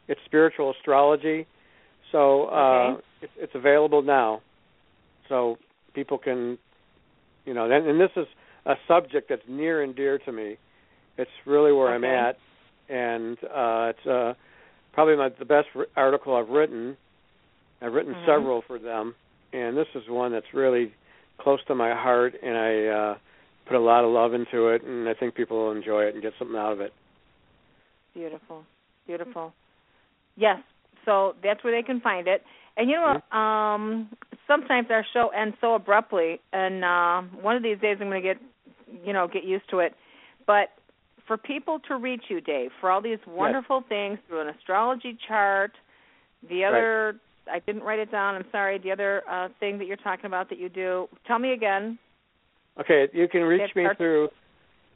It's 0.08 0.20
spiritual 0.26 0.72
astrology. 0.78 1.48
So 2.12 2.46
uh 2.46 2.56
Okay. 2.56 3.02
it's, 3.22 3.34
it's 3.38 3.56
available 3.56 4.02
now. 4.02 4.42
So 5.30 5.58
people 5.94 6.18
can 6.18 6.58
you 7.46 7.54
know, 7.54 7.70
and, 7.70 7.88
and 7.88 8.00
this 8.00 8.12
is 8.16 8.28
a 8.66 8.76
subject 8.88 9.30
that's 9.30 9.42
near 9.48 9.84
and 9.84 9.96
dear 9.96 10.18
to 10.20 10.32
me. 10.32 10.58
It's 11.18 11.32
really 11.46 11.72
where 11.72 11.94
I'm 11.94 12.04
at 12.04 12.38
and 12.88 13.38
uh 13.44 13.92
it's 13.92 14.08
uh 14.08 14.34
probably 14.96 15.18
my, 15.18 15.30
the 15.38 15.46
best 15.46 15.68
article 15.96 16.36
I've 16.36 16.50
written. 16.50 16.98
I've 17.82 17.94
written 17.94 18.16
Mhm. 18.16 18.26
several 18.26 18.62
for 18.62 18.80
them, 18.80 19.14
and 19.54 19.78
this 19.78 19.88
is 19.94 20.08
one 20.08 20.32
that's 20.32 20.54
really 20.54 20.94
close 21.38 21.64
to 21.66 21.76
my 21.76 21.94
heart, 21.94 22.34
and 22.42 22.58
I 22.58 22.86
uh, 22.86 23.18
put 23.66 23.76
a 23.76 23.80
lot 23.80 24.06
of 24.06 24.12
love 24.12 24.34
into 24.34 24.70
it, 24.70 24.84
and 24.84 25.08
I 25.08 25.14
think 25.14 25.36
people 25.36 25.58
will 25.58 25.72
enjoy 25.72 26.06
it 26.06 26.14
and 26.14 26.24
get 26.24 26.34
something 26.40 26.58
out 26.58 26.72
of 26.72 26.80
it. 26.80 26.94
Beautiful, 28.14 28.66
beautiful. 29.06 29.54
Yes, 30.38 30.62
so 31.04 31.36
that's 31.44 31.64
where 31.64 31.74
they 31.74 31.86
can 31.86 32.00
find 32.00 32.28
it. 32.28 32.44
And 32.78 32.90
you 32.90 32.96
know, 32.96 33.20
what? 33.30 33.38
um, 33.38 34.10
sometimes 34.48 34.88
our 34.90 35.06
show 35.14 35.30
ends 35.30 35.58
so 35.60 35.76
abruptly, 35.76 36.40
and 36.54 36.84
uh, 36.84 37.22
one 37.42 37.58
of 37.58 37.64
these 37.64 37.80
days 37.80 37.98
I'm 38.00 38.10
going 38.10 38.22
to 38.22 38.28
get, 38.28 38.38
you 39.06 39.12
know, 39.12 39.28
get 39.28 39.44
used 39.44 39.70
to 39.72 39.80
it. 39.80 39.94
But 40.48 40.70
for 41.28 41.38
people 41.38 41.80
to 41.88 41.98
reach 41.98 42.24
you, 42.30 42.42
Dave, 42.42 42.72
for 42.80 42.92
all 42.92 43.02
these 43.02 43.18
wonderful 43.28 43.84
things 43.88 44.20
through 44.28 44.42
an 44.42 44.50
astrology 44.50 45.18
chart, 45.28 45.72
the 46.50 46.64
other, 46.64 47.16
I 47.52 47.60
didn't 47.60 47.84
write 47.84 48.00
it 48.00 48.12
down. 48.12 48.36
I'm 48.36 48.46
sorry. 48.52 48.78
The 48.78 48.92
other 48.92 49.24
uh, 49.30 49.50
thing 49.60 49.78
that 49.80 49.86
you're 49.86 49.98
talking 49.98 50.26
about 50.26 50.50
that 50.50 50.60
you 50.60 50.70
do. 50.70 51.08
Tell 51.26 51.40
me 51.40 51.54
again. 51.54 51.98
Okay, 52.80 53.08
you 53.14 53.28
can 53.28 53.42
reach 53.42 53.76
me 53.76 53.88
through 53.98 54.30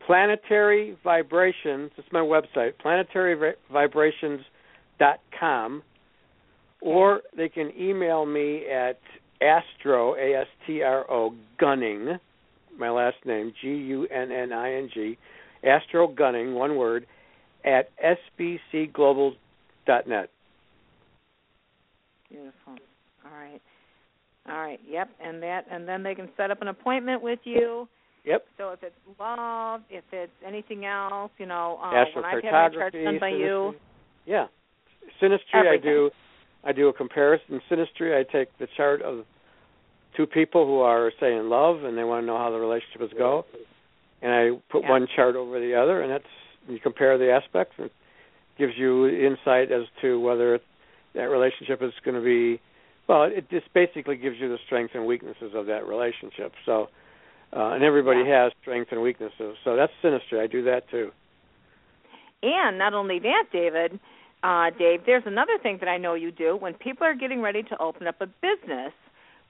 Planetary 0.05 0.95
Vibrations. 1.03 1.89
It's 1.97 2.07
my 2.11 2.19
website, 2.19 2.73
planetaryvibrations.com, 2.83 5.83
or 6.81 7.21
they 7.35 7.49
can 7.49 7.71
email 7.79 8.25
me 8.25 8.67
at 8.67 8.99
Astro 9.41 10.15
A 10.15 10.41
S 10.41 10.47
T 10.67 10.81
R 10.81 11.09
O 11.09 11.33
Gunning, 11.59 12.19
my 12.77 12.89
last 12.89 13.15
name 13.25 13.53
G 13.61 13.69
U 13.69 14.05
N 14.07 14.29
N 14.31 14.51
I 14.51 14.73
N 14.73 14.89
G, 14.93 15.17
Astro 15.63 16.07
Gunning, 16.07 16.53
one 16.53 16.75
word, 16.75 17.05
at 17.65 17.89
sbcglobal.net. 18.39 20.29
Beautiful. 22.29 22.75
All 23.25 23.31
right. 23.31 23.61
All 24.47 24.57
right. 24.57 24.79
Yep. 24.87 25.09
And 25.23 25.43
that, 25.43 25.65
and 25.71 25.87
then 25.87 26.03
they 26.03 26.15
can 26.15 26.29
set 26.37 26.51
up 26.51 26.61
an 26.61 26.67
appointment 26.69 27.21
with 27.21 27.39
you. 27.43 27.87
Yep. 28.25 28.45
So 28.57 28.69
if 28.69 28.83
it's 28.83 28.95
love, 29.19 29.81
if 29.89 30.03
it's 30.11 30.31
anything 30.45 30.85
else, 30.85 31.31
you 31.37 31.45
know, 31.45 31.79
uh, 31.81 32.05
when 32.13 32.25
I've 32.25 32.43
had 32.43 32.51
my 32.51 32.69
chart 32.69 32.93
done 32.93 33.19
by 33.19 33.29
you. 33.29 33.73
Yeah. 34.25 34.47
Synastry 35.21 35.67
I 35.67 35.77
do 35.77 36.11
I 36.63 36.71
do 36.71 36.89
a 36.89 36.93
comparison. 36.93 37.61
Synastry 37.71 38.19
I 38.19 38.23
take 38.23 38.55
the 38.59 38.67
chart 38.75 39.01
of 39.01 39.25
two 40.15 40.27
people 40.27 40.65
who 40.65 40.79
are 40.79 41.11
say 41.19 41.35
in 41.35 41.49
love 41.49 41.83
and 41.83 41.97
they 41.97 42.03
want 42.03 42.23
to 42.23 42.27
know 42.27 42.37
how 42.37 42.51
the 42.51 42.59
relationship 42.59 43.01
is 43.01 43.09
go. 43.17 43.45
And 44.21 44.31
I 44.33 44.51
put 44.69 44.83
Yeah. 44.83 44.89
one 44.89 45.07
chart 45.15 45.35
over 45.35 45.59
the 45.59 45.75
other 45.75 46.01
and 46.01 46.11
that's 46.11 46.27
you 46.67 46.79
compare 46.79 47.17
the 47.17 47.31
aspects 47.31 47.73
and 47.77 47.87
it 47.87 47.93
gives 48.57 48.77
you 48.77 49.07
insight 49.07 49.71
as 49.71 49.85
to 50.01 50.19
whether 50.19 50.59
that 51.13 51.29
relationship 51.29 51.81
is 51.81 51.93
going 52.03 52.15
to 52.15 52.21
be 52.23 52.59
well, 53.07 53.23
it 53.23 53.49
just 53.49 53.73
basically 53.73 54.17
gives 54.17 54.37
you 54.39 54.49
the 54.49 54.59
strengths 54.67 54.93
and 54.93 55.07
weaknesses 55.07 55.55
of 55.55 55.65
that 55.65 55.87
relationship. 55.87 56.53
So 56.65 56.89
uh, 57.51 57.69
and 57.73 57.83
everybody 57.83 58.23
has 58.29 58.51
strengths 58.61 58.91
and 58.91 59.01
weaknesses. 59.01 59.57
So 59.63 59.75
that's 59.75 59.91
synastry. 60.03 60.39
I 60.39 60.47
do 60.47 60.63
that 60.65 60.87
too. 60.91 61.11
and 62.43 62.77
not 62.77 62.93
only 62.93 63.19
that, 63.19 63.45
David, 63.51 63.99
uh, 64.43 64.69
Dave, 64.77 65.01
there's 65.05 65.23
another 65.25 65.57
thing 65.61 65.77
that 65.79 65.89
I 65.89 65.97
know 65.97 66.13
you 66.13 66.31
do. 66.31 66.55
When 66.55 66.73
people 66.75 67.05
are 67.07 67.15
getting 67.15 67.41
ready 67.41 67.63
to 67.63 67.81
open 67.81 68.07
up 68.07 68.21
a 68.21 68.27
business, 68.27 68.93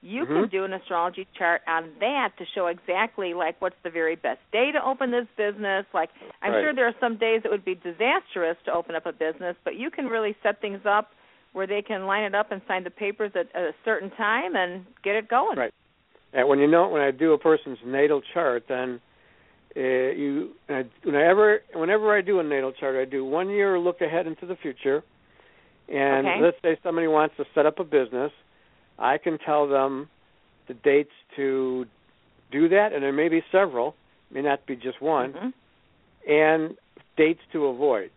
you 0.02 0.24
can 0.24 0.46
Mhm. 0.46 0.50
do 0.50 0.64
an 0.64 0.72
astrology 0.72 1.26
chart 1.36 1.62
on 1.66 1.92
that 2.00 2.36
to 2.38 2.46
show 2.46 2.68
exactly 2.68 3.34
like 3.34 3.60
what's 3.60 3.76
the 3.82 3.90
very 3.90 4.16
best 4.16 4.40
day 4.50 4.72
to 4.72 4.82
open 4.82 5.10
this 5.10 5.26
business. 5.36 5.86
Like 5.92 6.10
I'm 6.42 6.52
Right. 6.52 6.62
sure 6.62 6.74
there 6.74 6.86
are 6.86 6.94
some 7.00 7.16
days 7.16 7.42
that 7.42 7.52
would 7.52 7.64
be 7.64 7.74
disastrous 7.74 8.56
to 8.64 8.72
open 8.72 8.94
up 8.94 9.06
a 9.06 9.12
business, 9.12 9.56
but 9.64 9.76
you 9.76 9.90
can 9.90 10.08
really 10.08 10.34
set 10.42 10.60
things 10.60 10.86
up 10.86 11.12
where 11.52 11.66
they 11.66 11.82
can 11.82 12.06
line 12.06 12.24
it 12.24 12.34
up 12.34 12.52
and 12.52 12.62
sign 12.66 12.84
the 12.84 12.90
papers 12.90 13.32
at, 13.34 13.54
at 13.54 13.62
a 13.62 13.74
certain 13.84 14.10
time 14.10 14.56
and 14.56 14.86
get 15.02 15.16
it 15.16 15.28
going. 15.28 15.58
Right. 15.58 15.74
And 16.32 16.48
when 16.48 16.60
you 16.60 16.66
know 16.66 16.88
when 16.88 17.02
I 17.02 17.10
do 17.10 17.32
a 17.32 17.38
person's 17.38 17.78
natal 17.84 18.22
chart, 18.32 18.64
then 18.68 19.00
uh, 19.76 19.80
you 19.80 20.54
I, 20.68 20.84
whenever 21.02 21.62
whenever 21.74 22.16
I 22.16 22.22
do 22.22 22.40
a 22.40 22.42
natal 22.42 22.72
chart, 22.72 22.96
I 22.96 23.04
do 23.04 23.24
one 23.24 23.50
year 23.50 23.78
look 23.78 24.00
ahead 24.00 24.26
into 24.26 24.46
the 24.46 24.56
future. 24.56 25.02
And 25.88 26.26
Okay. 26.28 26.40
let's 26.40 26.56
say 26.62 26.78
somebody 26.82 27.08
wants 27.08 27.36
to 27.36 27.44
set 27.54 27.66
up 27.66 27.80
a 27.80 27.84
business, 27.84 28.30
I 29.00 29.18
can 29.18 29.38
tell 29.38 29.66
them 29.66 30.08
the 30.68 30.74
dates 30.74 31.10
to 31.36 31.86
do 32.52 32.68
that, 32.68 32.92
and 32.92 33.02
there 33.02 33.12
may 33.12 33.28
be 33.28 33.42
several, 33.50 33.96
may 34.30 34.42
not 34.42 34.64
be 34.66 34.76
just 34.76 35.00
one, 35.00 35.32
Mhm. 35.32 35.52
and 36.26 36.78
dates 37.16 37.40
to 37.52 37.66
avoid. 37.66 38.10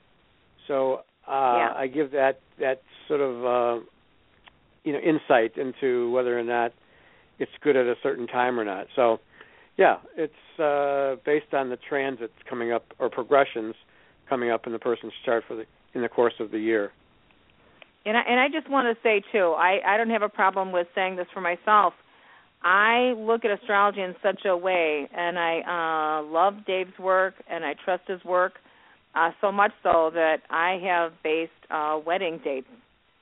So 0.68 1.04
uh, 1.28 1.56
Yeah. 1.58 1.74
I 1.76 1.88
give 1.88 2.12
that 2.12 2.40
that 2.60 2.82
sort 3.08 3.22
of 3.22 3.46
uh, 3.46 3.80
you 4.84 4.94
know 4.94 5.00
insight 5.00 5.58
into 5.58 6.12
whether 6.12 6.38
or 6.38 6.44
not 6.44 6.74
it's 7.40 7.52
good 7.62 7.76
at 7.76 7.88
a 7.88 7.96
certain 8.04 8.28
time 8.28 8.60
or 8.60 8.66
not. 8.66 8.88
So 8.96 9.20
yeah, 9.78 9.98
it's 10.16 10.60
uh, 10.60 11.16
based 11.26 11.54
on 11.54 11.70
the 11.70 11.78
transits 11.78 12.34
coming 12.46 12.72
up 12.72 12.86
or 13.00 13.10
progressions 13.10 13.76
coming 14.28 14.52
up 14.52 14.68
in 14.68 14.74
the 14.74 14.80
person's 14.80 15.14
chart 15.26 15.44
for 15.48 15.56
the 15.56 15.66
in 15.94 16.02
the 16.02 16.10
course 16.10 16.40
of 16.40 16.52
the 16.52 16.60
year. 16.60 16.92
And 18.06 18.18
I, 18.18 18.22
and 18.22 18.40
I 18.40 18.50
just 18.50 18.70
want 18.70 18.96
to 18.96 19.02
say 19.02 19.22
too, 19.32 19.54
I 19.58 19.80
I 19.86 19.98
don't 19.98 20.10
have 20.10 20.22
a 20.22 20.30
problem 20.30 20.72
with 20.72 20.88
saying 20.94 21.16
this 21.16 21.28
for 21.34 21.42
myself. 21.42 21.94
I 22.64 23.14
look 23.18 23.44
at 23.44 23.52
astrology 23.52 24.02
in 24.02 24.16
such 24.24 24.46
a 24.46 24.56
way, 24.56 25.08
and 25.16 25.38
I 25.38 26.20
uh, 26.20 26.24
love 26.24 26.66
Dave's 26.66 26.98
work, 26.98 27.34
and 27.50 27.66
I 27.66 27.76
trust 27.84 28.04
his 28.08 28.24
work 28.24 28.54
uh, 29.16 29.32
so 29.42 29.52
much 29.52 29.72
so 29.84 30.12
that 30.14 30.38
I 30.50 30.80
have 30.84 31.12
based 31.24 31.52
uh, 31.70 32.00
wedding 32.06 32.40
dates 32.44 32.68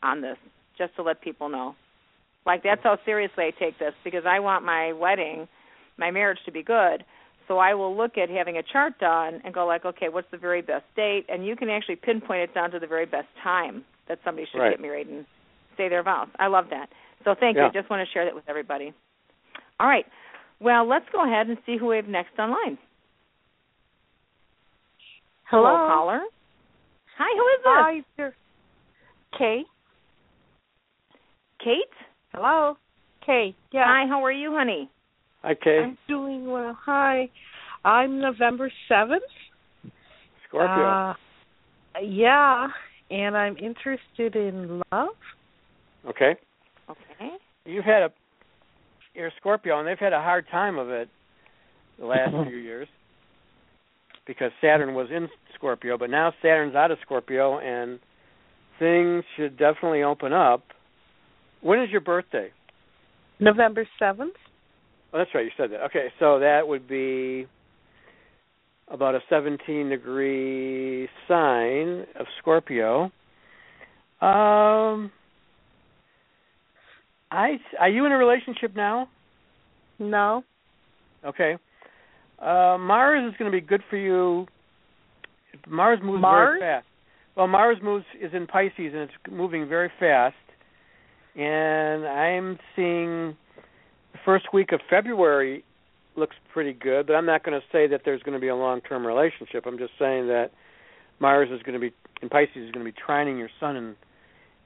on 0.03 0.21
this, 0.21 0.38
just 0.77 0.95
to 0.95 1.03
let 1.03 1.21
people 1.21 1.49
know. 1.49 1.75
Like 2.45 2.63
that's 2.63 2.82
how 2.84 2.97
seriously 3.05 3.45
I 3.45 3.51
take 3.51 3.77
this 3.77 3.93
because 4.03 4.23
I 4.27 4.39
want 4.39 4.65
my 4.65 4.93
wedding, 4.93 5.47
my 5.97 6.11
marriage 6.11 6.39
to 6.45 6.51
be 6.51 6.63
good. 6.63 7.03
So 7.47 7.57
I 7.57 7.73
will 7.73 7.95
look 7.95 8.17
at 8.17 8.29
having 8.29 8.57
a 8.57 8.63
chart 8.63 8.97
done 8.99 9.41
and 9.43 9.53
go 9.53 9.65
like, 9.67 9.86
okay, 9.86 10.09
what's 10.09 10.29
the 10.32 10.38
very 10.38 10.61
best 10.61 10.86
date? 10.95 11.25
And 11.29 11.45
you 11.45 11.55
can 11.55 11.69
actually 11.69 11.97
pinpoint 11.97 12.41
it 12.41 12.53
down 12.53 12.71
to 12.71 12.79
the 12.79 12.88
very 12.88 13.05
best 13.05 13.27
time 13.43 13.84
that 14.08 14.20
somebody 14.24 14.47
should 14.47 14.60
Right. 14.60 14.72
get 14.72 14.80
married 14.80 15.08
and 15.08 15.26
say 15.78 15.89
their 15.89 16.04
vows. 16.04 16.30
I 16.39 16.47
love 16.47 16.70
that. 16.70 16.89
So 17.24 17.36
thank 17.36 17.56
Yeah. 17.58 17.64
you. 17.64 17.70
I 17.70 17.72
just 17.72 17.89
want 17.89 18.06
to 18.06 18.12
share 18.12 18.26
that 18.26 18.36
with 18.36 18.47
everybody. 18.49 18.93
All 19.80 19.88
right. 19.88 20.06
Well, 20.60 20.86
let's 20.86 21.10
go 21.10 21.24
ahead 21.24 21.47
and 21.47 21.58
see 21.66 21.78
who 21.78 21.88
we 21.88 21.95
have 21.95 22.08
next 22.08 22.38
online. 22.38 22.78
Hello. 25.45 25.88
caller. 25.88 26.22
Hi, 27.18 27.36
who 27.36 27.47
is 27.47 27.64
this? 27.64 27.74
Hi, 27.76 28.04
sir. 28.16 28.36
Kate. 29.38 29.68
Kate? 31.60 31.93
Hello. 32.34 32.78
Kate. 33.26 33.56
Yeah. 33.72 33.84
Hi, 33.86 34.08
how 34.08 34.24
are 34.24 34.32
you, 34.32 34.56
honey? 34.56 34.89
Okay, 35.43 35.80
I'm 35.84 35.97
doing 36.08 36.49
well. 36.49 36.78
Hi. 36.86 37.30
I'm 37.84 38.22
November 38.22 38.72
seventh. 38.88 39.24
Scorpio. 40.47 40.88
Uh, 40.88 41.14
yeah, 42.02 42.68
and 43.12 43.36
I'm 43.38 43.57
interested 43.57 44.36
in 44.36 44.82
love. 44.91 45.09
okay, 46.07 46.36
Okay. 46.89 47.32
you've 47.66 47.86
had 47.86 48.03
a 48.03 48.09
you're 49.14 49.28
a 49.28 49.32
Scorpio, 49.39 49.78
and 49.78 49.88
they've 49.88 49.99
had 49.99 50.14
a 50.14 50.22
hard 50.22 50.45
time 50.49 50.78
of 50.78 50.89
it 50.89 51.09
the 51.99 52.05
last 52.05 52.32
few 52.47 52.57
years 52.57 52.88
because 54.26 54.51
Saturn 54.62 54.93
was 54.93 55.07
in 55.14 55.28
Scorpio, 55.55 55.97
but 55.97 56.09
now 56.09 56.32
Saturn's 56.41 56.76
out 56.76 56.91
of 56.91 56.97
Scorpio, 57.01 57.59
and 57.59 57.99
things 58.80 59.24
should 59.36 59.57
definitely 59.57 60.03
open 60.03 60.32
up. 60.32 60.64
When 61.62 61.82
is 61.82 61.89
your 61.89 62.01
birthday? 62.01 62.49
November 63.39 63.88
seventh. 63.99 64.34
Oh, 65.14 65.18
that's 65.18 65.32
right. 65.36 65.43
You 65.45 65.51
said 65.57 65.72
that. 65.72 65.82
Okay, 65.86 66.07
so 66.20 66.39
that 66.39 66.68
would 66.68 66.88
be 66.88 67.47
about 68.91 69.15
a 69.15 69.19
17 69.29 69.89
degree 69.89 71.07
sign 71.27 72.05
of 72.19 72.25
Scorpio. 72.39 73.05
Um, 74.21 75.11
I 77.31 77.57
are 77.79 77.89
you 77.89 78.05
in 78.05 78.11
a 78.11 78.17
relationship 78.17 78.75
now? 78.75 79.07
No. 79.97 80.43
Okay. 81.25 81.57
Uh, 82.39 82.77
Mars 82.79 83.31
is 83.31 83.37
going 83.37 83.51
to 83.51 83.55
be 83.55 83.65
good 83.65 83.81
for 83.89 83.97
you. 83.97 84.45
Mars 85.67 85.99
moves 86.03 86.21
Mars? 86.21 86.59
very 86.59 86.75
fast. 86.75 86.87
Well, 87.35 87.47
Mars 87.47 87.77
moves 87.81 88.05
is 88.19 88.31
in 88.33 88.45
Pisces 88.47 88.73
and 88.93 88.95
it's 88.95 89.13
moving 89.31 89.67
very 89.67 89.89
fast. 89.99 90.35
And 91.35 92.05
I'm 92.05 92.59
seeing 92.75 93.37
the 94.11 94.19
first 94.25 94.47
week 94.53 94.73
of 94.73 94.81
February 94.89 95.63
looks 96.16 96.36
pretty 96.53 96.74
good, 96.74 97.07
but 97.07 97.14
I'm 97.14 97.26
not 97.26 97.43
going 97.43 97.59
to 97.59 97.66
say 97.72 97.88
that 97.88 98.01
there's 98.05 98.22
going 98.24 98.34
to 98.34 98.41
be 98.41 98.49
a 98.49 98.55
long-term 98.55 99.05
relationship. 99.05 99.66
I'm 99.66 99.78
just 99.78 99.93
saying 99.97 100.28
that 100.28 100.51
Mars 101.20 101.49
is 101.51 101.62
going 101.64 101.74
to 101.74 101.80
be 101.80 101.93
in 102.22 102.30
Pisces 102.30 102.57
is 102.57 102.72
going 102.72 102.86
to 102.86 102.91
be 102.91 102.97
trining 103.07 103.38
your 103.38 103.49
Sun 103.59 103.76
in 103.76 103.95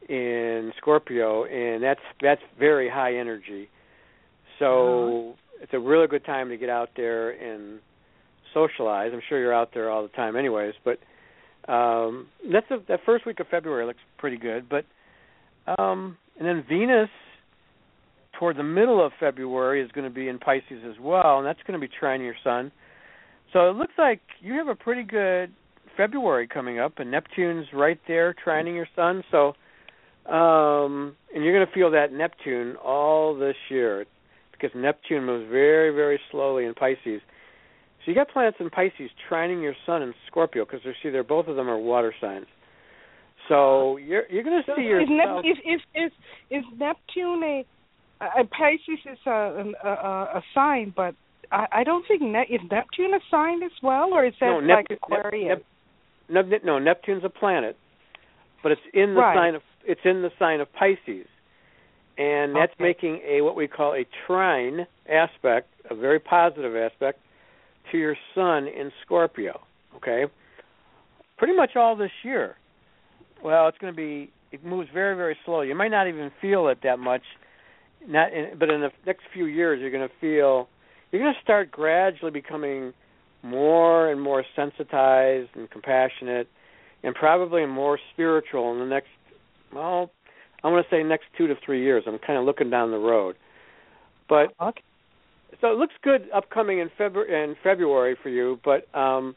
in 0.07 0.71
Scorpio, 0.77 1.45
and 1.45 1.83
that's 1.83 2.01
that's 2.21 2.41
very 2.59 2.89
high 2.89 3.15
energy. 3.15 3.69
So 4.59 5.35
it's 5.61 5.73
a 5.73 5.79
really 5.79 6.07
good 6.07 6.25
time 6.25 6.49
to 6.49 6.57
get 6.57 6.69
out 6.69 6.89
there 6.95 7.31
and 7.31 7.79
socialize. 8.53 9.11
I'm 9.13 9.21
sure 9.27 9.39
you're 9.39 9.53
out 9.53 9.71
there 9.73 9.89
all 9.89 10.03
the 10.03 10.09
time, 10.09 10.35
anyways. 10.35 10.73
But 10.83 10.99
um, 11.71 12.27
that's 12.51 12.69
a, 12.71 12.77
that 12.87 12.99
first 13.05 13.25
week 13.25 13.39
of 13.39 13.47
February 13.47 13.85
looks 13.85 13.99
pretty 14.17 14.37
good. 14.37 14.69
But 14.69 14.85
um, 15.79 16.17
and 16.37 16.47
then 16.47 16.63
Venus 16.67 17.09
toward 18.39 18.57
the 18.57 18.63
middle 18.63 19.03
of 19.05 19.11
February 19.19 19.81
is 19.81 19.91
going 19.91 20.07
to 20.07 20.13
be 20.13 20.27
in 20.27 20.39
Pisces 20.39 20.83
as 20.87 20.95
well, 20.99 21.37
and 21.37 21.45
that's 21.45 21.59
going 21.67 21.79
to 21.79 21.85
be 21.85 21.91
trining 22.01 22.25
your 22.25 22.35
Sun. 22.43 22.71
So 23.53 23.69
it 23.69 23.75
looks 23.75 23.93
like 23.97 24.21
you 24.41 24.53
have 24.53 24.67
a 24.67 24.75
pretty 24.75 25.03
good 25.03 25.53
February 25.95 26.47
coming 26.47 26.79
up, 26.79 26.93
and 26.97 27.11
Neptune's 27.11 27.67
right 27.73 27.99
there 28.07 28.35
trining 28.45 28.75
your 28.75 28.87
Sun. 28.95 29.23
So, 29.31 29.53
um, 30.31 31.15
and 31.33 31.43
you're 31.43 31.53
going 31.53 31.65
to 31.65 31.73
feel 31.73 31.91
that 31.91 32.11
Neptune 32.11 32.75
all 32.77 33.37
this 33.37 33.55
year 33.69 34.05
because 34.51 34.71
Neptune 34.75 35.25
moves 35.25 35.49
very, 35.49 35.93
very 35.93 36.19
slowly 36.31 36.65
in 36.65 36.73
Pisces. 36.73 37.21
So 38.05 38.11
you 38.11 38.15
got 38.15 38.29
planets 38.29 38.57
in 38.59 38.69
Pisces 38.69 39.09
trining 39.29 39.61
your 39.61 39.75
Sun 39.85 40.01
in 40.01 40.13
Scorpio 40.27 40.65
because 40.65 40.81
see, 41.01 41.09
they're 41.09 41.23
both 41.23 41.47
of 41.47 41.55
them 41.55 41.69
are 41.69 41.77
water 41.77 42.13
signs. 42.21 42.45
So 43.47 43.97
you're 43.97 44.23
you're 44.29 44.43
going 44.43 44.61
to 44.63 44.75
see 44.75 44.83
is, 44.83 45.07
yourself. 45.09 45.45
Nep- 45.45 45.45
is, 45.45 45.57
is 45.65 45.81
is 45.95 46.11
is 46.51 46.63
Neptune 46.77 47.43
a, 47.43 47.65
a 48.21 48.43
Pisces 48.45 48.99
is 49.05 49.17
a 49.25 49.71
a, 49.83 49.89
a, 49.89 50.43
sign, 50.53 50.93
but 50.95 51.15
I, 51.51 51.67
I 51.71 51.83
don't 51.83 52.05
think 52.07 52.21
ne- 52.21 52.47
is 52.49 52.61
Neptune 52.71 53.13
a 53.13 53.19
sign 53.29 53.63
as 53.63 53.71
well, 53.83 54.13
or 54.13 54.25
is 54.25 54.33
that 54.39 54.61
no, 54.63 54.73
like 54.73 54.87
Aquarius? 54.89 55.59
Nep- 56.29 56.47
Nep- 56.47 56.63
no, 56.63 56.79
Neptune's 56.79 57.23
a 57.23 57.29
planet, 57.29 57.77
but 58.63 58.71
it's 58.71 58.81
in 58.93 59.13
the 59.15 59.21
Right. 59.21 59.35
sign 59.35 59.55
of 59.55 59.61
it's 59.85 60.01
in 60.03 60.21
the 60.21 60.31
sign 60.39 60.61
of 60.61 60.71
Pisces, 60.73 61.27
and 62.17 62.55
that's 62.55 62.73
Okay. 62.73 62.83
making 62.83 63.21
a 63.27 63.41
what 63.41 63.55
we 63.55 63.67
call 63.67 63.93
a 63.93 64.05
trine 64.25 64.87
aspect, 65.09 65.69
a 65.89 65.95
very 65.95 66.19
positive 66.19 66.75
aspect, 66.75 67.19
to 67.91 67.97
your 67.97 68.15
Sun 68.33 68.67
in 68.67 68.91
Scorpio. 69.03 69.61
Okay, 69.97 70.25
pretty 71.37 71.55
much 71.55 71.75
all 71.75 71.95
this 71.95 72.11
year. 72.23 72.55
Well, 73.43 73.67
it's 73.67 73.77
going 73.77 73.93
to 73.93 73.97
be 73.97 74.31
it 74.51 74.63
moves 74.65 74.89
very 74.93 75.15
very 75.15 75.37
slow. 75.45 75.61
You 75.61 75.75
might 75.75 75.91
not 75.91 76.07
even 76.07 76.31
feel 76.41 76.69
it 76.69 76.79
that 76.83 76.97
much, 76.97 77.21
not 78.07 78.33
in, 78.33 78.57
but 78.57 78.69
in 78.69 78.81
the 78.81 78.91
next 79.05 79.23
few 79.33 79.45
years 79.45 79.79
you're 79.81 79.91
going 79.91 80.07
to 80.07 80.13
feel 80.21 80.67
you're 81.11 81.21
going 81.21 81.33
to 81.33 81.41
start 81.41 81.71
gradually 81.71 82.31
becoming 82.31 82.93
more 83.43 84.09
and 84.11 84.21
more 84.21 84.43
sensitized 84.55 85.49
and 85.55 85.69
compassionate 85.69 86.47
and 87.03 87.13
probably 87.15 87.65
more 87.65 87.99
spiritual 88.13 88.73
in 88.73 88.79
the 88.79 88.85
next 88.85 89.09
well 89.73 90.11
i'm 90.63 90.71
going 90.71 90.83
to 90.83 90.89
say 90.89 91.03
next 91.03 91.25
two 91.37 91.47
to 91.47 91.55
three 91.65 91.83
years. 91.83 92.03
I'm 92.07 92.17
kind 92.19 92.39
of 92.39 92.45
looking 92.45 92.69
down 92.69 92.91
the 92.91 92.97
road. 92.97 93.35
But 94.27 94.53
Okay. 94.61 94.81
so 95.61 95.71
it 95.71 95.77
looks 95.77 95.93
good 96.01 96.27
upcoming 96.33 96.79
in 96.79 96.89
february 96.97 97.43
in 97.43 97.55
february 97.63 98.17
for 98.21 98.29
you 98.29 98.59
but 98.65 98.87
um 98.97 99.35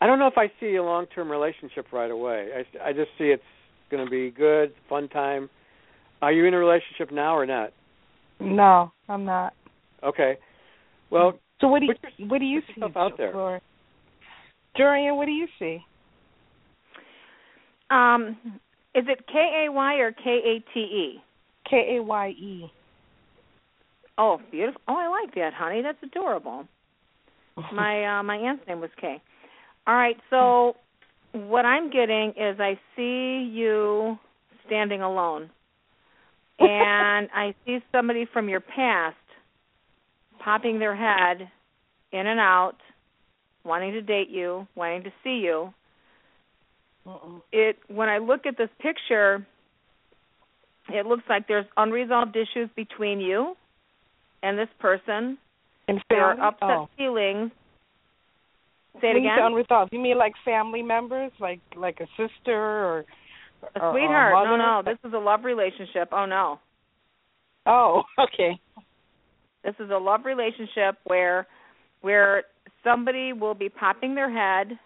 i 0.00 0.06
don't 0.06 0.18
know 0.18 0.26
if 0.26 0.36
i 0.38 0.50
see 0.60 0.76
a 0.76 0.82
long 0.82 1.06
term 1.06 1.30
relationship 1.30 1.86
right 1.92 2.10
away. 2.10 2.50
I 2.54 2.88
i 2.88 2.92
just 2.92 3.10
see 3.18 3.24
it's 3.24 3.42
going 3.90 4.04
to 4.04 4.10
be 4.10 4.30
good 4.30 4.72
fun 4.88 5.08
time 5.08 5.48
are 6.22 6.32
you 6.32 6.46
in 6.46 6.54
a 6.54 6.58
relationship 6.58 7.12
now 7.12 7.36
or 7.36 7.44
not 7.46 7.72
No, 8.40 8.92
I'm 9.08 9.24
not. 9.24 9.52
okay 10.02 10.38
well 11.10 11.38
So 11.60 11.68
what 11.68 11.80
do 11.80 11.86
you 11.86 11.94
put 11.94 12.12
your- 12.18 12.28
what 12.28 12.38
do 12.38 12.44
you 12.46 12.62
see? 12.74 12.82
out 12.96 13.16
there. 13.18 13.32
Laura? 13.34 13.60
Jorianne, 14.76 15.16
what 15.16 15.26
do 15.26 15.32
you 15.32 15.46
see? 15.58 15.84
Um, 17.90 18.36
is 18.94 19.04
it 19.06 19.26
K 19.26 19.66
A 19.66 19.72
Y 19.72 19.94
or 19.96 20.12
K 20.12 20.24
A 20.30 20.72
T 20.72 20.80
E? 20.80 21.22
K 21.68 21.96
A 21.98 22.02
Y 22.02 22.28
E. 22.30 22.72
Oh, 24.18 24.40
beautiful. 24.50 24.80
Oh, 24.88 24.96
I 24.96 25.08
like 25.08 25.34
that, 25.34 25.52
honey. 25.54 25.82
That's 25.82 26.02
adorable. 26.02 26.66
My 27.72 28.18
uh 28.18 28.22
my 28.22 28.36
aunt's 28.36 28.66
name 28.66 28.80
was 28.80 28.90
Kay. 28.98 29.20
All 29.86 29.94
right, 29.94 30.16
so 30.30 30.74
what 31.32 31.64
I'm 31.66 31.90
getting 31.90 32.30
is 32.30 32.58
I 32.60 32.78
see 32.96 33.50
you 33.52 34.18
standing 34.66 35.02
alone. 35.02 35.50
And 36.68 37.28
I 37.34 37.54
see 37.64 37.78
somebody 37.92 38.26
from 38.32 38.48
your 38.48 38.60
past 38.60 39.16
popping 40.38 40.78
their 40.78 40.96
head 40.96 41.48
in 42.12 42.26
and 42.26 42.40
out, 42.40 42.76
wanting 43.64 43.92
to 43.92 44.02
date 44.02 44.28
you, 44.28 44.66
wanting 44.74 45.04
to 45.04 45.12
see 45.22 45.40
you. 45.44 45.72
Uh-uh. 47.06 47.40
It 47.52 47.76
when 47.88 48.08
I 48.08 48.18
look 48.18 48.46
at 48.46 48.56
this 48.56 48.68
picture, 48.80 49.46
it 50.88 51.06
looks 51.06 51.24
like 51.28 51.48
there's 51.48 51.66
unresolved 51.76 52.36
issues 52.36 52.68
between 52.76 53.20
you 53.20 53.56
and 54.42 54.58
this 54.58 54.68
person. 54.78 55.38
And 55.88 56.00
there 56.10 56.24
are 56.24 56.40
upset 56.40 56.70
oh. 56.70 56.88
feelings. 56.96 57.50
Say 59.00 59.08
it 59.08 59.16
again. 59.16 59.38
unresolved, 59.40 59.92
you 59.92 59.98
mean 59.98 60.18
like 60.18 60.34
family 60.44 60.82
members, 60.82 61.32
like 61.40 61.60
like 61.76 62.00
a 62.00 62.06
sister 62.16 62.54
or 62.54 63.04
A 63.62 63.80
or- 63.80 63.86
or 63.86 63.92
sweetheart. 63.92 64.48
No, 64.48 64.56
no. 64.56 64.82
This 64.84 64.98
is 65.04 65.14
a 65.14 65.18
love 65.18 65.44
relationship. 65.44 66.08
Oh 66.12 66.26
no. 66.26 66.58
Oh, 67.66 68.02
okay. 68.18 68.58
This 69.64 69.74
is 69.78 69.90
a 69.90 69.98
love 69.98 70.24
relationship 70.24 70.98
where 71.04 71.46
where 72.00 72.44
somebody 72.82 73.32
will 73.32 73.54
be 73.54 73.68
popping 73.68 74.14
their 74.14 74.30
head 74.30 74.78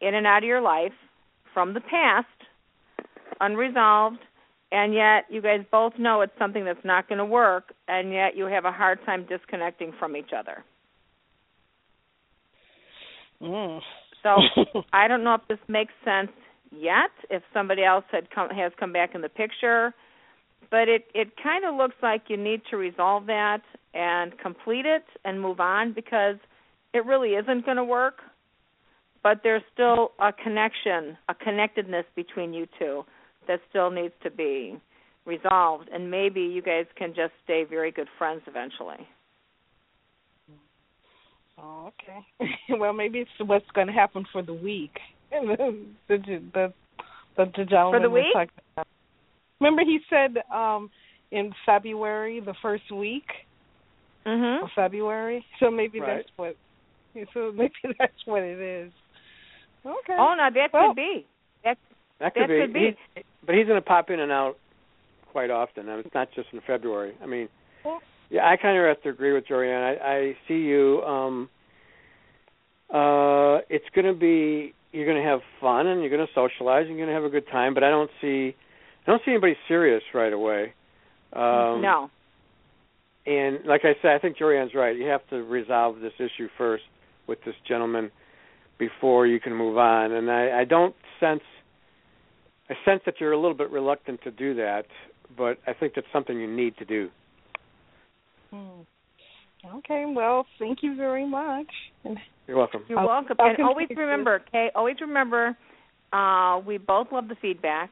in 0.00 0.14
and 0.14 0.26
out 0.26 0.42
of 0.42 0.48
your 0.48 0.60
life 0.60 0.92
from 1.54 1.72
the 1.74 1.80
past, 1.80 2.26
unresolved, 3.40 4.18
and 4.70 4.92
yet 4.92 5.24
you 5.30 5.40
guys 5.40 5.60
both 5.72 5.94
know 5.98 6.20
it's 6.20 6.32
something 6.38 6.64
that's 6.64 6.84
not 6.84 7.08
going 7.08 7.18
to 7.18 7.24
work, 7.24 7.72
and 7.88 8.12
yet 8.12 8.36
you 8.36 8.44
have 8.44 8.66
a 8.66 8.72
hard 8.72 8.98
time 9.06 9.26
disconnecting 9.28 9.92
from 9.98 10.14
each 10.14 10.30
other. 10.38 10.62
Mm. 13.42 13.80
So 14.22 14.82
I 14.92 15.08
don't 15.08 15.24
know 15.24 15.34
if 15.34 15.40
this 15.48 15.58
makes 15.68 15.92
sense 16.04 16.30
yet. 16.70 17.10
If 17.30 17.42
somebody 17.52 17.84
else 17.84 18.04
had 18.10 18.30
come 18.30 18.50
has 18.50 18.72
come 18.78 18.92
back 18.92 19.14
in 19.14 19.20
the 19.20 19.28
picture, 19.28 19.94
but 20.70 20.88
it 20.88 21.06
it 21.14 21.28
kind 21.42 21.64
of 21.64 21.74
looks 21.74 21.96
like 22.02 22.22
you 22.28 22.36
need 22.36 22.62
to 22.70 22.76
resolve 22.76 23.26
that 23.26 23.62
and 23.94 24.38
complete 24.38 24.86
it 24.86 25.04
and 25.24 25.40
move 25.40 25.60
on 25.60 25.92
because 25.92 26.36
it 26.94 27.04
really 27.04 27.30
isn't 27.30 27.64
going 27.64 27.76
to 27.76 27.84
work. 27.84 28.16
But 29.22 29.40
there's 29.42 29.62
still 29.72 30.12
a 30.20 30.32
connection, 30.32 31.16
a 31.28 31.34
connectedness 31.34 32.04
between 32.14 32.52
you 32.52 32.66
two 32.78 33.04
that 33.46 33.60
still 33.68 33.90
needs 33.90 34.14
to 34.22 34.30
be 34.30 34.80
resolved, 35.26 35.88
and 35.92 36.10
maybe 36.10 36.40
you 36.40 36.62
guys 36.62 36.86
can 36.96 37.08
just 37.08 37.32
stay 37.44 37.64
very 37.68 37.90
good 37.90 38.08
friends 38.16 38.42
eventually. 38.46 39.06
Oh, 41.60 41.90
okay. 41.92 42.50
well, 42.78 42.92
maybe 42.92 43.18
it's 43.18 43.30
what's 43.40 43.68
going 43.74 43.88
to 43.88 43.92
happen 43.92 44.24
for 44.32 44.42
the 44.42 44.54
week. 44.54 44.98
the 45.30 45.88
the 46.08 46.16
the, 46.54 46.72
the 47.36 47.64
gentleman 47.64 48.00
For 48.00 48.02
the 48.02 48.10
was 48.10 48.22
week? 48.24 48.32
talking 48.32 48.62
about. 48.74 48.86
Remember, 49.60 49.82
he 49.82 49.98
said 50.08 50.38
um 50.54 50.90
in 51.30 51.52
February, 51.66 52.40
the 52.40 52.54
first 52.62 52.90
week 52.92 53.26
Mhm. 54.26 54.62
of 54.64 54.68
February. 54.74 55.44
So 55.60 55.70
maybe 55.70 56.00
Right. 56.00 56.18
that's 56.18 56.28
what. 56.36 56.56
So 57.34 57.50
maybe 57.52 57.72
that's 57.98 58.12
what 58.26 58.42
it 58.42 58.58
is. 58.60 58.92
Okay. 59.84 60.14
Oh, 60.18 60.34
no, 60.36 60.48
that 60.54 60.72
Well- 60.72 60.88
could 60.90 60.96
be. 60.96 61.26
That 61.64 61.78
That 62.20 62.34
could 62.34 62.42
That 62.42 62.48
be. 62.48 62.60
could 62.60 62.72
be. 62.72 62.96
He- 63.16 63.22
but 63.44 63.54
he's 63.54 63.66
going 63.66 63.80
to 63.80 63.86
pop 63.86 64.10
in 64.10 64.20
and 64.20 64.30
out 64.30 64.56
quite 65.32 65.50
often. 65.50 65.88
I 65.88 65.96
mean, 65.96 66.04
it's 66.04 66.14
not 66.14 66.28
just 66.34 66.48
in 66.52 66.60
February. 66.66 67.14
I 67.22 67.26
mean, 67.26 67.48
Well- 67.84 68.00
yeah, 68.30 68.46
I 68.48 68.56
kind 68.56 68.76
of 68.78 68.84
have 68.84 69.02
to 69.02 69.08
agree 69.08 69.32
with 69.32 69.46
Jorianne. 69.46 70.00
I, 70.00 70.16
I 70.16 70.36
see 70.46 70.58
you. 70.58 71.02
um 71.04 71.48
uh 72.92 73.60
It's 73.68 73.88
going 73.94 74.06
to 74.06 74.14
be. 74.14 74.74
You're 74.92 75.06
going 75.06 75.22
to 75.22 75.28
have 75.28 75.40
fun 75.60 75.86
and 75.86 76.00
you're 76.00 76.10
going 76.10 76.26
to 76.26 76.32
socialize. 76.34 76.86
and 76.88 76.96
You're 76.96 77.06
going 77.06 77.14
to 77.14 77.22
have 77.22 77.24
a 77.24 77.32
good 77.32 77.50
time. 77.50 77.74
But 77.74 77.84
I 77.84 77.90
don't 77.90 78.10
see. 78.20 78.54
I 79.06 79.10
don't 79.10 79.22
see 79.24 79.30
anybody 79.32 79.56
serious 79.66 80.02
right 80.12 80.32
away. 80.32 80.74
Um, 81.32 81.82
no. 81.82 82.10
And 83.26 83.64
like 83.66 83.82
I 83.84 83.94
said, 84.00 84.12
I 84.12 84.18
think 84.18 84.38
Jorianne's 84.38 84.74
right. 84.74 84.96
You 84.96 85.06
have 85.06 85.26
to 85.28 85.36
resolve 85.36 86.00
this 86.00 86.12
issue 86.18 86.48
first 86.56 86.84
with 87.26 87.38
this 87.44 87.54
gentleman 87.66 88.10
before 88.78 89.26
you 89.26 89.40
can 89.40 89.54
move 89.54 89.76
on. 89.76 90.12
And 90.12 90.30
I, 90.30 90.60
I 90.60 90.64
don't 90.64 90.94
sense 91.20 91.42
I 92.70 92.74
sense 92.84 93.00
that 93.06 93.14
you're 93.18 93.32
a 93.32 93.40
little 93.40 93.56
bit 93.56 93.70
reluctant 93.70 94.22
to 94.24 94.30
do 94.30 94.54
that, 94.54 94.86
but 95.36 95.58
I 95.66 95.72
think 95.72 95.94
that's 95.94 96.06
something 96.12 96.38
you 96.38 96.54
need 96.54 96.76
to 96.78 96.84
do. 96.84 97.08
Hmm. 98.50 98.80
Okay, 99.64 100.04
well, 100.14 100.46
thank 100.58 100.78
you 100.82 100.96
very 100.96 101.26
much. 101.26 101.66
You're 102.46 102.56
welcome. 102.56 102.84
You're 102.88 102.98
I'll- 102.98 103.06
welcome. 103.06 103.36
I'll 103.40 103.48
and 103.48 103.60
always 103.60 103.88
remember, 103.90 104.42
okay, 104.48 104.70
always 104.74 105.00
remember, 105.00 105.56
uh, 106.12 106.60
we 106.66 106.78
both 106.78 107.08
love 107.12 107.28
the 107.28 107.34
feedback. 107.36 107.90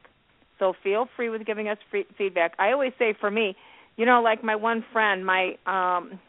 So 0.59 0.73
feel 0.83 1.07
free 1.15 1.29
with 1.29 1.45
giving 1.45 1.67
us 1.67 1.77
free 1.91 2.05
feedback. 2.17 2.53
I 2.57 2.71
always 2.71 2.93
say 2.97 3.13
for 3.19 3.29
me, 3.29 3.55
you 3.95 4.05
know, 4.05 4.21
like 4.21 4.43
my 4.43 4.55
one 4.55 4.83
friend, 4.91 5.25
my 5.25 5.49
um 5.67 6.19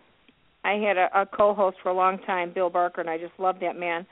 I 0.65 0.73
had 0.73 0.99
a, 0.99 1.09
a 1.23 1.25
co-host 1.25 1.79
for 1.83 1.89
a 1.89 1.95
long 1.95 2.19
time, 2.27 2.53
Bill 2.53 2.69
Barker, 2.69 3.01
and 3.01 3.09
I 3.09 3.17
just 3.17 3.33
loved 3.39 3.63
that 3.63 3.77
man. 3.77 4.07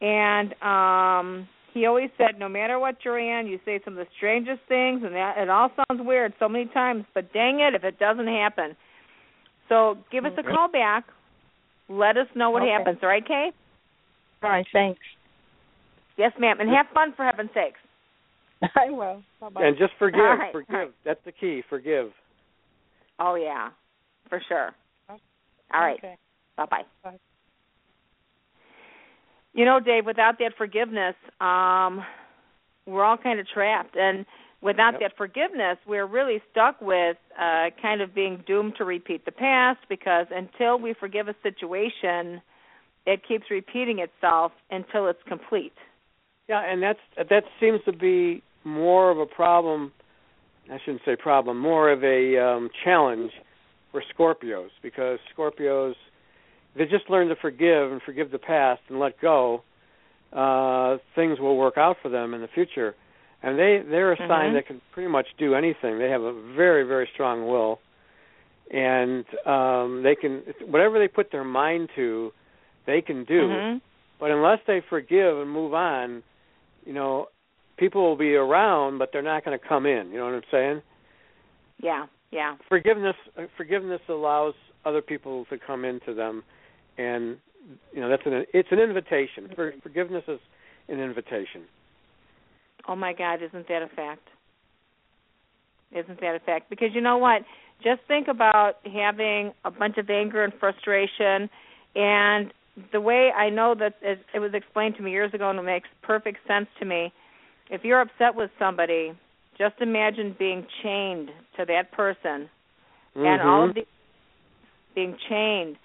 And 0.00 0.54
um 0.62 1.48
he 1.74 1.86
always 1.86 2.10
said, 2.18 2.38
no 2.38 2.48
matter 2.48 2.78
what 2.78 2.96
you're 3.04 3.18
in, 3.18 3.46
you 3.46 3.58
say 3.64 3.80
some 3.84 3.96
of 3.96 4.04
the 4.04 4.10
strangest 4.16 4.60
things, 4.68 5.02
and 5.04 5.14
that 5.14 5.38
it 5.38 5.48
all 5.48 5.70
sounds 5.76 6.02
weird 6.04 6.34
so 6.38 6.48
many 6.48 6.66
times, 6.66 7.04
but 7.14 7.32
dang 7.32 7.60
it, 7.60 7.74
if 7.74 7.84
it 7.84 7.98
doesn't 7.98 8.26
happen. 8.26 8.76
So 9.72 9.96
give 10.10 10.26
us 10.26 10.32
a 10.36 10.42
call 10.42 10.68
back. 10.68 11.04
Let 11.88 12.18
us 12.18 12.26
know 12.34 12.50
what 12.50 12.62
Okay. 12.62 12.72
happens. 12.72 12.98
All 13.02 13.08
right, 13.08 13.26
Kay? 13.26 13.52
All 14.42 14.50
right, 14.50 14.66
thanks. 14.70 15.00
Yes, 16.18 16.32
ma'am. 16.38 16.60
And 16.60 16.68
have 16.68 16.86
fun 16.92 17.14
for 17.14 17.24
heaven's 17.24 17.48
sakes. 17.54 17.80
I 18.76 18.90
will. 18.90 19.22
Bye-bye. 19.40 19.64
And 19.64 19.78
just 19.78 19.94
forgive. 19.98 20.20
All 20.20 20.36
right, 20.36 20.52
forgive. 20.52 20.74
all 20.74 20.80
right. 20.80 20.92
That's 21.04 21.24
the 21.24 21.32
key. 21.32 21.62
Forgive. 21.70 22.12
Oh 23.18 23.34
yeah, 23.34 23.70
for 24.28 24.42
sure. 24.46 24.72
All 25.08 25.80
right. 25.80 25.98
Okay. 25.98 26.16
Bye 26.56 26.66
bye. 26.66 26.82
Bye. 27.02 27.18
You 29.54 29.64
know, 29.64 29.80
Dave, 29.80 30.04
without 30.04 30.38
that 30.38 30.52
forgiveness, 30.58 31.14
um, 31.40 32.04
we're 32.86 33.04
all 33.04 33.16
kind 33.16 33.40
of 33.40 33.46
trapped, 33.48 33.96
and 33.96 34.26
without 34.62 34.92
Yep. 34.92 35.00
that 35.00 35.16
forgiveness, 35.16 35.76
we're 35.86 36.06
really 36.06 36.40
stuck 36.50 36.80
with 36.80 37.16
uh, 37.38 37.70
kind 37.80 38.00
of 38.00 38.14
being 38.14 38.42
doomed 38.46 38.76
to 38.76 38.84
repeat 38.84 39.24
the 39.24 39.32
past 39.32 39.80
because 39.88 40.26
until 40.30 40.78
we 40.78 40.94
forgive 40.94 41.28
a 41.28 41.34
situation, 41.42 42.40
it 43.04 43.22
keeps 43.26 43.50
repeating 43.50 43.98
itself 43.98 44.52
until 44.70 45.08
it's 45.08 45.22
complete. 45.26 45.74
Yeah, 46.48 46.62
and 46.64 46.82
that's 46.82 47.00
that 47.16 47.44
seems 47.60 47.80
to 47.84 47.92
be 47.92 48.42
more 48.64 49.10
of 49.10 49.18
a 49.18 49.26
problem. 49.26 49.92
I 50.70 50.78
shouldn't 50.84 51.02
say 51.04 51.16
problem, 51.16 51.58
more 51.58 51.90
of 51.90 52.04
a 52.04 52.38
um, 52.38 52.70
challenge 52.84 53.32
for 53.90 54.02
Scorpios 54.14 54.70
because 54.82 55.18
Scorpios 55.36 55.94
they 56.76 56.84
just 56.84 57.10
learn 57.10 57.28
to 57.28 57.36
forgive 57.36 57.92
and 57.92 58.00
forgive 58.02 58.30
the 58.30 58.38
past 58.38 58.80
and 58.88 58.98
let 58.98 59.20
go. 59.20 59.62
Uh, 60.32 60.96
things 61.14 61.38
will 61.38 61.56
work 61.58 61.76
out 61.76 61.96
for 62.00 62.08
them 62.08 62.32
in 62.32 62.40
the 62.40 62.48
future, 62.48 62.94
and 63.42 63.58
they 63.58 63.82
they're 63.88 64.12
a 64.12 64.16
sign 64.28 64.50
Mhm. 64.50 64.54
that 64.54 64.66
can 64.66 64.80
pretty 64.92 65.08
much 65.08 65.26
do 65.38 65.54
anything. 65.54 65.98
They 65.98 66.10
have 66.10 66.22
a 66.22 66.32
very 66.32 66.84
very 66.84 67.08
strong 67.12 67.46
will, 67.46 67.80
and 68.70 69.24
um, 69.46 70.02
they 70.02 70.14
can 70.14 70.40
whatever 70.66 70.98
they 70.98 71.08
put 71.08 71.30
their 71.30 71.44
mind 71.44 71.90
to, 71.96 72.32
they 72.86 73.02
can 73.02 73.24
do. 73.24 73.48
Mhm. 73.48 73.80
But 74.18 74.30
unless 74.30 74.60
they 74.66 74.80
forgive 74.80 75.38
and 75.38 75.50
move 75.50 75.74
on, 75.74 76.22
you 76.86 76.92
know, 76.92 77.28
people 77.76 78.02
will 78.02 78.16
be 78.16 78.36
around, 78.36 78.98
but 78.98 79.10
they're 79.12 79.22
not 79.22 79.44
going 79.44 79.58
to 79.58 79.64
come 79.64 79.86
in. 79.86 80.12
You 80.12 80.18
know 80.18 80.26
what 80.26 80.34
I'm 80.34 80.42
saying? 80.50 80.82
Yeah, 81.78 82.06
yeah. 82.30 82.56
Forgiveness, 82.68 83.16
uh, 83.36 83.46
forgiveness 83.56 84.00
allows 84.08 84.54
other 84.84 85.02
people 85.02 85.44
to 85.46 85.58
come 85.58 85.84
into 85.84 86.14
them, 86.14 86.44
and 86.98 87.38
you 87.92 88.00
know 88.00 88.08
that's 88.08 88.24
an 88.26 88.46
it's 88.52 88.70
an 88.70 88.78
invitation. 88.78 89.48
For, 89.54 89.72
forgiveness 89.82 90.24
is 90.28 90.40
an 90.88 91.00
invitation. 91.00 91.62
Oh 92.88 92.96
my 92.96 93.12
God, 93.12 93.42
isn't 93.42 93.68
that 93.68 93.82
a 93.82 93.88
fact? 93.88 94.28
Isn't 95.92 96.20
that 96.20 96.34
a 96.34 96.40
fact? 96.40 96.70
Because 96.70 96.88
you 96.94 97.00
know 97.00 97.18
what? 97.18 97.42
Just 97.82 98.00
think 98.08 98.28
about 98.28 98.74
having 98.84 99.52
a 99.64 99.70
bunch 99.70 99.98
of 99.98 100.08
anger 100.08 100.44
and 100.44 100.52
frustration, 100.58 101.50
and 101.94 102.52
the 102.92 103.00
way 103.00 103.30
I 103.36 103.50
know 103.50 103.74
that 103.78 103.94
it, 104.00 104.20
it 104.34 104.38
was 104.38 104.52
explained 104.54 104.96
to 104.96 105.02
me 105.02 105.10
years 105.10 105.34
ago, 105.34 105.50
and 105.50 105.58
it 105.58 105.62
makes 105.62 105.88
perfect 106.02 106.38
sense 106.46 106.68
to 106.78 106.86
me. 106.86 107.12
If 107.70 107.84
you're 107.84 108.00
upset 108.00 108.34
with 108.34 108.50
somebody, 108.58 109.12
just 109.58 109.74
imagine 109.80 110.34
being 110.38 110.66
chained 110.82 111.30
to 111.58 111.64
that 111.66 111.92
person, 111.92 112.48
and 113.14 113.24
mm-hmm. 113.24 113.48
all 113.48 113.68
of 113.68 113.74
the 113.74 113.82
being 114.94 115.16
chained, 115.28 115.76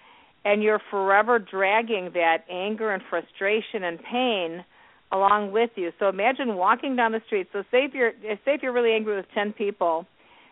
and 0.46 0.64
you're 0.64 0.82
forever 0.90 1.40
dragging 1.40 2.12
that 2.14 2.40
anger 2.50 2.92
and 2.92 3.02
frustration 3.10 3.84
and 3.84 4.00
pain 4.04 4.64
along 5.12 5.52
with 5.52 5.70
you. 5.76 5.92
So 6.00 6.10
imagine 6.10 6.56
walking 6.56 6.96
down 6.96 7.12
the 7.12 7.22
street. 7.26 7.48
So 7.54 7.64
say 7.72 7.86
if 7.86 7.94
you're 7.94 8.12
say 8.22 8.54
if 8.56 8.64
you're 8.64 8.74
really 8.74 8.94
angry 8.94 9.16
with 9.16 9.26
ten 9.34 9.54
people, 9.54 10.06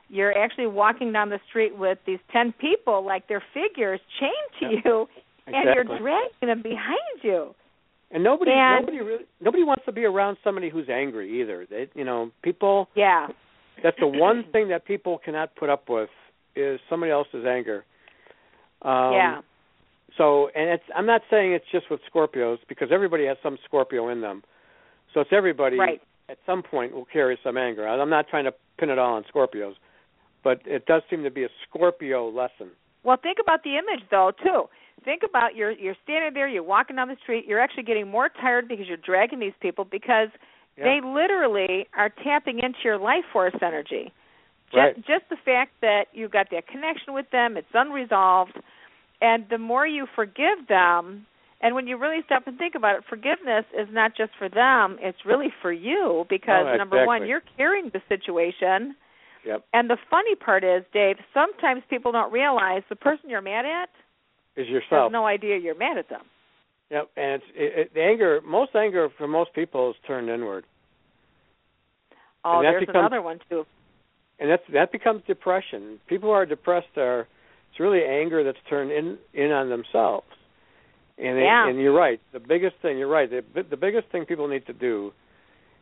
you're 0.10 0.38
actually 0.38 0.68
walking 0.68 1.12
down 1.12 1.30
the 1.30 1.40
street 1.50 1.78
with 1.78 1.98
these 2.06 2.20
ten 2.32 2.54
people 2.54 3.04
like 3.06 3.28
they're 3.28 3.44
figures 3.54 4.00
chained 4.20 4.32
to 4.60 4.66
Yeah. 4.66 4.82
you, 4.86 5.10
and 5.48 5.76
you're 5.76 5.84
dragging 5.84 6.48
them 6.48 6.62
behind 6.62 7.24
you. 7.24 7.54
And 8.12 8.24
nobody, 8.24 8.52
And- 8.52 8.86
nobody 8.86 9.02
really, 9.02 9.26
nobody 9.42 9.64
wants 9.64 9.84
to 9.86 9.92
be 9.92 10.06
around 10.06 10.38
somebody 10.44 10.70
who's 10.70 10.88
angry 10.90 11.42
either. 11.42 11.66
They, 11.70 11.90
you 11.96 12.04
know, 12.06 12.32
people. 12.44 12.88
Yeah. 12.96 13.28
That's 13.84 14.00
the 14.00 14.08
one 14.08 14.46
thing 14.54 14.70
that 14.70 14.86
people 14.86 15.18
cannot 15.18 15.56
put 15.56 15.70
up 15.70 15.90
with 15.90 16.10
is 16.56 16.80
somebody 16.90 17.12
else's 17.12 17.46
anger. 17.46 17.84
Um, 18.84 19.12
yeah. 19.14 19.42
So, 20.18 20.50
and 20.56 20.70
it's 20.70 20.84
I'm 20.96 21.06
not 21.06 21.22
saying 21.30 21.54
it's 21.54 21.66
just 21.72 21.90
with 21.90 22.00
Scorpios 22.14 22.58
because 22.68 22.90
everybody 22.92 23.26
has 23.26 23.38
some 23.44 23.58
Scorpio 23.66 24.10
in 24.10 24.22
them. 24.22 24.44
So 25.14 25.22
it's 25.22 25.32
everybody 25.34 25.78
Right. 25.78 26.02
at 26.30 26.38
some 26.46 26.64
point 26.64 26.94
will 26.94 27.06
carry 27.06 27.38
some 27.44 27.58
anger. 27.58 27.88
I'm 27.88 28.10
not 28.10 28.28
trying 28.28 28.46
to 28.46 28.54
pin 28.78 28.90
it 28.90 28.98
all 29.00 29.14
on 29.16 29.24
Scorpios, 29.26 29.76
but 30.44 30.62
it 30.66 30.86
does 30.86 31.02
seem 31.10 31.24
to 31.24 31.32
be 31.32 31.44
a 31.44 31.50
Scorpio 31.68 32.30
lesson. 32.30 32.72
Well, 33.04 33.18
think 33.18 33.38
about 33.40 33.64
the 33.64 33.78
image 33.78 34.04
though 34.10 34.32
too. 34.44 34.70
Think 35.04 35.24
about 35.24 35.56
you're 35.56 35.72
you're 35.72 35.96
standing 36.04 36.34
there, 36.34 36.48
you're 36.48 36.64
walking 36.64 36.96
down 36.96 37.10
the 37.10 37.18
street, 37.22 37.46
you're 37.46 37.60
actually 37.60 37.84
getting 37.84 38.08
more 38.08 38.30
tired 38.30 38.68
because 38.68 38.88
you're 38.88 38.98
dragging 38.98 39.40
these 39.40 39.54
people 39.60 39.86
because 39.86 40.30
Yeah. 40.78 40.86
they 40.86 41.02
literally 41.02 41.88
are 41.94 42.10
tapping 42.10 42.60
into 42.60 42.80
your 42.84 42.98
life 42.98 43.26
force 43.32 43.56
energy. 43.62 44.12
Just 44.72 44.76
Right. 44.76 45.06
just 45.06 45.30
the 45.30 45.38
fact 45.38 45.80
that 45.82 46.08
you've 46.14 46.32
got 46.32 46.50
that 46.50 46.68
connection 46.68 47.14
with 47.14 47.30
them, 47.30 47.56
it's 47.58 47.74
unresolved, 47.74 48.58
and 49.22 49.46
the 49.50 49.58
more 49.58 49.86
you 49.88 50.08
forgive 50.16 50.68
them, 50.68 51.26
and 51.62 51.74
when 51.76 51.88
you 51.88 51.98
really 51.98 52.22
stop 52.26 52.48
and 52.48 52.58
think 52.58 52.76
about 52.76 52.98
it, 52.98 53.04
forgiveness 53.10 53.66
is 53.78 53.88
not 53.92 54.16
just 54.16 54.32
for 54.38 54.50
them, 54.50 54.98
it's 55.02 55.26
really 55.26 55.52
for 55.62 55.72
you 55.72 56.26
because 56.30 56.66
Oh, 56.72 56.76
number 56.78 57.06
one, 57.06 57.26
you're 57.28 57.42
carrying 57.58 57.90
the 57.94 58.02
situation. 58.10 58.96
Yep. 59.46 59.64
And 59.74 59.90
the 59.90 59.98
funny 60.10 60.36
part 60.36 60.64
is, 60.64 60.84
Dave, 60.94 61.18
sometimes 61.34 61.84
people 61.90 62.12
don't 62.12 62.32
realize 62.34 62.82
the 62.90 62.96
person 62.96 63.30
you're 63.30 63.42
mad 63.42 63.66
at 63.66 63.90
Is 64.56 64.68
yourself. 64.68 65.06
has 65.06 65.12
no 65.12 65.26
idea 65.26 65.58
you're 65.58 65.76
mad 65.78 65.98
at 65.98 66.10
them. 66.10 66.22
Yep. 66.92 67.10
And 67.16 67.42
it's 67.42 67.46
it, 67.56 67.80
it, 67.80 67.94
the 67.94 68.02
anger. 68.04 68.42
Most 68.46 68.76
anger 68.76 69.10
for 69.18 69.28
most 69.28 69.54
people 69.54 69.90
is 69.92 69.96
turned 70.06 70.30
inward, 70.30 70.66
Oh, 72.44 72.62
there's 72.62 72.82
becomes- 72.82 72.98
another 72.98 73.22
one 73.22 73.40
too. 73.50 73.66
and 74.40 74.50
that's 74.50 74.64
that 74.74 74.92
becomes 74.92 75.24
depression. 75.26 76.00
People 76.08 76.30
who 76.30 76.34
are 76.34 76.46
depressed 76.46 76.96
are 76.98 77.28
it's 77.76 77.80
really 77.82 78.06
anger 78.06 78.42
that's 78.42 78.58
turned 78.70 78.90
in 78.92 79.18
in 79.34 79.52
on 79.52 79.68
themselves. 79.68 80.28
And 81.18 81.38
they, 81.38 81.44
Yeah. 81.44 81.68
and 81.68 81.78
you're 81.80 81.94
right. 81.94 82.22
The 82.32 82.40
biggest 82.40 82.78
thing 82.82 82.98
you're 82.98 83.10
right. 83.10 83.30
The 83.30 83.64
the 83.64 83.76
biggest 83.76 84.08
thing 84.10 84.26
people 84.26 84.48
need 84.48 84.66
to 84.68 84.74
do 84.74 85.12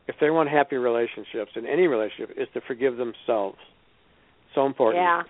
if 0.08 0.16
they 0.20 0.32
want 0.32 0.50
happy 0.50 0.76
relationships 0.78 1.52
in 1.56 1.68
any 1.68 1.86
relationship 1.86 2.36
is 2.36 2.48
to 2.56 2.62
forgive 2.62 2.98
themselves. 2.98 3.60
So 4.56 4.66
important. 4.66 5.04
Yeah. 5.04 5.22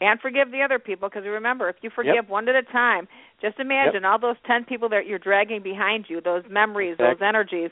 And 0.00 0.18
forgive 0.20 0.50
the 0.50 0.62
other 0.62 0.80
people 0.80 1.08
because 1.08 1.24
remember, 1.24 1.68
if 1.68 1.76
you 1.82 1.90
forgive 1.90 2.28
one 2.28 2.48
at 2.48 2.56
a 2.56 2.62
time, 2.62 3.06
just 3.40 3.60
imagine 3.60 4.04
all 4.04 4.18
those 4.18 4.36
10 4.46 4.64
people 4.64 4.88
that 4.88 5.06
you're 5.06 5.18
dragging 5.18 5.62
behind 5.62 6.06
you, 6.08 6.20
those 6.20 6.42
memories, 6.48 6.96
those 6.98 7.20
energies. 7.22 7.70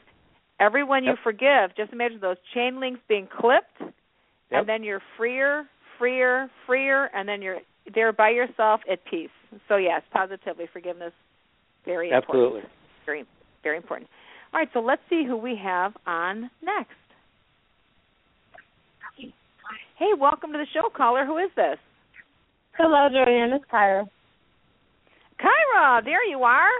Everyone 0.60 1.04
you 1.04 1.10
Yep. 1.12 1.18
forgive, 1.24 1.74
just 1.76 1.92
imagine 1.92 2.20
those 2.20 2.36
chain 2.52 2.80
links 2.80 3.00
being 3.08 3.26
clipped, 3.28 3.80
Yep. 3.80 3.90
and 4.50 4.66
then 4.68 4.82
you're 4.84 5.00
freer, 5.16 5.66
freer, 5.98 6.50
freer, 6.66 7.10
and 7.14 7.28
then 7.28 7.40
you're 7.42 7.60
there 7.94 8.12
by 8.12 8.30
yourself 8.30 8.80
at 8.90 9.04
peace. 9.04 9.30
So, 9.68 9.76
yes, 9.76 10.02
positively, 10.12 10.66
forgiveness, 10.72 11.12
very 11.84 12.10
important. 12.10 12.28
Absolutely. 12.28 12.70
Very, 13.06 13.24
very 13.62 13.76
important. 13.76 14.10
All 14.52 14.60
right, 14.60 14.68
so 14.72 14.80
let's 14.80 15.02
see 15.10 15.24
who 15.26 15.36
we 15.36 15.58
have 15.62 15.92
on 16.06 16.50
next. 16.62 16.92
Hey, 19.98 20.12
welcome 20.18 20.52
to 20.52 20.58
the 20.58 20.66
show, 20.72 20.88
caller. 20.96 21.26
Who 21.26 21.38
is 21.38 21.50
this? 21.56 21.76
Hello, 22.76 23.08
Joanne. 23.10 23.52
It's 23.52 23.64
Kyra. 23.72 24.06
Kyra, 25.40 26.04
there 26.04 26.24
you 26.24 26.44
are. 26.44 26.70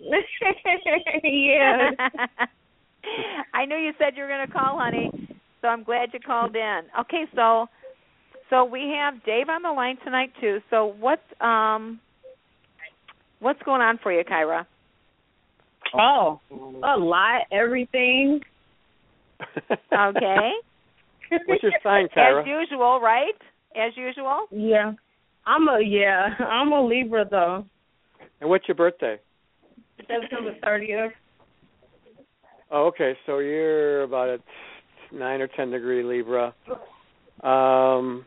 yeah. 1.24 1.90
I 3.54 3.64
knew 3.64 3.76
you 3.76 3.92
said 3.98 4.12
you 4.16 4.22
were 4.22 4.28
going 4.28 4.46
to 4.46 4.52
call, 4.52 4.78
honey. 4.78 5.10
So 5.60 5.68
I'm 5.68 5.82
glad 5.82 6.10
you 6.12 6.20
called 6.20 6.54
in. 6.54 6.80
Okay, 7.00 7.24
so 7.34 7.66
so 8.50 8.64
we 8.64 8.94
have 8.96 9.22
Dave 9.24 9.48
on 9.48 9.62
the 9.62 9.70
line 9.70 9.96
tonight 10.04 10.32
too. 10.40 10.58
So 10.70 10.94
what 10.98 11.20
um 11.44 12.00
what's 13.40 13.62
going 13.62 13.80
on 13.80 13.98
for 14.02 14.12
you, 14.12 14.24
Kyra? 14.24 14.66
Oh, 15.94 16.40
a 16.50 16.96
lot. 16.98 17.42
Everything. 17.50 18.40
Okay. 19.92 20.50
What's 21.46 21.62
your 21.62 21.72
sign, 21.82 22.08
Kyra? 22.16 22.42
As 22.42 22.46
usual, 22.46 23.00
right? 23.00 23.34
As 23.76 23.96
usual. 23.96 24.46
Yeah. 24.50 24.92
I'm 25.46 25.68
a 25.68 25.80
yeah. 25.82 26.28
I'm 26.38 26.72
a 26.72 26.86
Libra 26.86 27.26
though. 27.28 27.64
And 28.40 28.50
what's 28.50 28.68
your 28.68 28.74
birthday? 28.74 29.18
September 29.96 30.54
thirtieth. 30.62 31.12
Oh, 32.70 32.86
okay. 32.86 33.14
So 33.26 33.38
you're 33.38 34.02
about 34.02 34.28
a 34.28 34.38
nine 35.14 35.40
or 35.40 35.48
ten 35.48 35.70
degree 35.70 36.02
Libra. 36.02 36.54
Um, 37.42 38.24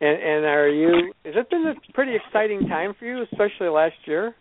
and 0.00 0.22
and 0.22 0.44
are 0.44 0.68
you? 0.68 1.12
Has 1.24 1.34
it 1.36 1.50
been 1.50 1.66
a 1.66 1.92
pretty 1.92 2.12
exciting 2.14 2.66
time 2.68 2.94
for 2.98 3.04
you, 3.04 3.22
especially 3.22 3.68
last 3.68 3.96
year? 4.06 4.34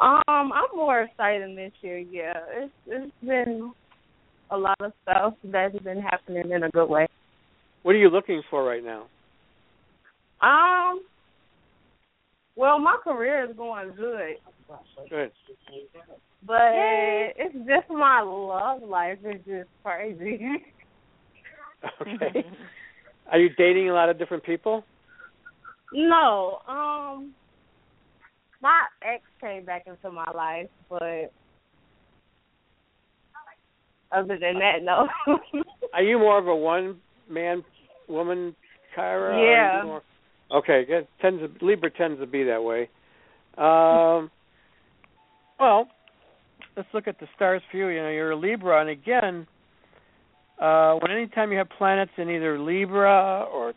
Um, 0.00 0.22
I'm 0.28 0.76
more 0.76 1.02
excited 1.02 1.56
this 1.56 1.72
year. 1.80 1.98
Yeah, 1.98 2.34
it's 2.52 2.72
it's 2.86 3.12
been 3.22 3.72
a 4.50 4.56
lot 4.56 4.76
of 4.80 4.92
stuff 5.02 5.34
that's 5.44 5.78
been 5.80 6.00
happening 6.00 6.50
in 6.50 6.62
a 6.62 6.70
good 6.70 6.86
way. 6.86 7.06
What 7.82 7.94
are 7.94 7.98
you 7.98 8.10
looking 8.10 8.42
for 8.50 8.64
right 8.64 8.82
now? 8.84 9.06
Um, 10.40 11.02
well, 12.56 12.78
my 12.78 12.96
career 13.02 13.48
is 13.48 13.56
going 13.56 13.92
good, 13.96 14.36
Good. 15.10 15.32
but 16.46 16.72
it's 16.72 17.54
just 17.54 17.90
my 17.90 18.20
love 18.20 18.82
life 18.82 19.18
is 19.24 19.40
just 19.46 19.68
crazy. 19.82 20.40
Okay. 22.00 22.44
Are 23.30 23.38
you 23.38 23.50
dating 23.56 23.90
a 23.90 23.92
lot 23.94 24.08
of 24.08 24.18
different 24.18 24.44
people? 24.44 24.84
no, 25.92 26.58
um, 26.68 27.32
my 28.60 28.82
ex 29.02 29.22
came 29.40 29.64
back 29.64 29.86
into 29.86 30.10
my 30.10 30.30
life, 30.34 30.68
but 30.90 31.32
other 34.12 34.38
than 34.38 34.58
that, 34.58 34.82
no. 34.82 35.08
Are 35.94 36.02
you 36.02 36.18
more 36.18 36.38
of 36.38 36.46
a 36.46 36.54
one 36.54 36.96
man 37.28 37.62
woman, 38.08 38.54
Kyra? 38.96 39.38
Yeah. 39.42 39.84
more- 39.84 40.02
Okay, 40.50 40.84
good. 40.86 41.06
Tends 41.20 41.42
to, 41.42 41.64
Libra 41.64 41.90
tends 41.90 42.18
to 42.20 42.26
be 42.26 42.42
that 42.44 42.62
way. 42.62 42.88
Um, 43.58 44.30
well, 45.60 45.88
let's 46.74 46.88
look 46.94 47.06
at 47.06 47.20
the 47.20 47.26
stars 47.36 47.60
for 47.70 47.76
you. 47.76 47.88
You 47.88 48.00
know, 48.02 48.08
you're 48.08 48.30
a 48.30 48.36
Libra, 48.36 48.80
and 48.80 48.88
again, 48.88 49.46
uh, 50.60 50.94
when 50.94 51.10
anytime 51.10 51.52
you 51.52 51.58
have 51.58 51.68
planets 51.78 52.10
in 52.16 52.28
either 52.28 52.58
Libra 52.58 53.46
or 53.52 53.74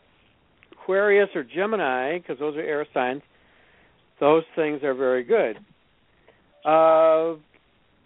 Aquarius 0.72 1.30
or 1.36 1.44
Gemini, 1.44 2.18
because 2.18 2.40
those 2.40 2.56
are 2.56 2.62
air 2.62 2.86
signs, 2.94 3.22
those 4.20 4.44
things 4.56 4.84
are 4.84 4.94
very 4.94 5.24
good. 5.24 5.58
Uh, 6.66 7.38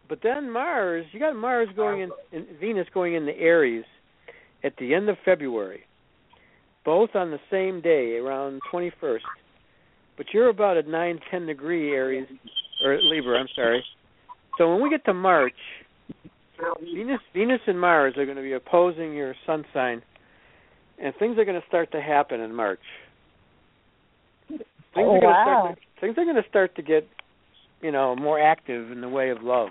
but 0.07 0.19
then 0.23 0.51
Mars, 0.51 1.05
you 1.11 1.19
got 1.19 1.35
Mars 1.35 1.67
going 1.75 2.01
in, 2.01 2.11
in 2.31 2.45
Venus 2.59 2.87
going 2.93 3.15
into 3.15 3.35
Aries 3.37 3.85
at 4.63 4.73
the 4.77 4.93
end 4.93 5.09
of 5.09 5.17
February, 5.23 5.81
both 6.83 7.11
on 7.15 7.31
the 7.31 7.39
same 7.51 7.81
day, 7.81 8.17
around 8.17 8.61
21st. 8.73 9.19
But 10.17 10.27
you're 10.33 10.49
about 10.49 10.77
at 10.77 10.87
9, 10.87 11.19
10 11.29 11.45
degree 11.45 11.91
Aries, 11.91 12.27
or 12.83 12.97
Libra, 13.01 13.39
I'm 13.39 13.47
sorry. 13.55 13.83
So 14.57 14.71
when 14.71 14.81
we 14.81 14.89
get 14.89 15.03
to 15.05 15.13
March, 15.13 15.53
Venus, 16.81 17.19
Venus 17.33 17.61
and 17.67 17.79
Mars 17.79 18.15
are 18.17 18.25
going 18.25 18.37
to 18.37 18.43
be 18.43 18.53
opposing 18.53 19.13
your 19.13 19.35
sun 19.45 19.65
sign, 19.73 20.01
and 21.01 21.13
things 21.17 21.37
are 21.37 21.45
going 21.45 21.59
to 21.59 21.67
start 21.67 21.91
to 21.91 22.01
happen 22.01 22.39
in 22.39 22.53
March. 22.53 22.79
Things 24.47 24.61
Oh, 24.95 25.15
are 25.15 25.19
going 25.19 25.21
to 25.21 25.43
start. 25.43 25.75
To, 25.75 26.01
things 26.01 26.17
are 26.17 26.23
going 26.23 26.41
to 26.41 26.49
start 26.49 26.75
to 26.75 26.81
get, 26.81 27.07
you 27.81 27.91
know, 27.91 28.15
more 28.15 28.39
active 28.39 28.91
in 28.91 29.01
the 29.01 29.09
way 29.09 29.29
of 29.29 29.43
love 29.43 29.69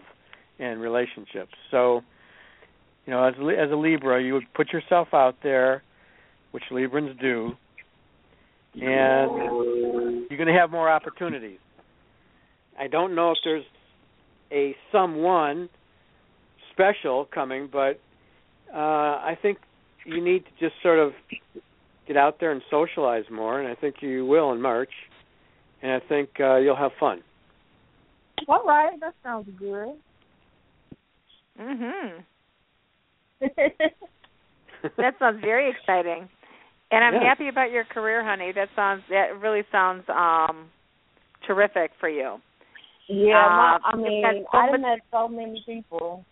and 0.59 0.81
relationships. 0.81 1.53
So, 1.71 2.03
you 3.07 3.13
know, 3.13 3.25
as 3.25 3.35
as 3.35 3.71
a 3.71 3.77
Libra, 3.77 4.23
you 4.23 4.35
would 4.35 4.53
put 4.55 4.73
yourself 4.73 5.09
out 5.13 5.37
there, 5.43 5.83
which 6.51 6.65
Librans 6.71 7.19
do, 7.21 7.53
and 8.75 10.27
you're 10.29 10.39
going 10.39 10.53
to 10.53 10.59
have 10.59 10.71
more 10.71 10.91
opportunities. 10.91 11.59
I 12.79 12.89
don't 12.89 13.15
know 13.15 13.31
if 13.31 13.39
there's 13.45 13.65
a 14.53 14.75
someone 14.93 15.69
special 16.75 17.27
coming, 17.33 17.69
but 17.73 17.99
uh, 18.75 18.77
I 18.79 19.39
think 19.41 19.59
you 20.05 20.23
need 20.23 20.45
to 20.45 20.51
just 20.61 20.75
sort 20.83 20.99
of 20.99 21.13
get 22.07 22.17
out 22.19 22.37
there 22.41 22.53
and 22.53 22.61
socialize 22.71 23.25
more, 23.33 23.61
and 23.61 23.69
I 23.69 23.75
think 23.75 23.97
you 24.03 24.27
will 24.27 24.53
in 24.53 24.61
March, 24.61 24.91
and 25.83 25.93
I 25.93 26.01
think 26.07 26.29
uh, 26.41 26.57
you'll 26.57 26.77
have 26.77 26.91
fun. 27.01 27.23
All 28.49 28.63
right, 28.67 28.99
that 29.01 29.15
sounds 29.23 29.49
good. 29.59 29.95
Mhm. 31.59 32.25
That 34.99 35.15
sounds 35.19 35.41
very 35.41 35.71
exciting. 35.71 36.29
And 36.91 37.03
I'm 37.03 37.15
Yeah. 37.15 37.25
happy 37.25 37.49
about 37.49 37.71
your 37.71 37.85
career, 37.85 38.23
honey. 38.23 38.53
That 38.53 38.69
sounds 38.77 39.03
that 39.09 39.41
really 39.41 39.63
sounds 39.73 40.05
um 40.11 40.71
terrific 41.47 41.93
for 41.99 42.09
you. 42.09 42.39
Yeah, 43.09 43.33
my, 43.49 43.75
Uh, 43.77 43.79
I 43.83 43.97
you've 43.97 44.05
mean, 44.05 44.47
so 44.53 44.59
I 44.59 44.63
much- 44.67 44.73
done 44.73 44.83
met 44.83 44.99
so 45.11 45.29
many 45.29 45.63
people, 45.65 46.25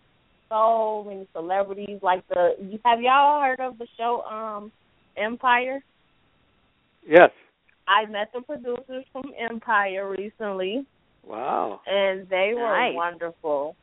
so 0.53 1.03
many 1.07 1.27
celebrities. 1.33 1.99
Like 2.01 2.27
the, 2.27 2.55
you, 2.61 2.79
have 2.85 3.01
y'all 3.01 3.41
heard 3.41 3.59
of 3.59 3.77
the 3.79 3.87
show 3.97 4.21
um 4.23 4.71
Empire? 5.17 5.79
Yes. 7.07 7.31
I 7.87 8.05
met 8.09 8.29
the 8.33 8.41
producers 8.41 9.03
from 9.11 9.23
Empire 9.37 10.09
recently, 10.17 10.85
Wow. 11.27 11.81
and 11.85 12.27
they 12.29 12.53
were 12.55 12.61
Nice. 12.61 12.95
wonderful. 12.95 13.75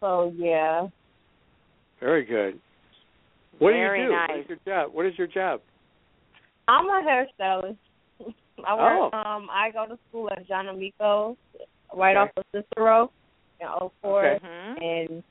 So 0.00 0.32
yeah, 0.36 0.88
Very 2.00 2.24
good. 2.24 2.58
What 3.58 3.72
Very 3.72 3.98
do 3.98 4.02
you 4.04 4.08
do? 4.10 4.14
nice. 4.14 4.28
What 4.30 4.38
is 4.40 4.46
your 4.48 4.58
job? 4.66 4.94
What 4.94 5.06
is 5.06 5.18
your 5.18 5.26
job? 5.26 5.60
I'm 6.68 6.86
a 6.86 7.02
hairstylist. 7.02 7.76
I 8.66 8.74
work. 8.74 9.12
Oh. 9.12 9.16
Um, 9.18 9.48
I 9.50 9.70
go 9.72 9.86
to 9.86 9.98
school 10.08 10.28
at 10.30 10.46
John 10.48 10.68
Amico, 10.68 11.36
right 11.96 12.16
Okay. 12.16 12.30
off 12.30 12.30
of 12.36 12.44
Cicero 12.52 13.10
in 13.60 13.66
Oak 13.80 13.92
Forest. 14.02 14.44
Mhm. 14.44 14.82
and 14.82 15.22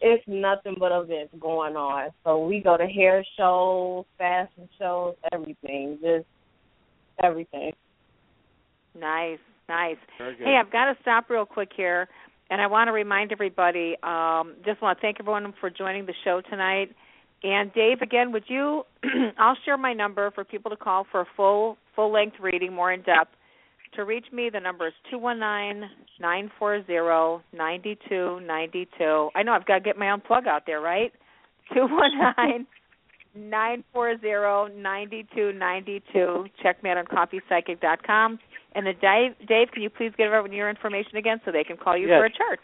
it's 0.00 0.24
nothing 0.26 0.76
but 0.78 0.92
events 0.92 1.34
going 1.40 1.76
on. 1.76 2.10
So 2.24 2.44
we 2.44 2.60
go 2.60 2.76
to 2.76 2.86
hair 2.86 3.24
shows, 3.36 4.04
fashion 4.18 4.68
shows, 4.78 5.14
everything, 5.32 5.98
just 6.02 6.26
everything. 7.22 7.72
Nice, 8.98 9.38
nice. 9.68 9.96
Very 10.18 10.36
good. 10.36 10.46
Hey, 10.46 10.58
I've 10.60 10.72
got 10.72 10.86
to 10.86 10.94
stop 11.02 11.30
real 11.30 11.46
quick 11.46 11.70
here, 11.76 12.08
and 12.50 12.60
I 12.60 12.66
want 12.66 12.88
to 12.88 12.92
remind 12.92 13.32
everybody. 13.32 13.96
Um, 14.02 14.54
just 14.64 14.80
want 14.82 14.98
to 14.98 15.02
thank 15.02 15.18
everyone 15.20 15.54
for 15.60 15.70
joining 15.70 16.06
the 16.06 16.14
show 16.24 16.40
tonight. 16.48 16.90
And 17.42 17.72
Dave, 17.74 18.00
again, 18.00 18.32
would 18.32 18.44
you? 18.48 18.82
I'll 19.38 19.56
share 19.64 19.76
my 19.76 19.92
number 19.92 20.30
for 20.30 20.44
people 20.44 20.70
to 20.70 20.76
call 20.76 21.06
for 21.10 21.22
a 21.22 21.26
full 21.36 21.76
full 21.94 22.12
length 22.12 22.36
reading, 22.40 22.72
more 22.72 22.92
in 22.92 23.02
depth. 23.02 23.30
To 23.96 24.04
reach 24.04 24.26
me, 24.32 24.50
the 24.52 24.60
number 24.60 24.86
is 24.88 24.94
two 25.10 25.18
one 25.18 25.38
nine 25.40 25.84
nine 26.20 26.50
four 26.58 26.84
zero 26.86 27.42
ninety 27.52 27.96
two 28.08 28.40
ninety 28.40 28.88
two. 28.98 29.30
I 29.34 29.42
know 29.42 29.52
I've 29.52 29.64
got 29.66 29.74
to 29.74 29.80
get 29.80 29.96
my 29.96 30.10
own 30.10 30.20
plug 30.20 30.46
out 30.46 30.62
there, 30.66 30.80
right? 30.80 31.12
Two 31.74 31.86
one 31.88 32.12
nine 32.36 32.64
nine 33.34 33.82
four 33.92 34.16
zero 34.20 34.68
ninety 34.68 35.26
two 35.34 35.52
ninety 35.52 36.00
two. 36.12 36.46
Check 36.62 36.82
me 36.84 36.90
out 36.90 36.98
on 36.98 37.06
coffeepsychic.com. 37.06 38.38
And 38.74 38.86
then 38.86 38.94
Dave, 39.00 39.34
Dave, 39.48 39.68
can 39.72 39.82
you 39.82 39.90
please 39.90 40.12
give 40.16 40.26
everyone 40.26 40.52
your 40.52 40.68
information 40.70 41.16
again 41.16 41.40
so 41.44 41.50
they 41.50 41.64
can 41.64 41.76
call 41.76 41.96
you 41.96 42.06
Yes. 42.08 42.20
for 42.20 42.26
a 42.26 42.30
chart? 42.30 42.60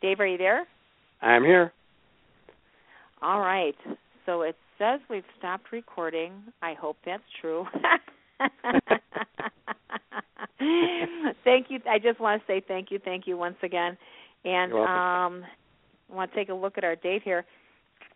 Dave, 0.00 0.20
are 0.20 0.26
you 0.26 0.38
there? 0.38 0.66
I'm 1.22 1.44
here. 1.44 1.72
All 3.22 3.40
right. 3.40 3.76
So 4.26 4.42
it 4.42 4.56
says 4.78 5.00
we've 5.08 5.24
stopped 5.38 5.72
recording. 5.72 6.32
I 6.62 6.74
hope 6.74 6.96
that's 7.04 7.22
true. 7.40 7.66
thank 11.44 11.66
you. 11.70 11.80
I 11.88 11.98
just 11.98 12.20
want 12.20 12.42
to 12.42 12.46
say 12.46 12.62
thank 12.66 12.90
you, 12.90 12.98
thank 13.02 13.26
you 13.26 13.36
once 13.36 13.56
again. 13.62 13.96
And 14.44 14.72
um 14.72 15.44
I 16.10 16.14
want 16.14 16.30
to 16.32 16.36
take 16.36 16.48
a 16.50 16.54
look 16.54 16.78
at 16.78 16.84
our 16.84 16.96
date 16.96 17.22
here. 17.24 17.44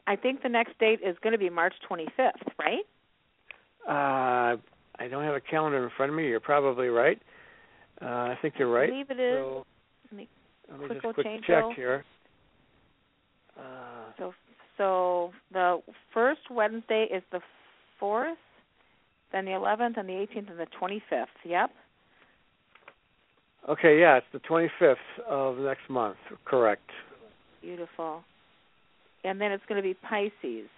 I 0.06 0.16
think 0.16 0.42
the 0.42 0.48
next 0.48 0.78
date 0.78 1.00
is 1.04 1.16
going 1.22 1.32
to 1.32 1.38
be 1.38 1.50
March 1.50 1.74
25th, 1.88 2.32
right? 2.58 2.84
Uh, 3.88 4.56
I 4.98 5.08
don't 5.08 5.24
have 5.24 5.34
a 5.34 5.40
calendar 5.40 5.82
in 5.82 5.90
front 5.96 6.10
of 6.10 6.16
me. 6.16 6.28
You're 6.28 6.40
probably 6.40 6.88
right. 6.88 7.20
Uh, 8.00 8.06
I 8.06 8.38
think 8.40 8.54
you're 8.58 8.70
right. 8.70 8.84
I 8.84 8.90
believe 8.90 9.10
it 9.10 9.20
is. 9.20 9.38
So, 9.38 9.66
Let 10.10 10.16
me 10.16 10.28
let 10.70 10.80
me 10.80 10.86
quick 10.86 11.02
just 11.02 11.14
quick 11.14 11.26
check 11.46 11.64
here. 11.76 12.04
Uh, 13.58 14.12
So 14.18 14.34
so 14.76 15.32
the 15.52 15.80
first 16.14 16.40
Wednesday 16.50 17.06
is 17.12 17.22
the 17.32 17.40
4th, 18.00 18.34
then 19.32 19.44
the 19.44 19.50
11th 19.50 19.98
and 19.98 20.08
the 20.08 20.14
18th 20.14 20.50
and 20.50 20.58
the 20.58 20.66
25th. 20.80 21.26
Yep. 21.44 21.70
okay, 23.68 24.00
yeah, 24.00 24.16
it's 24.16 24.26
the 24.32 24.38
25th 24.40 24.96
of 25.28 25.58
next 25.58 25.88
month. 25.90 26.16
Correct. 26.46 26.88
Beautiful. 27.60 28.22
And 29.22 29.38
then 29.38 29.52
it's 29.52 29.62
going 29.68 29.76
to 29.76 29.86
be 29.86 29.94
Pisces. 29.94 30.70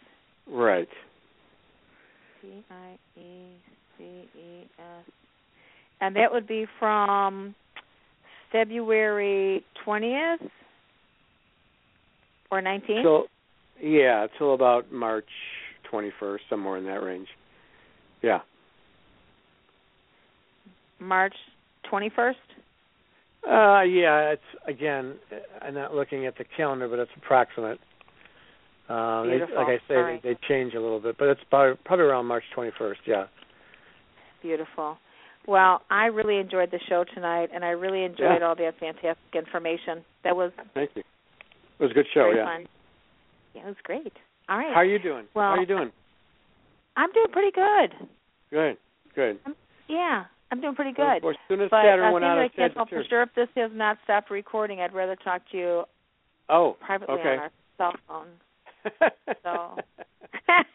Right. 0.50 0.88
P 2.40 2.64
I 2.68 2.98
E 3.20 3.52
C 3.96 4.04
E 4.04 4.68
S. 4.78 5.12
And 6.00 6.16
that 6.16 6.32
would 6.32 6.48
be 6.48 6.66
from 6.80 7.54
February 8.52 9.64
20th 9.86 10.48
or 12.50 12.60
19th? 12.62 13.02
Till 13.02 13.24
yeah, 13.80 14.26
till 14.38 14.54
about 14.54 14.92
March 14.92 15.26
21st, 15.92 16.38
somewhere 16.48 16.78
in 16.78 16.84
that 16.84 17.02
range. 17.02 17.26
Yeah. 18.22 18.40
March 21.00 21.34
21st? 21.92 22.34
Uh, 23.44 23.82
yeah, 23.82 24.30
it's 24.30 24.42
again. 24.68 25.14
I'm 25.60 25.74
not 25.74 25.94
looking 25.94 26.26
at 26.26 26.38
the 26.38 26.44
calendar, 26.56 26.88
but 26.88 27.00
it's 27.00 27.10
approximate. 27.16 27.80
Um, 28.88 29.28
they, 29.28 29.40
like 29.40 29.68
I 29.68 29.78
say, 29.88 29.94
right. 29.94 30.22
they, 30.22 30.34
they 30.34 30.38
change 30.48 30.74
a 30.74 30.80
little 30.80 31.00
bit, 31.00 31.16
but 31.18 31.28
it's 31.28 31.40
probably, 31.50 31.76
probably 31.84 32.04
around 32.04 32.26
March 32.26 32.44
21st. 32.56 32.94
Yeah. 33.06 33.24
Beautiful. 34.42 34.96
Well, 35.46 35.82
I 35.90 36.06
really 36.06 36.38
enjoyed 36.38 36.70
the 36.70 36.78
show 36.88 37.04
tonight, 37.14 37.50
and 37.54 37.64
I 37.64 37.70
really 37.70 38.04
enjoyed 38.04 38.40
Yeah. 38.40 38.46
all 38.46 38.54
that 38.54 38.74
fantastic 38.78 39.34
information. 39.34 40.04
That 40.24 40.36
was 40.36 40.52
Thank 40.74 40.90
you. 40.94 41.02
It 41.78 41.82
was 41.82 41.90
a 41.90 41.94
good 41.94 42.06
show. 42.14 42.30
yeah. 42.30 42.44
fun. 42.44 42.68
Yeah, 43.54 43.62
it 43.62 43.66
was 43.66 43.76
great. 43.82 44.12
All 44.48 44.56
right. 44.58 44.72
How 44.72 44.80
are 44.80 44.84
you 44.84 44.98
doing? 44.98 45.26
Well, 45.34 45.44
How 45.50 45.56
are 45.56 45.60
you 45.60 45.66
doing? 45.66 45.90
I'm 46.96 47.10
doing 47.12 47.28
pretty 47.32 47.50
good. 47.50 48.08
Good. 48.50 48.76
Good. 49.14 49.38
Yeah, 49.88 50.24
I'm 50.50 50.60
doing 50.60 50.74
pretty 50.74 50.92
good. 50.92 51.22
Well, 51.22 51.30
as 51.30 51.36
soon 51.48 51.60
as 51.60 51.70
But 51.70 51.82
Saturn 51.84 52.08
uh, 52.08 52.12
went 52.12 52.24
out 52.24 52.38
I 52.38 52.44
of 52.44 52.74
tell 52.74 52.86
for 52.86 53.02
sure 53.08 53.22
if 53.22 53.34
this 53.34 53.48
has 53.56 53.70
not 53.74 53.98
stopped 54.04 54.30
recording. 54.30 54.80
I'd 54.80 54.92
rather 54.94 55.16
talk 55.16 55.42
to 55.50 55.56
you 55.56 55.84
Oh. 56.48 56.76
privately 56.80 57.14
okay. 57.16 57.28
on 57.30 57.38
our 57.38 57.50
cell 57.78 57.92
phone. 58.06 58.28
So. 59.42 59.76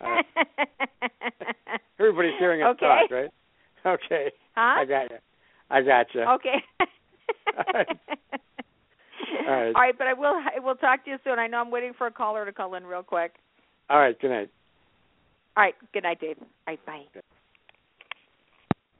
right. 0.02 0.26
Everybody's 2.00 2.34
hearing 2.40 2.62
us 2.64 2.76
Okay. 2.76 2.86
talk, 2.86 3.12
right? 3.12 3.30
Okay. 4.06 4.32
Huh? 4.56 4.82
I 4.82 4.86
got 4.86 5.12
you. 5.12 5.18
I 5.70 5.82
got 5.82 6.08
you. 6.14 6.22
Okay. 6.22 6.64
All 7.58 7.64
right. 7.74 7.88
All 9.48 9.54
right. 9.54 9.76
All 9.76 9.82
right, 9.82 9.98
but 9.98 10.08
I 10.08 10.14
will 10.14 10.36
I 10.56 10.60
will 10.60 10.76
talk 10.76 11.06
to 11.06 11.12
you 11.12 11.18
soon. 11.24 11.40
I 11.40 11.48
know 11.48 11.60
I'm 11.60 11.72
waiting 11.72 11.94
for 11.98 12.08
a 12.08 12.12
caller 12.12 12.46
to 12.46 12.52
call 12.52 12.76
in 12.76 12.86
real 12.86 13.04
quick. 13.04 13.34
All 13.90 14.00
right. 14.00 14.20
Good 14.20 14.32
night. 14.32 14.50
All 15.56 15.64
right. 15.64 15.76
Good 15.94 16.04
night, 16.04 16.20
Dave. 16.20 16.38
All 16.40 16.48
right, 16.68 16.86
bye. 16.86 17.22